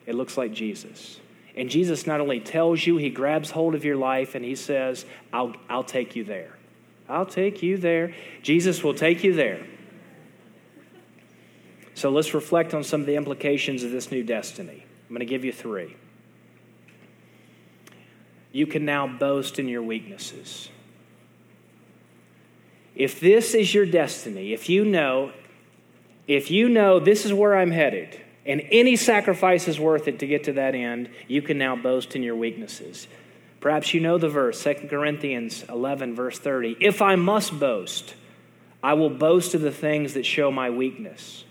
It 0.06 0.16
looks 0.16 0.38
like 0.38 0.52
Jesus. 0.52 1.20
And 1.56 1.70
Jesus 1.70 2.06
not 2.06 2.20
only 2.20 2.42
tells 2.42 2.86
you, 2.86 2.98
he 2.98 3.10
grabs 3.10 3.52
hold 3.52 3.74
of 3.74 3.86
your 3.86 3.96
life 3.96 4.36
and 4.36 4.44
he 4.44 4.56
says, 4.56 5.06
I'll, 5.32 5.56
I'll 5.70 5.84
take 5.86 6.16
you 6.18 6.26
there. 6.26 6.58
I'll 7.08 7.26
take 7.26 7.64
you 7.64 7.78
there. 7.78 8.14
Jesus 8.42 8.84
will 8.84 8.94
take 8.94 9.24
you 9.24 9.34
there. 9.34 9.66
So 11.96 12.10
let's 12.10 12.34
reflect 12.34 12.74
on 12.74 12.84
some 12.84 13.00
of 13.00 13.08
the 13.08 13.16
implications 13.16 13.84
of 13.84 13.92
this 13.92 14.12
new 14.12 14.24
destiny. 14.24 14.84
I'm 15.08 15.16
going 15.16 15.20
to 15.20 15.26
give 15.26 15.46
you 15.46 15.54
three. 15.54 15.96
You 18.52 18.68
can 18.68 18.84
now 18.84 19.08
boast 19.08 19.58
in 19.58 19.70
your 19.70 19.84
weaknesses. 19.84 20.70
If 22.94 23.22
this 23.22 23.54
is 23.54 23.74
your 23.74 23.86
destiny, 23.86 24.52
if 24.52 24.70
you 24.70 24.84
know 24.84 25.32
if 26.28 26.52
you 26.52 26.70
know 26.70 27.00
this 27.00 27.26
is 27.26 27.34
where 27.34 27.56
I'm 27.56 27.72
headed, 27.72 28.20
and 28.46 28.62
any 28.72 28.96
sacrifice 28.96 29.68
is 29.68 29.80
worth 29.80 30.08
it 30.08 30.20
to 30.20 30.28
get 30.28 30.46
to 30.46 30.54
that 30.54 30.76
end, 30.76 31.10
you 31.28 31.42
can 31.42 31.58
now 31.58 31.76
boast 31.76 32.16
in 32.16 32.24
your 32.24 32.36
weaknesses. 32.36 33.08
Perhaps 33.62 33.94
you 33.94 34.02
know 34.02 34.18
the 34.18 34.30
verse, 34.30 34.62
2 34.62 34.88
Corinthians 34.90 35.64
11, 35.70 36.16
verse 36.16 36.38
30. 36.38 36.76
If 36.82 37.02
I 37.02 37.16
must 37.16 37.58
boast, 37.58 38.16
I 38.84 38.94
will 38.94 39.10
boast 39.10 39.54
of 39.54 39.62
the 39.62 39.72
things 39.72 40.14
that 40.16 40.26
show 40.26 40.52
my 40.52 40.70
weakness. 40.70 41.46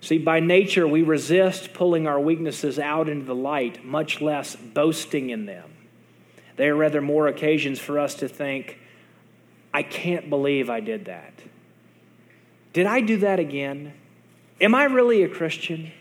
See, 0.00 0.18
by 0.18 0.40
nature, 0.40 0.88
we 0.88 1.02
resist 1.02 1.74
pulling 1.74 2.08
our 2.08 2.18
weaknesses 2.18 2.80
out 2.80 3.08
into 3.08 3.24
the 3.24 3.36
light, 3.36 3.84
much 3.84 4.20
less 4.20 4.56
boasting 4.56 5.30
in 5.30 5.46
them. 5.46 5.70
They 6.56 6.68
are 6.68 6.74
rather 6.74 7.00
more 7.00 7.28
occasions 7.28 7.78
for 7.78 8.00
us 8.00 8.16
to 8.16 8.28
think, 8.28 8.78
I 9.72 9.84
can't 9.84 10.28
believe 10.28 10.68
I 10.68 10.80
did 10.80 11.04
that. 11.04 11.32
Did 12.72 12.86
I 12.86 13.00
do 13.00 13.18
that 13.18 13.38
again? 13.38 13.92
Am 14.60 14.74
I 14.74 14.84
really 14.84 15.22
a 15.22 15.28
Christian? 15.28 15.92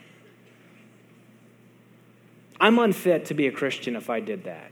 I'm 2.59 2.77
unfit 2.79 3.25
to 3.25 3.33
be 3.33 3.47
a 3.47 3.51
Christian 3.51 3.95
if 3.95 4.09
I 4.09 4.19
did 4.19 4.43
that. 4.43 4.71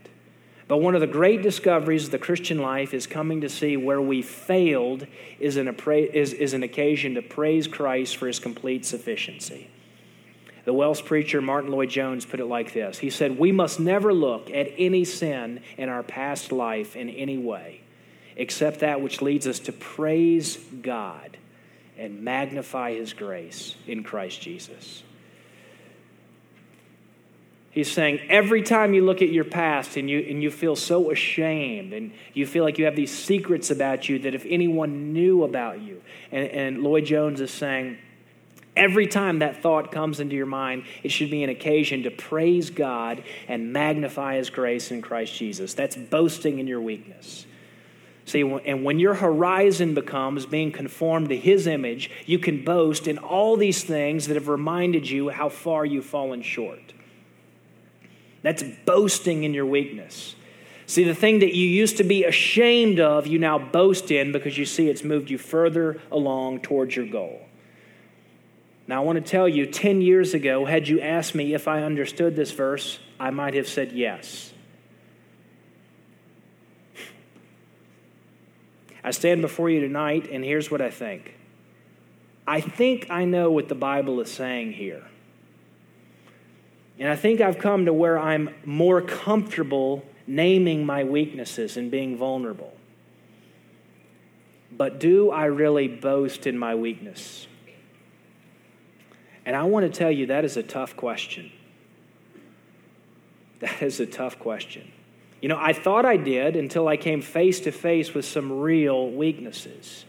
But 0.68 0.78
one 0.78 0.94
of 0.94 1.00
the 1.00 1.08
great 1.08 1.42
discoveries 1.42 2.04
of 2.04 2.10
the 2.12 2.18
Christian 2.18 2.60
life 2.60 2.94
is 2.94 3.08
coming 3.08 3.40
to 3.40 3.48
see 3.48 3.76
where 3.76 4.00
we 4.00 4.22
failed 4.22 5.08
is 5.40 5.56
an, 5.56 5.68
is, 5.88 6.32
is 6.32 6.54
an 6.54 6.62
occasion 6.62 7.14
to 7.14 7.22
praise 7.22 7.66
Christ 7.66 8.16
for 8.16 8.28
his 8.28 8.38
complete 8.38 8.86
sufficiency. 8.86 9.68
The 10.64 10.72
Welsh 10.72 11.04
preacher 11.04 11.42
Martyn 11.42 11.72
Lloyd-Jones 11.72 12.26
put 12.26 12.38
it 12.38 12.46
like 12.46 12.72
this 12.72 12.98
He 12.98 13.10
said, 13.10 13.36
We 13.36 13.50
must 13.50 13.80
never 13.80 14.14
look 14.14 14.48
at 14.50 14.72
any 14.78 15.04
sin 15.04 15.60
in 15.76 15.88
our 15.88 16.04
past 16.04 16.52
life 16.52 16.94
in 16.94 17.10
any 17.10 17.36
way 17.36 17.80
except 18.36 18.80
that 18.80 19.02
which 19.02 19.20
leads 19.20 19.46
us 19.46 19.58
to 19.58 19.72
praise 19.72 20.56
God 20.56 21.36
and 22.00 22.22
magnify 22.22 22.94
his 22.94 23.12
grace 23.12 23.76
in 23.86 24.02
Christ 24.02 24.40
Jesus. 24.40 25.02
He's 27.70 27.92
saying 27.92 28.20
every 28.28 28.62
time 28.62 28.94
you 28.94 29.04
look 29.04 29.22
at 29.22 29.28
your 29.28 29.44
past 29.44 29.96
and 29.96 30.10
you, 30.10 30.18
and 30.18 30.42
you 30.42 30.50
feel 30.50 30.74
so 30.74 31.12
ashamed 31.12 31.92
and 31.92 32.10
you 32.34 32.44
feel 32.44 32.64
like 32.64 32.78
you 32.78 32.86
have 32.86 32.96
these 32.96 33.16
secrets 33.16 33.70
about 33.70 34.08
you 34.08 34.18
that 34.20 34.34
if 34.34 34.44
anyone 34.48 35.12
knew 35.12 35.44
about 35.44 35.80
you, 35.80 36.02
and, 36.32 36.48
and 36.48 36.82
Lloyd-Jones 36.82 37.40
is 37.40 37.52
saying, 37.52 37.98
every 38.74 39.06
time 39.06 39.38
that 39.38 39.62
thought 39.62 39.92
comes 39.92 40.18
into 40.18 40.34
your 40.34 40.46
mind, 40.46 40.84
it 41.04 41.12
should 41.12 41.30
be 41.30 41.44
an 41.44 41.50
occasion 41.50 42.02
to 42.04 42.10
praise 42.10 42.70
God 42.70 43.22
and 43.46 43.72
magnify 43.72 44.36
his 44.36 44.50
grace 44.50 44.90
in 44.90 45.00
Christ 45.00 45.34
Jesus. 45.34 45.74
That's 45.74 45.94
boasting 45.96 46.58
in 46.58 46.66
your 46.66 46.80
weakness. 46.80 47.46
See, 48.30 48.42
and 48.42 48.84
when 48.84 49.00
your 49.00 49.14
horizon 49.14 49.92
becomes 49.92 50.46
being 50.46 50.70
conformed 50.70 51.30
to 51.30 51.36
His 51.36 51.66
image, 51.66 52.12
you 52.26 52.38
can 52.38 52.64
boast 52.64 53.08
in 53.08 53.18
all 53.18 53.56
these 53.56 53.82
things 53.82 54.28
that 54.28 54.34
have 54.34 54.46
reminded 54.46 55.10
you 55.10 55.30
how 55.30 55.48
far 55.48 55.84
you've 55.84 56.04
fallen 56.04 56.40
short. 56.40 56.92
That's 58.42 58.62
boasting 58.86 59.42
in 59.42 59.52
your 59.52 59.66
weakness. 59.66 60.36
See, 60.86 61.02
the 61.02 61.14
thing 61.14 61.40
that 61.40 61.56
you 61.56 61.66
used 61.66 61.96
to 61.96 62.04
be 62.04 62.22
ashamed 62.22 63.00
of, 63.00 63.26
you 63.26 63.40
now 63.40 63.58
boast 63.58 64.12
in 64.12 64.30
because 64.30 64.56
you 64.56 64.64
see 64.64 64.88
it's 64.88 65.02
moved 65.02 65.28
you 65.28 65.36
further 65.36 66.00
along 66.12 66.60
towards 66.60 66.94
your 66.94 67.06
goal. 67.06 67.40
Now, 68.86 69.02
I 69.02 69.04
want 69.04 69.16
to 69.16 69.28
tell 69.28 69.48
you 69.48 69.66
10 69.66 70.02
years 70.02 70.34
ago, 70.34 70.66
had 70.66 70.86
you 70.86 71.00
asked 71.00 71.34
me 71.34 71.52
if 71.52 71.66
I 71.66 71.82
understood 71.82 72.36
this 72.36 72.52
verse, 72.52 73.00
I 73.18 73.30
might 73.30 73.54
have 73.54 73.66
said 73.66 73.90
yes. 73.90 74.52
I 79.02 79.12
stand 79.12 79.42
before 79.42 79.70
you 79.70 79.80
tonight, 79.80 80.28
and 80.30 80.44
here's 80.44 80.70
what 80.70 80.80
I 80.80 80.90
think 80.90 81.34
I 82.46 82.60
think 82.60 83.06
I 83.10 83.24
know 83.24 83.50
what 83.50 83.68
the 83.68 83.74
Bible 83.74 84.20
is 84.20 84.30
saying 84.30 84.72
here. 84.72 85.04
And 86.98 87.08
I 87.08 87.16
think 87.16 87.40
I've 87.40 87.58
come 87.58 87.86
to 87.86 87.92
where 87.92 88.18
I'm 88.18 88.54
more 88.64 89.00
comfortable 89.00 90.04
naming 90.26 90.84
my 90.84 91.04
weaknesses 91.04 91.76
and 91.76 91.90
being 91.90 92.16
vulnerable. 92.16 92.76
But 94.70 95.00
do 95.00 95.30
I 95.30 95.46
really 95.46 95.88
boast 95.88 96.46
in 96.46 96.58
my 96.58 96.74
weakness? 96.74 97.46
And 99.46 99.56
I 99.56 99.62
want 99.64 99.90
to 99.90 99.98
tell 99.98 100.10
you 100.10 100.26
that 100.26 100.44
is 100.44 100.56
a 100.56 100.62
tough 100.62 100.96
question. 100.96 101.50
That 103.60 103.82
is 103.82 104.00
a 104.00 104.06
tough 104.06 104.38
question. 104.38 104.90
You 105.40 105.48
know, 105.48 105.58
I 105.58 105.72
thought 105.72 106.04
I 106.04 106.16
did 106.16 106.56
until 106.56 106.86
I 106.86 106.96
came 106.96 107.22
face 107.22 107.60
to 107.60 107.72
face 107.72 108.12
with 108.12 108.24
some 108.24 108.60
real 108.60 109.10
weaknesses. 109.10 110.04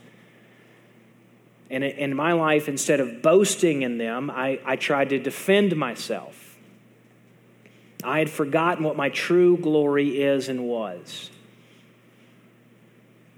And 1.69 1.85
in 1.85 2.15
my 2.15 2.33
life, 2.33 2.67
instead 2.67 2.99
of 2.99 3.21
boasting 3.21 3.83
in 3.83 3.97
them, 3.97 4.29
I, 4.29 4.59
I 4.65 4.75
tried 4.75 5.09
to 5.09 5.19
defend 5.19 5.75
myself. 5.77 6.57
I 8.03 8.19
had 8.19 8.29
forgotten 8.29 8.83
what 8.83 8.97
my 8.97 9.09
true 9.09 9.55
glory 9.55 10.21
is 10.21 10.49
and 10.49 10.65
was. 10.65 11.29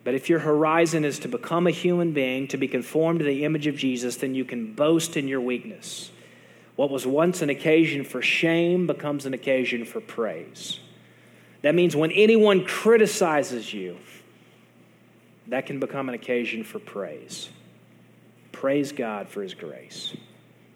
But 0.03 0.15
if 0.15 0.29
your 0.29 0.39
horizon 0.39 1.05
is 1.05 1.19
to 1.19 1.27
become 1.27 1.67
a 1.67 1.71
human 1.71 2.11
being, 2.11 2.47
to 2.49 2.57
be 2.57 2.67
conformed 2.67 3.19
to 3.19 3.25
the 3.25 3.45
image 3.45 3.67
of 3.67 3.77
Jesus, 3.77 4.17
then 4.17 4.33
you 4.33 4.45
can 4.45 4.73
boast 4.73 5.15
in 5.15 5.27
your 5.27 5.41
weakness. 5.41 6.11
What 6.75 6.89
was 6.89 7.05
once 7.05 7.41
an 7.41 7.49
occasion 7.49 8.03
for 8.03 8.21
shame 8.21 8.87
becomes 8.87 9.25
an 9.25 9.33
occasion 9.33 9.85
for 9.85 10.01
praise. 10.01 10.79
That 11.63 11.75
means 11.75 11.95
when 11.95 12.11
anyone 12.11 12.65
criticizes 12.65 13.73
you, 13.73 13.97
that 15.47 15.65
can 15.65 15.79
become 15.79 16.07
an 16.07 16.15
occasion 16.15 16.63
for 16.63 16.79
praise. 16.79 17.49
Praise 18.51 18.91
God 18.91 19.27
for 19.27 19.41
his 19.41 19.53
grace. 19.53 20.15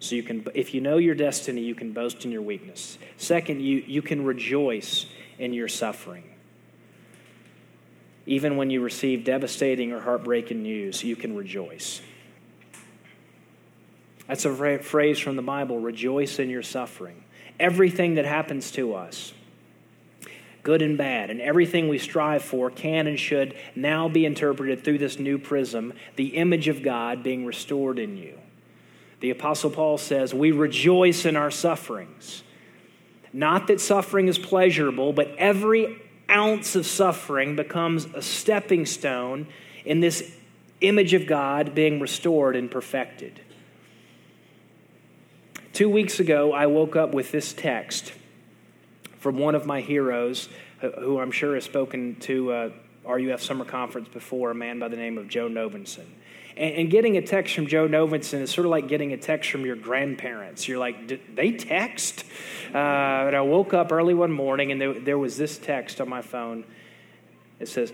So 0.00 0.14
you 0.14 0.22
can 0.22 0.46
if 0.54 0.74
you 0.74 0.80
know 0.80 0.98
your 0.98 1.14
destiny, 1.14 1.62
you 1.62 1.74
can 1.74 1.92
boast 1.92 2.24
in 2.24 2.32
your 2.32 2.42
weakness. 2.42 2.98
Second, 3.16 3.62
you, 3.62 3.84
you 3.86 4.02
can 4.02 4.24
rejoice 4.24 5.06
in 5.38 5.52
your 5.52 5.68
suffering. 5.68 6.24
Even 8.26 8.56
when 8.56 8.70
you 8.70 8.80
receive 8.80 9.24
devastating 9.24 9.92
or 9.92 10.00
heartbreaking 10.00 10.62
news, 10.62 11.02
you 11.02 11.16
can 11.16 11.34
rejoice. 11.34 12.02
That's 14.26 14.44
a 14.44 14.78
phrase 14.78 15.18
from 15.18 15.36
the 15.36 15.42
Bible 15.42 15.80
rejoice 15.80 16.38
in 16.38 16.50
your 16.50 16.62
suffering. 16.62 17.24
Everything 17.58 18.16
that 18.16 18.26
happens 18.26 18.70
to 18.72 18.94
us, 18.94 19.32
good 20.68 20.82
and 20.82 20.98
bad, 20.98 21.30
and 21.30 21.40
everything 21.40 21.88
we 21.88 21.96
strive 21.96 22.42
for 22.42 22.68
can 22.68 23.06
and 23.06 23.18
should 23.18 23.56
now 23.74 24.06
be 24.06 24.26
interpreted 24.26 24.84
through 24.84 24.98
this 24.98 25.18
new 25.18 25.38
prism, 25.38 25.94
the 26.16 26.36
image 26.36 26.68
of 26.68 26.82
God 26.82 27.22
being 27.22 27.46
restored 27.46 27.98
in 27.98 28.18
you. 28.18 28.38
The 29.20 29.30
Apostle 29.30 29.70
Paul 29.70 29.96
says, 29.96 30.34
We 30.34 30.52
rejoice 30.52 31.24
in 31.24 31.36
our 31.36 31.50
sufferings. 31.50 32.42
Not 33.32 33.68
that 33.68 33.80
suffering 33.80 34.28
is 34.28 34.36
pleasurable, 34.36 35.14
but 35.14 35.34
every 35.38 36.02
ounce 36.28 36.76
of 36.76 36.84
suffering 36.84 37.56
becomes 37.56 38.04
a 38.12 38.20
stepping 38.20 38.84
stone 38.84 39.46
in 39.86 40.00
this 40.00 40.36
image 40.82 41.14
of 41.14 41.26
God 41.26 41.74
being 41.74 41.98
restored 41.98 42.54
and 42.54 42.70
perfected. 42.70 43.40
Two 45.72 45.88
weeks 45.88 46.20
ago, 46.20 46.52
I 46.52 46.66
woke 46.66 46.94
up 46.94 47.14
with 47.14 47.32
this 47.32 47.54
text 47.54 48.12
from 49.18 49.38
one 49.38 49.54
of 49.54 49.66
my 49.66 49.80
heroes, 49.80 50.48
who 50.80 51.18
I'm 51.18 51.30
sure 51.30 51.54
has 51.54 51.64
spoken 51.64 52.16
to 52.20 52.52
uh, 52.52 52.70
RUF 53.04 53.42
Summer 53.42 53.64
Conference 53.64 54.08
before, 54.08 54.50
a 54.50 54.54
man 54.54 54.78
by 54.78 54.88
the 54.88 54.96
name 54.96 55.18
of 55.18 55.28
Joe 55.28 55.48
Novenson. 55.48 56.06
And, 56.56 56.74
and, 56.74 56.90
getting 56.90 57.16
a 57.16 57.22
text 57.22 57.54
from 57.54 57.66
Joe 57.66 57.86
Novenson 57.86 58.40
is 58.40 58.50
sort 58.50 58.66
of 58.66 58.70
like 58.70 58.88
getting 58.88 59.12
a 59.12 59.16
text 59.16 59.50
from 59.50 59.64
your 59.64 59.76
grandparents. 59.76 60.66
You're 60.66 60.78
like, 60.78 61.34
they 61.34 61.52
text? 61.52 62.24
Uh, 62.74 62.78
and 62.78 63.36
I 63.36 63.40
woke 63.42 63.74
up 63.74 63.92
early 63.92 64.14
one 64.14 64.32
morning 64.32 64.72
and 64.72 64.80
there, 64.80 64.94
there 64.94 65.18
was 65.18 65.36
this 65.36 65.56
text 65.56 66.00
on 66.00 66.08
my 66.08 66.20
phone. 66.20 66.64
It 67.60 67.68
says, 67.68 67.92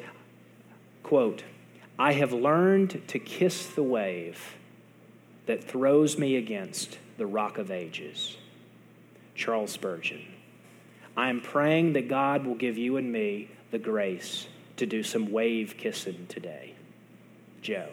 quote, 1.02 1.44
I 1.98 2.12
have 2.14 2.32
learned 2.32 3.06
to 3.08 3.18
kiss 3.18 3.66
the 3.66 3.82
wave 3.82 4.56
that 5.46 5.62
throws 5.62 6.18
me 6.18 6.36
against 6.36 6.98
the 7.18 7.26
rock 7.26 7.58
of 7.58 7.70
ages. 7.70 8.36
Charles 9.34 9.72
Spurgeon. 9.72 10.33
I 11.16 11.30
am 11.30 11.40
praying 11.40 11.92
that 11.92 12.08
God 12.08 12.44
will 12.44 12.56
give 12.56 12.76
you 12.76 12.96
and 12.96 13.12
me 13.12 13.48
the 13.70 13.78
grace 13.78 14.48
to 14.76 14.86
do 14.86 15.02
some 15.02 15.30
wave 15.30 15.76
kissing 15.76 16.26
today. 16.28 16.74
Joe 17.62 17.88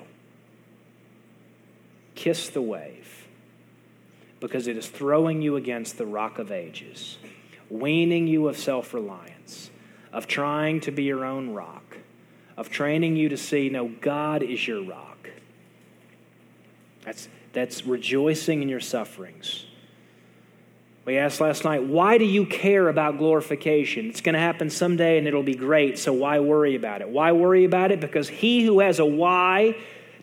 kiss 2.22 2.50
the 2.50 2.62
wave 2.62 3.28
because 4.40 4.68
it 4.68 4.78
is 4.78 4.88
throwing 4.88 5.42
you 5.42 5.56
against 5.56 5.98
the 5.98 6.06
rock 6.06 6.38
of 6.38 6.52
ages, 6.52 7.18
weaning 7.68 8.28
you 8.28 8.48
of 8.48 8.58
self 8.58 8.94
reliance, 8.94 9.72
of 10.14 10.28
trying 10.28 10.80
to 10.82 10.92
be 10.92 11.04
your 11.04 11.26
own 11.26 11.52
rock, 11.52 11.98
of 12.58 12.70
training 12.70 13.16
you 13.16 13.28
to 13.28 13.38
see, 13.38 13.70
no, 13.70 13.88
God 13.88 14.44
is 14.44 14.68
your 14.68 14.84
rock. 14.84 15.30
That's, 17.04 17.28
that's 17.54 17.88
rejoicing 17.88 18.62
in 18.62 18.70
your 18.70 18.80
sufferings. 18.80 19.66
We 21.04 21.18
asked 21.18 21.42
last 21.42 21.64
night, 21.64 21.84
why 21.84 22.20
do 22.20 22.26
you 22.26 22.46
care 22.46 22.88
about 22.88 23.18
glorification? 23.18 24.10
It's 24.10 24.22
going 24.22 24.34
to 24.34 24.40
happen 24.40 24.70
someday 24.70 25.18
and 25.18 25.28
it'll 25.28 25.42
be 25.42 25.56
great, 25.56 25.98
so 25.98 26.14
why 26.14 26.40
worry 26.40 26.76
about 26.76 27.02
it? 27.02 27.10
Why 27.10 27.32
worry 27.32 27.66
about 27.66 27.92
it? 27.92 28.00
Because 28.00 28.30
he 28.30 28.64
who 28.64 28.82
has 28.82 29.00
a 29.00 29.06
why 29.06 29.76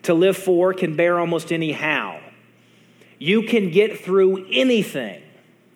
to 0.03 0.13
live 0.13 0.37
for 0.37 0.73
can 0.73 0.95
bear 0.95 1.19
almost 1.19 1.51
any 1.51 1.73
how. 1.73 2.21
You 3.17 3.43
can 3.43 3.71
get 3.71 3.99
through 3.99 4.47
anything 4.49 5.21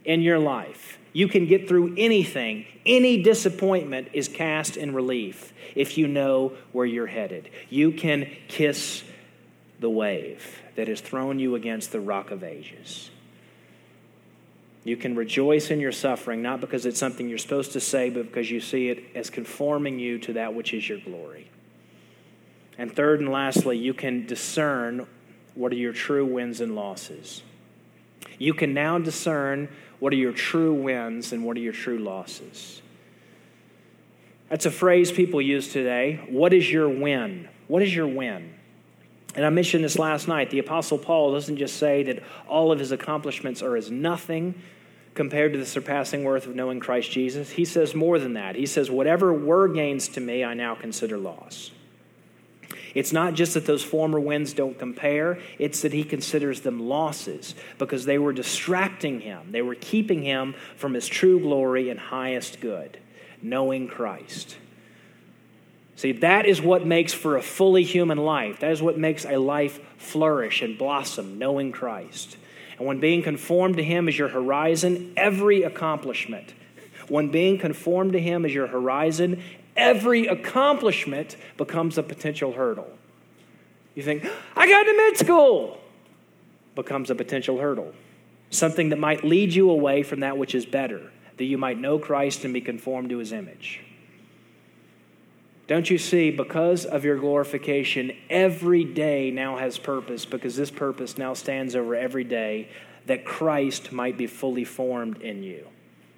in 0.05 0.21
your 0.21 0.39
life. 0.39 0.97
You 1.11 1.27
can 1.27 1.47
get 1.47 1.67
through 1.67 1.95
anything. 1.97 2.65
Any 2.85 3.21
disappointment 3.21 4.09
is 4.13 4.29
cast 4.29 4.77
in 4.77 4.93
relief 4.93 5.53
if 5.75 5.97
you 5.97 6.07
know 6.07 6.53
where 6.71 6.85
you're 6.85 7.07
headed. 7.07 7.49
You 7.69 7.91
can 7.91 8.31
kiss 8.47 9.03
the 9.81 9.89
wave 9.89 10.61
that 10.75 10.87
has 10.87 11.01
thrown 11.01 11.39
you 11.39 11.55
against 11.55 11.91
the 11.91 11.99
rock 11.99 12.31
of 12.31 12.43
ages. 12.43 13.11
You 14.83 14.97
can 14.97 15.15
rejoice 15.15 15.71
in 15.71 15.79
your 15.79 15.93
suffering, 15.93 16.41
not 16.41 16.59
because 16.59 16.85
it's 16.85 16.99
something 16.99 17.29
you're 17.29 17.37
supposed 17.37 17.71
to 17.73 17.79
say, 17.79 18.09
but 18.09 18.25
because 18.27 18.51
you 18.51 18.59
see 18.59 18.89
it 18.89 19.03
as 19.15 19.29
conforming 19.29 19.97
you 19.97 20.19
to 20.19 20.33
that 20.33 20.53
which 20.53 20.73
is 20.73 20.87
your 20.87 20.99
glory. 20.99 21.49
And 22.77 22.93
third 22.93 23.21
and 23.21 23.29
lastly, 23.29 23.77
you 23.77 23.93
can 23.93 24.25
discern 24.25 25.07
what 25.55 25.71
are 25.71 25.75
your 25.75 25.93
true 25.93 26.25
wins 26.25 26.59
and 26.59 26.75
losses. 26.75 27.43
You 28.37 28.53
can 28.53 28.73
now 28.73 28.97
discern 28.99 29.69
what 29.99 30.11
are 30.11 30.17
your 30.17 30.33
true 30.33 30.73
wins 30.73 31.31
and 31.31 31.45
what 31.45 31.55
are 31.55 31.61
your 31.61 31.73
true 31.73 31.99
losses. 31.99 32.81
That's 34.49 34.65
a 34.65 34.71
phrase 34.71 35.11
people 35.11 35.41
use 35.41 35.71
today. 35.71 36.25
What 36.27 36.51
is 36.53 36.69
your 36.69 36.89
win? 36.89 37.47
What 37.67 37.81
is 37.81 37.95
your 37.95 38.07
win? 38.07 38.53
And 39.35 39.45
I 39.45 39.49
mentioned 39.49 39.83
this 39.83 39.97
last 39.97 40.27
night. 40.27 40.49
The 40.49 40.59
Apostle 40.59 40.97
Paul 40.97 41.31
doesn't 41.33 41.57
just 41.57 41.77
say 41.77 42.03
that 42.03 42.21
all 42.47 42.71
of 42.71 42.79
his 42.79 42.91
accomplishments 42.91 43.63
are 43.63 43.75
as 43.75 43.89
nothing 43.89 44.61
compared 45.13 45.53
to 45.53 45.59
the 45.59 45.65
surpassing 45.65 46.23
worth 46.23 46.47
of 46.47 46.55
knowing 46.55 46.79
Christ 46.79 47.11
Jesus. 47.11 47.51
He 47.51 47.65
says 47.65 47.93
more 47.93 48.19
than 48.19 48.33
that. 48.33 48.55
He 48.55 48.65
says, 48.65 48.89
Whatever 48.89 49.33
were 49.33 49.67
gains 49.67 50.07
to 50.09 50.21
me, 50.21 50.43
I 50.43 50.53
now 50.53 50.75
consider 50.75 51.17
loss. 51.17 51.71
It's 52.93 53.11
not 53.11 53.33
just 53.33 53.55
that 53.55 53.65
those 53.65 53.83
former 53.83 54.19
wins 54.19 54.53
don't 54.53 54.77
compare, 54.77 55.39
it's 55.57 55.81
that 55.81 55.93
he 55.93 56.03
considers 56.03 56.61
them 56.61 56.79
losses 56.79 57.55
because 57.79 58.05
they 58.05 58.19
were 58.19 58.33
distracting 58.33 59.21
him. 59.21 59.51
They 59.51 59.63
were 59.63 59.75
keeping 59.75 60.21
him 60.21 60.53
from 60.75 60.93
his 60.93 61.07
true 61.07 61.39
glory 61.39 61.89
and 61.89 61.99
highest 61.99 62.61
good, 62.61 62.99
knowing 63.41 63.87
Christ. 63.87 64.57
See, 65.95 66.11
that 66.13 66.45
is 66.45 66.61
what 66.61 66.85
makes 66.85 67.13
for 67.13 67.37
a 67.37 67.41
fully 67.41 67.83
human 67.83 68.17
life. 68.17 68.59
That 68.59 68.71
is 68.71 68.81
what 68.81 68.97
makes 68.97 69.25
a 69.25 69.37
life 69.37 69.79
flourish 69.97 70.61
and 70.61 70.77
blossom, 70.77 71.37
knowing 71.37 71.71
Christ. 71.71 72.37
And 72.83 72.87
when 72.89 72.99
being 72.99 73.21
conformed 73.21 73.77
to 73.77 73.83
Him 73.83 74.09
is 74.09 74.17
your 74.17 74.27
horizon, 74.27 75.13
every 75.15 75.63
accomplishment, 75.63 76.53
when 77.07 77.29
being 77.29 77.57
conformed 77.57 78.11
to 78.11 78.19
Him 78.19 78.45
is 78.45 78.53
your 78.53 78.67
horizon, 78.67 79.41
every 79.77 80.27
accomplishment 80.27 81.37
becomes 81.55 81.97
a 81.97 82.03
potential 82.03 82.51
hurdle. 82.51 82.91
You 83.95 84.03
think, 84.03 84.29
I 84.57 84.67
got 84.67 84.83
to 84.83 84.97
med 84.97 85.17
school, 85.17 85.79
becomes 86.75 87.09
a 87.09 87.15
potential 87.15 87.57
hurdle. 87.57 87.93
Something 88.49 88.89
that 88.89 88.99
might 88.99 89.23
lead 89.23 89.53
you 89.53 89.69
away 89.69 90.03
from 90.03 90.19
that 90.19 90.37
which 90.37 90.53
is 90.53 90.65
better, 90.65 91.09
that 91.37 91.45
you 91.45 91.57
might 91.57 91.79
know 91.79 91.97
Christ 91.97 92.43
and 92.43 92.53
be 92.53 92.59
conformed 92.59 93.11
to 93.11 93.17
his 93.19 93.31
image. 93.31 93.79
Don't 95.65 95.89
you 95.89 95.97
see, 95.97 96.29
because 96.29 96.85
of 96.85 97.05
your 97.05 97.17
glorification, 97.17 98.11
every 98.29 98.83
day 98.83 99.31
now 99.31 99.57
has 99.57 99.77
purpose, 99.77 100.25
because 100.25 100.57
this 100.57 100.69
purpose 100.69 101.17
now 101.17 101.33
stands 101.33 101.75
over 101.75 101.95
every 101.95 102.25
day 102.25 102.67
that 103.05 103.23
Christ 103.25 103.91
might 103.91 104.17
be 104.17 104.27
fully 104.27 104.65
formed 104.65 105.21
in 105.21 105.43
you. 105.43 105.67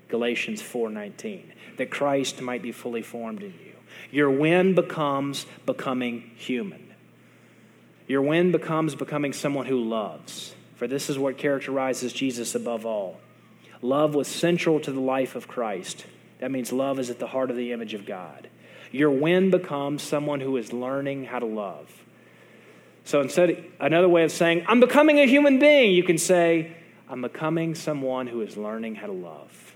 Galatians 0.07 0.61
4:19. 0.61 1.51
That 1.77 1.91
Christ 1.91 2.41
might 2.41 2.61
be 2.61 2.71
fully 2.71 3.01
formed 3.01 3.43
in 3.43 3.53
you. 3.53 3.73
Your 4.11 4.31
win 4.31 4.73
becomes 4.73 5.45
becoming 5.65 6.31
human. 6.35 6.93
Your 8.07 8.21
win 8.21 8.51
becomes 8.51 8.95
becoming 8.95 9.33
someone 9.33 9.65
who 9.65 9.83
loves. 9.83 10.55
For 10.75 10.87
this 10.87 11.09
is 11.09 11.17
what 11.17 11.37
characterizes 11.37 12.13
Jesus 12.13 12.55
above 12.55 12.85
all. 12.85 13.19
Love 13.81 14.15
was 14.15 14.27
central 14.27 14.79
to 14.79 14.91
the 14.91 14.99
life 14.99 15.35
of 15.35 15.47
Christ. 15.47 16.05
That 16.39 16.51
means 16.51 16.71
love 16.73 16.99
is 16.99 17.09
at 17.09 17.19
the 17.19 17.27
heart 17.27 17.49
of 17.49 17.57
the 17.57 17.71
image 17.71 17.93
of 17.93 18.05
God. 18.05 18.49
Your 18.95 19.09
win 19.09 19.51
becomes 19.51 20.01
someone 20.01 20.39
who 20.39 20.55
is 20.55 20.71
learning 20.71 21.25
how 21.25 21.39
to 21.39 21.45
love. 21.45 21.91
So 23.03 23.19
instead, 23.19 23.65
another 23.77 24.07
way 24.07 24.23
of 24.23 24.31
saying, 24.31 24.63
I'm 24.69 24.79
becoming 24.79 25.19
a 25.19 25.25
human 25.25 25.59
being, 25.59 25.91
you 25.91 26.03
can 26.03 26.17
say, 26.17 26.71
I'm 27.09 27.21
becoming 27.21 27.75
someone 27.75 28.27
who 28.27 28.39
is 28.39 28.55
learning 28.55 28.95
how 28.95 29.07
to 29.07 29.11
love. 29.11 29.75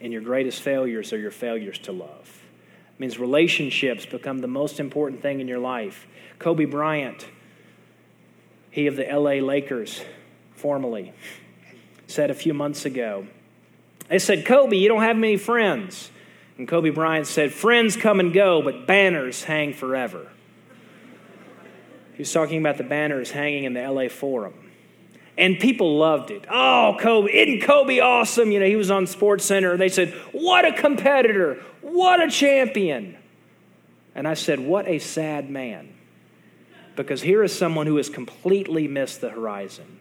And 0.00 0.10
your 0.10 0.22
greatest 0.22 0.62
failures 0.62 1.12
are 1.12 1.18
your 1.18 1.30
failures 1.30 1.78
to 1.80 1.92
love. 1.92 2.42
It 2.94 3.00
means 3.00 3.18
relationships 3.18 4.06
become 4.06 4.38
the 4.38 4.48
most 4.48 4.80
important 4.80 5.20
thing 5.20 5.40
in 5.40 5.48
your 5.48 5.58
life. 5.58 6.08
Kobe 6.38 6.64
Bryant, 6.64 7.26
he 8.70 8.86
of 8.86 8.96
the 8.96 9.04
LA 9.04 9.46
Lakers, 9.46 10.02
formerly, 10.54 11.12
said 12.06 12.30
a 12.30 12.34
few 12.34 12.54
months 12.54 12.86
ago, 12.86 13.26
they 14.10 14.18
said, 14.18 14.44
Kobe, 14.44 14.76
you 14.76 14.88
don't 14.88 15.02
have 15.02 15.16
many 15.16 15.36
friends. 15.36 16.10
And 16.58 16.66
Kobe 16.66 16.90
Bryant 16.90 17.28
said, 17.28 17.52
Friends 17.52 17.96
come 17.96 18.18
and 18.18 18.34
go, 18.34 18.60
but 18.60 18.86
banners 18.86 19.44
hang 19.44 19.72
forever. 19.72 20.26
He 22.14 22.22
was 22.22 22.32
talking 22.32 22.58
about 22.58 22.76
the 22.76 22.84
banners 22.84 23.30
hanging 23.30 23.64
in 23.64 23.72
the 23.72 23.88
LA 23.88 24.08
Forum. 24.08 24.52
And 25.38 25.58
people 25.58 25.96
loved 25.96 26.32
it. 26.32 26.44
Oh, 26.50 26.96
Kobe, 27.00 27.32
isn't 27.32 27.62
Kobe 27.62 28.00
awesome? 28.00 28.50
You 28.50 28.58
know, 28.58 28.66
he 28.66 28.76
was 28.76 28.90
on 28.90 29.04
SportsCenter. 29.06 29.78
They 29.78 29.88
said, 29.88 30.12
What 30.32 30.66
a 30.66 30.72
competitor! 30.72 31.62
What 31.80 32.20
a 32.20 32.28
champion! 32.28 33.16
And 34.16 34.26
I 34.26 34.34
said, 34.34 34.58
What 34.58 34.88
a 34.88 34.98
sad 34.98 35.48
man. 35.48 35.94
Because 36.96 37.22
here 37.22 37.44
is 37.44 37.56
someone 37.56 37.86
who 37.86 37.96
has 37.96 38.10
completely 38.10 38.88
missed 38.88 39.20
the 39.20 39.30
horizon. 39.30 39.99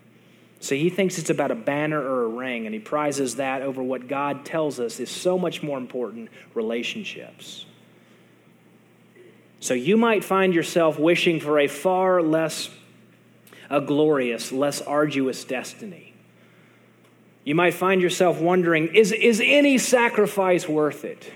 See, 0.62 0.78
he 0.78 0.90
thinks 0.90 1.18
it's 1.18 1.30
about 1.30 1.52
a 1.52 1.56
banner 1.56 2.02
or 2.02 2.24
a 2.24 2.28
ring, 2.28 2.66
and 2.66 2.74
he 2.74 2.80
prizes 2.80 3.38
that 3.38 3.62
over 3.62 3.82
what 3.82 4.08
God 4.08 4.44
tells 4.44 4.80
us 4.80 5.00
is 5.00 5.10
so 5.10 5.38
much 5.38 5.64
more 5.64 5.78
important 5.78 6.30
relationships. 6.54 7.66
So 9.62 9.74
you 9.74 9.96
might 9.96 10.24
find 10.24 10.54
yourself 10.54 11.00
wishing 11.00 11.40
for 11.40 11.60
a 11.60 11.68
far 11.68 12.22
less 12.22 12.70
a 13.70 13.80
glorious, 13.80 14.52
less 14.52 14.82
arduous 14.82 15.44
destiny. 15.44 16.14
You 17.44 17.56
might 17.56 17.74
find 17.76 18.02
yourself 18.02 18.42
wondering 18.42 18.96
is, 18.96 19.12
is 19.12 19.42
any 19.44 19.78
sacrifice 19.78 20.68
worth 20.68 21.06
it? 21.06 21.32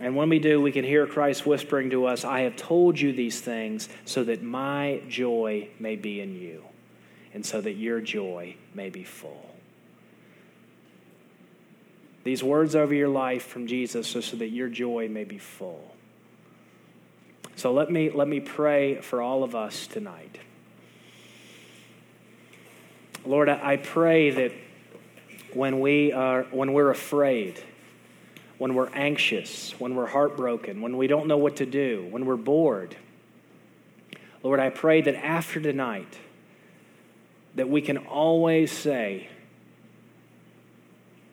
And 0.00 0.16
when 0.16 0.28
we 0.28 0.40
do, 0.40 0.60
we 0.60 0.72
can 0.72 0.84
hear 0.84 1.06
Christ 1.06 1.46
whispering 1.46 1.90
to 1.90 2.06
us, 2.06 2.24
I 2.24 2.40
have 2.40 2.56
told 2.56 2.98
you 2.98 3.12
these 3.12 3.40
things 3.40 3.88
so 4.04 4.24
that 4.24 4.42
my 4.42 5.00
joy 5.08 5.68
may 5.78 5.94
be 5.94 6.20
in 6.20 6.34
you 6.34 6.64
and 7.34 7.44
so 7.44 7.60
that 7.60 7.72
your 7.72 8.00
joy 8.00 8.56
may 8.74 8.90
be 8.90 9.04
full. 9.04 9.50
These 12.24 12.42
words 12.44 12.76
over 12.76 12.94
your 12.94 13.08
life 13.08 13.44
from 13.44 13.66
Jesus 13.66 14.14
are 14.14 14.22
so 14.22 14.36
that 14.36 14.48
your 14.48 14.68
joy 14.68 15.08
may 15.08 15.24
be 15.24 15.38
full. 15.38 15.94
So 17.56 17.72
let 17.72 17.90
me, 17.90 18.10
let 18.10 18.28
me 18.28 18.40
pray 18.40 19.00
for 19.00 19.20
all 19.20 19.42
of 19.42 19.54
us 19.54 19.86
tonight. 19.86 20.38
Lord, 23.24 23.48
I 23.48 23.76
pray 23.76 24.30
that 24.30 24.52
when, 25.54 25.80
we 25.80 26.12
are, 26.12 26.44
when 26.44 26.72
we're 26.72 26.90
afraid, 26.90 27.62
when 28.58 28.74
we're 28.74 28.90
anxious, 28.90 29.78
when 29.78 29.94
we're 29.94 30.06
heartbroken, 30.06 30.80
when 30.80 30.96
we 30.96 31.06
don't 31.06 31.26
know 31.26 31.36
what 31.36 31.56
to 31.56 31.66
do, 31.66 32.06
when 32.10 32.26
we're 32.26 32.36
bored, 32.36 32.96
Lord, 34.42 34.58
I 34.58 34.70
pray 34.70 35.02
that 35.02 35.14
after 35.14 35.60
tonight, 35.60 36.18
that 37.54 37.68
we 37.68 37.82
can 37.82 37.98
always 37.98 38.72
say, 38.72 39.28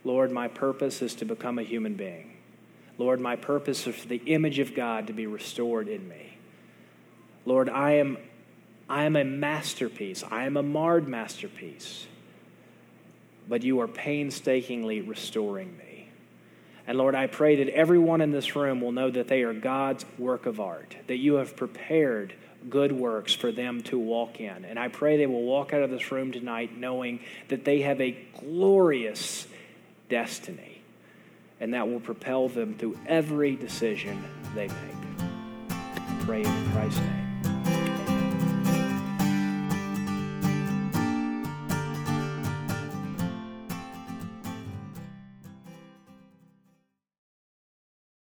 Lord, 0.03 0.31
my 0.31 0.47
purpose 0.47 1.01
is 1.01 1.15
to 1.15 1.25
become 1.25 1.59
a 1.59 1.63
human 1.63 1.95
being. 1.95 2.37
Lord, 2.97 3.21
my 3.21 3.35
purpose 3.35 3.87
is 3.87 3.95
for 3.95 4.07
the 4.07 4.21
image 4.25 4.59
of 4.59 4.75
God 4.75 5.07
to 5.07 5.13
be 5.13 5.27
restored 5.27 5.87
in 5.87 6.07
me. 6.07 6.37
Lord, 7.45 7.69
I 7.69 7.93
am, 7.93 8.17
I 8.89 9.05
am 9.05 9.15
a 9.15 9.23
masterpiece. 9.23 10.23
I 10.29 10.45
am 10.45 10.57
a 10.57 10.63
marred 10.63 11.07
masterpiece. 11.07 12.07
But 13.47 13.63
you 13.63 13.79
are 13.79 13.87
painstakingly 13.87 15.01
restoring 15.01 15.77
me. 15.77 16.09
And 16.85 16.97
Lord, 16.97 17.15
I 17.15 17.27
pray 17.27 17.63
that 17.63 17.69
everyone 17.69 18.19
in 18.19 18.31
this 18.31 18.55
room 18.55 18.81
will 18.81 18.91
know 18.91 19.09
that 19.11 19.27
they 19.27 19.43
are 19.43 19.53
God's 19.53 20.05
work 20.17 20.45
of 20.45 20.59
art, 20.59 20.95
that 21.07 21.17
you 21.17 21.35
have 21.35 21.55
prepared 21.55 22.33
good 22.69 22.91
works 22.91 23.33
for 23.33 23.51
them 23.51 23.81
to 23.83 23.97
walk 23.97 24.39
in. 24.39 24.65
And 24.65 24.77
I 24.77 24.87
pray 24.87 25.17
they 25.17 25.27
will 25.27 25.43
walk 25.43 25.73
out 25.73 25.81
of 25.81 25.89
this 25.89 26.11
room 26.11 26.31
tonight 26.31 26.77
knowing 26.77 27.19
that 27.47 27.65
they 27.65 27.81
have 27.81 28.01
a 28.01 28.17
glorious 28.39 29.47
destiny, 30.09 30.81
and 31.59 31.73
that 31.73 31.87
will 31.87 31.99
propel 31.99 32.49
them 32.49 32.75
through 32.75 32.97
every 33.07 33.55
decision 33.55 34.23
they 34.55 34.67
make. 34.67 35.19
Pray 36.21 36.43
in 36.43 36.71
Christ's 36.71 36.99
name. 36.99 37.28